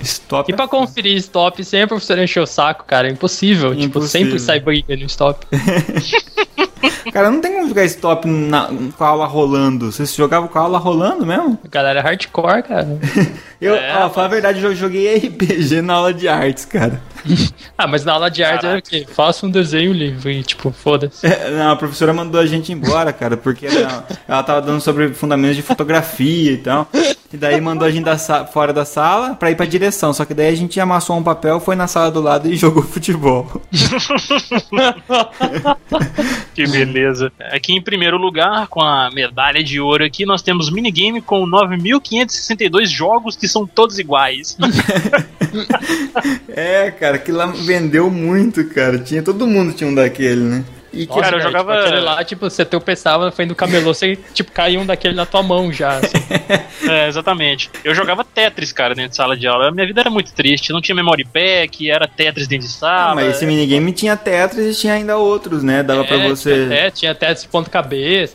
Stop. 0.00 0.50
E 0.50 0.56
pra 0.56 0.66
conferir 0.66 1.16
stop 1.16 1.62
sem 1.62 1.82
a 1.82 1.86
professora 1.86 2.24
encher 2.24 2.40
o 2.40 2.46
saco, 2.46 2.84
cara, 2.84 3.08
é 3.08 3.10
impossível. 3.10 3.70
Tipo, 3.70 3.84
Impossível. 3.84 4.26
sempre 4.26 4.38
sai 4.38 4.60
briga 4.60 4.96
no 4.96 5.04
stop. 5.04 5.46
Cara, 7.12 7.30
não 7.30 7.40
tem 7.40 7.52
como 7.54 7.68
jogar 7.68 7.84
Stop 7.84 8.26
na- 8.28 8.68
com 8.96 9.04
a 9.04 9.08
aula 9.08 9.26
rolando. 9.26 9.90
Você 9.92 10.04
jogava 10.06 10.48
com 10.48 10.58
a 10.58 10.62
aula 10.62 10.78
rolando 10.78 11.26
mesmo? 11.26 11.58
A 11.64 11.68
galera 11.68 12.00
é 12.00 12.02
hardcore, 12.02 12.62
cara. 12.62 12.98
Eu, 13.60 13.74
É, 13.74 13.94
ó, 14.04 14.08
falar 14.08 14.26
a 14.26 14.30
verdade, 14.30 14.62
eu 14.62 14.74
joguei 14.74 15.14
RPG 15.18 15.82
na 15.82 15.92
aula 15.92 16.14
de 16.14 16.26
artes, 16.26 16.64
cara. 16.64 16.98
Ah, 17.76 17.86
mas 17.86 18.04
na 18.04 18.12
aula 18.14 18.30
de 18.30 18.42
arte 18.44 18.64
era 18.66 18.78
o 18.78 18.82
quê? 18.82 19.06
Faça 19.14 19.46
um 19.46 19.50
desenho 19.50 19.92
livre 19.92 20.32
e, 20.38 20.42
tipo, 20.42 20.70
foda-se. 20.70 21.26
É, 21.26 21.50
não, 21.50 21.70
a 21.72 21.76
professora 21.76 22.12
mandou 22.12 22.38
a 22.40 22.44
gente 22.46 22.72
embora, 22.72 23.10
cara, 23.10 23.36
porque 23.38 23.66
ela, 23.66 24.06
ela 24.28 24.42
tava 24.42 24.60
dando 24.62 24.80
sobre 24.82 25.12
fundamentos 25.14 25.56
de 25.56 25.62
fotografia 25.62 26.52
e 26.52 26.56
tal. 26.58 26.86
E 27.32 27.36
daí 27.38 27.58
mandou 27.60 27.86
a 27.88 27.90
gente 27.90 28.04
da 28.04 28.18
fora 28.18 28.72
da 28.72 28.84
sala 28.84 29.34
pra 29.34 29.50
ir 29.50 29.54
pra 29.54 29.64
direção. 29.64 30.12
Só 30.12 30.24
que 30.26 30.34
daí 30.34 30.48
a 30.52 30.54
gente 30.56 30.78
amassou 30.80 31.16
um 31.16 31.22
papel, 31.22 31.58
foi 31.60 31.74
na 31.76 31.86
sala 31.86 32.10
do 32.10 32.20
lado 32.20 32.48
e 32.50 32.56
jogou 32.56 32.82
futebol. 32.82 33.50
Que 36.54 36.66
beleza. 36.70 37.32
Aqui 37.50 37.72
em 37.72 37.82
primeiro 37.82 38.16
lugar, 38.16 38.66
com 38.68 38.80
a 38.80 39.10
medalha 39.10 39.62
de 39.62 39.80
ouro 39.80 40.04
aqui, 40.04 40.24
nós 40.24 40.42
temos 40.42 40.70
minigame 40.70 41.20
com 41.20 41.46
9.562 41.46 42.86
jogos 42.86 43.36
que 43.36 43.48
são 43.48 43.66
todos 43.66 43.98
iguais. 43.98 44.56
É, 46.48 46.90
cara, 46.90 47.18
que 47.18 47.32
lá 47.32 47.46
vendeu 47.46 48.10
muito, 48.10 48.64
cara. 48.66 48.98
Tinha 48.98 49.22
todo 49.22 49.46
mundo 49.46 49.72
tinha 49.72 49.88
um 49.88 49.94
daquele, 49.94 50.42
né? 50.42 50.64
E 50.92 51.06
que 51.06 51.20
Cara, 51.20 51.36
eu 51.36 51.40
jogava- 51.40 51.72
Tipo, 51.74 51.86
aquele 51.86 52.00
lá, 52.00 52.24
tipo, 52.24 52.50
você 52.50 52.64
tropeçava 52.64 53.24
na 53.24 53.30
frente 53.30 53.50
do 53.50 53.54
camelô, 53.54 53.94
você, 53.94 54.18
tipo, 54.34 54.50
caía 54.50 54.78
um 54.80 54.84
daquele 54.84 55.14
na 55.14 55.24
tua 55.24 55.42
mão 55.42 55.72
já. 55.72 55.98
assim. 55.98 56.16
é, 56.90 57.06
exatamente. 57.06 57.70
Eu 57.84 57.94
jogava 57.94 58.24
Tetris, 58.24 58.72
cara, 58.72 58.94
dentro 58.94 59.10
de 59.10 59.16
sala 59.16 59.36
de 59.36 59.46
aula. 59.46 59.70
Minha 59.70 59.86
vida 59.86 60.00
era 60.00 60.10
muito 60.10 60.32
triste. 60.32 60.72
Não 60.72 60.80
tinha 60.80 60.94
memory 60.96 61.24
pack, 61.24 61.88
era 61.88 62.08
Tetris 62.08 62.48
dentro 62.48 62.66
de 62.66 62.72
sala. 62.72 63.12
Ah, 63.12 63.14
mas 63.14 63.36
esse 63.36 63.46
minigame 63.46 63.92
tinha 63.92 64.16
Tetris 64.16 64.76
e 64.76 64.80
tinha 64.80 64.94
ainda 64.94 65.16
outros, 65.16 65.62
né? 65.62 65.82
Dava 65.82 66.04
pra 66.04 66.16
É, 66.16 66.28
você 66.28 66.68
É, 66.72 66.90
tinha 66.90 67.12
até 67.12 67.30
esse 67.30 67.46
ponto 67.46 67.70
cabeça. 67.70 68.32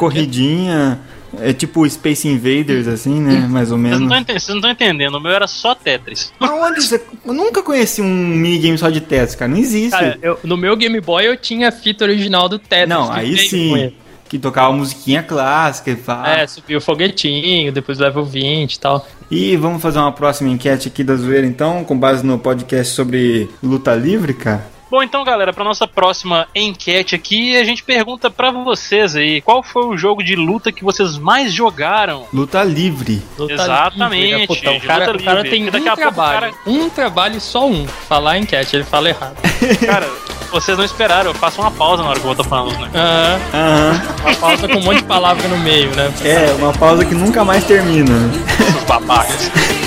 É 1.41 1.53
tipo 1.53 1.87
Space 1.89 2.27
Invaders, 2.27 2.87
assim, 2.87 3.19
né? 3.21 3.47
Mais 3.49 3.71
ou 3.71 3.77
menos. 3.77 3.99
vocês 4.27 4.47
não 4.49 4.55
estão 4.57 4.71
entendendo, 4.71 5.15
o 5.15 5.19
meu 5.19 5.31
era 5.31 5.47
só 5.47 5.73
Tetris. 5.75 6.31
Mas 6.39 6.49
onde 6.51 6.81
você... 6.81 7.01
Eu 7.25 7.33
nunca 7.33 7.61
conheci 7.63 8.01
um 8.01 8.05
minigame 8.05 8.77
só 8.77 8.89
de 8.89 9.01
Tetris, 9.01 9.35
cara. 9.35 9.49
Não 9.51 9.57
existe. 9.57 9.91
Cara, 9.91 10.17
eu- 10.21 10.39
no 10.43 10.57
meu 10.57 10.75
Game 10.75 10.99
Boy 11.01 11.25
eu 11.25 11.37
tinha 11.37 11.69
a 11.69 11.71
fita 11.71 12.03
original 12.03 12.47
do 12.49 12.59
Tetris. 12.59 12.89
Não, 12.89 13.11
aí 13.11 13.37
sim. 13.37 13.93
Que 14.27 14.39
tocava 14.39 14.73
musiquinha 14.73 15.21
clássica 15.21 15.91
e 15.91 15.95
tal. 15.95 16.25
É, 16.25 16.47
subiu 16.47 16.79
o 16.79 16.81
foguetinho, 16.81 17.71
depois 17.71 17.99
level 17.99 18.25
20 18.25 18.73
e 18.73 18.79
tal. 18.79 19.07
E 19.29 19.55
vamos 19.55 19.81
fazer 19.81 19.99
uma 19.99 20.11
próxima 20.11 20.49
enquete 20.49 20.87
aqui 20.87 21.03
da 21.03 21.15
zoeira, 21.15 21.45
então, 21.45 21.83
com 21.83 21.97
base 21.97 22.25
no 22.25 22.37
podcast 22.39 22.93
sobre 22.93 23.49
luta 23.61 23.93
livre, 23.95 24.33
cara. 24.33 24.74
Bom, 24.89 25.01
então, 25.01 25.23
galera, 25.23 25.51
para 25.51 25.63
nossa 25.63 25.87
próxima 25.87 26.47
enquete 26.53 27.15
aqui, 27.15 27.57
a 27.57 27.63
gente 27.63 27.83
pergunta 27.83 28.29
pra 28.29 28.51
vocês 28.51 29.15
aí, 29.15 29.41
qual 29.41 29.63
foi 29.63 29.85
o 29.87 29.97
jogo 29.97 30.23
de 30.23 30.35
luta 30.35 30.71
que 30.71 30.83
vocês 30.83 31.17
mais 31.17 31.51
jogaram? 31.51 32.27
Luta 32.31 32.63
livre. 32.63 33.21
Luta 33.37 33.53
Exatamente, 33.53 34.31
livre, 34.31 34.47
putão? 34.47 34.77
O 34.77 34.81
cara, 34.81 35.11
luta 35.11 35.21
o 35.21 35.25
cara 35.25 35.43
tem 35.43 35.63
Porque 35.63 35.71
daqui 35.71 35.89
um 35.89 35.91
a 35.91 35.95
pouco 35.95 36.09
o 36.09 36.13
trabalho. 36.13 36.55
Um 36.67 36.89
trabalho 36.89 37.37
e 37.37 37.41
só 37.41 37.67
um. 37.67 37.87
Falar 37.87 38.37
enquete, 38.37 38.75
ele 38.75 38.83
fala 38.83 39.09
errado. 39.09 39.35
Cara, 39.85 40.07
vocês 40.51 40.77
não 40.77 40.85
esperaram, 40.85 41.31
eu 41.31 41.33
faço 41.33 41.59
uma 41.61 41.71
pausa 41.71 42.03
na 42.03 42.09
hora 42.09 42.19
que 42.19 42.25
eu 42.25 42.35
tô 42.35 42.43
falando, 42.43 42.77
né? 42.79 42.89
Aham. 42.93 43.39
Aham. 43.53 44.01
Uma 44.21 44.35
pausa 44.35 44.67
com 44.67 44.77
um 44.77 44.83
monte 44.83 44.97
de 44.97 45.03
palavra 45.03 45.47
no 45.47 45.57
meio, 45.57 45.89
né? 45.95 46.13
É, 46.23 46.53
uma 46.59 46.71
pausa 46.71 47.03
que 47.03 47.15
nunca 47.15 47.43
mais 47.43 47.63
termina. 47.63 48.13
Esses 48.59 48.83
babacas. 48.83 49.51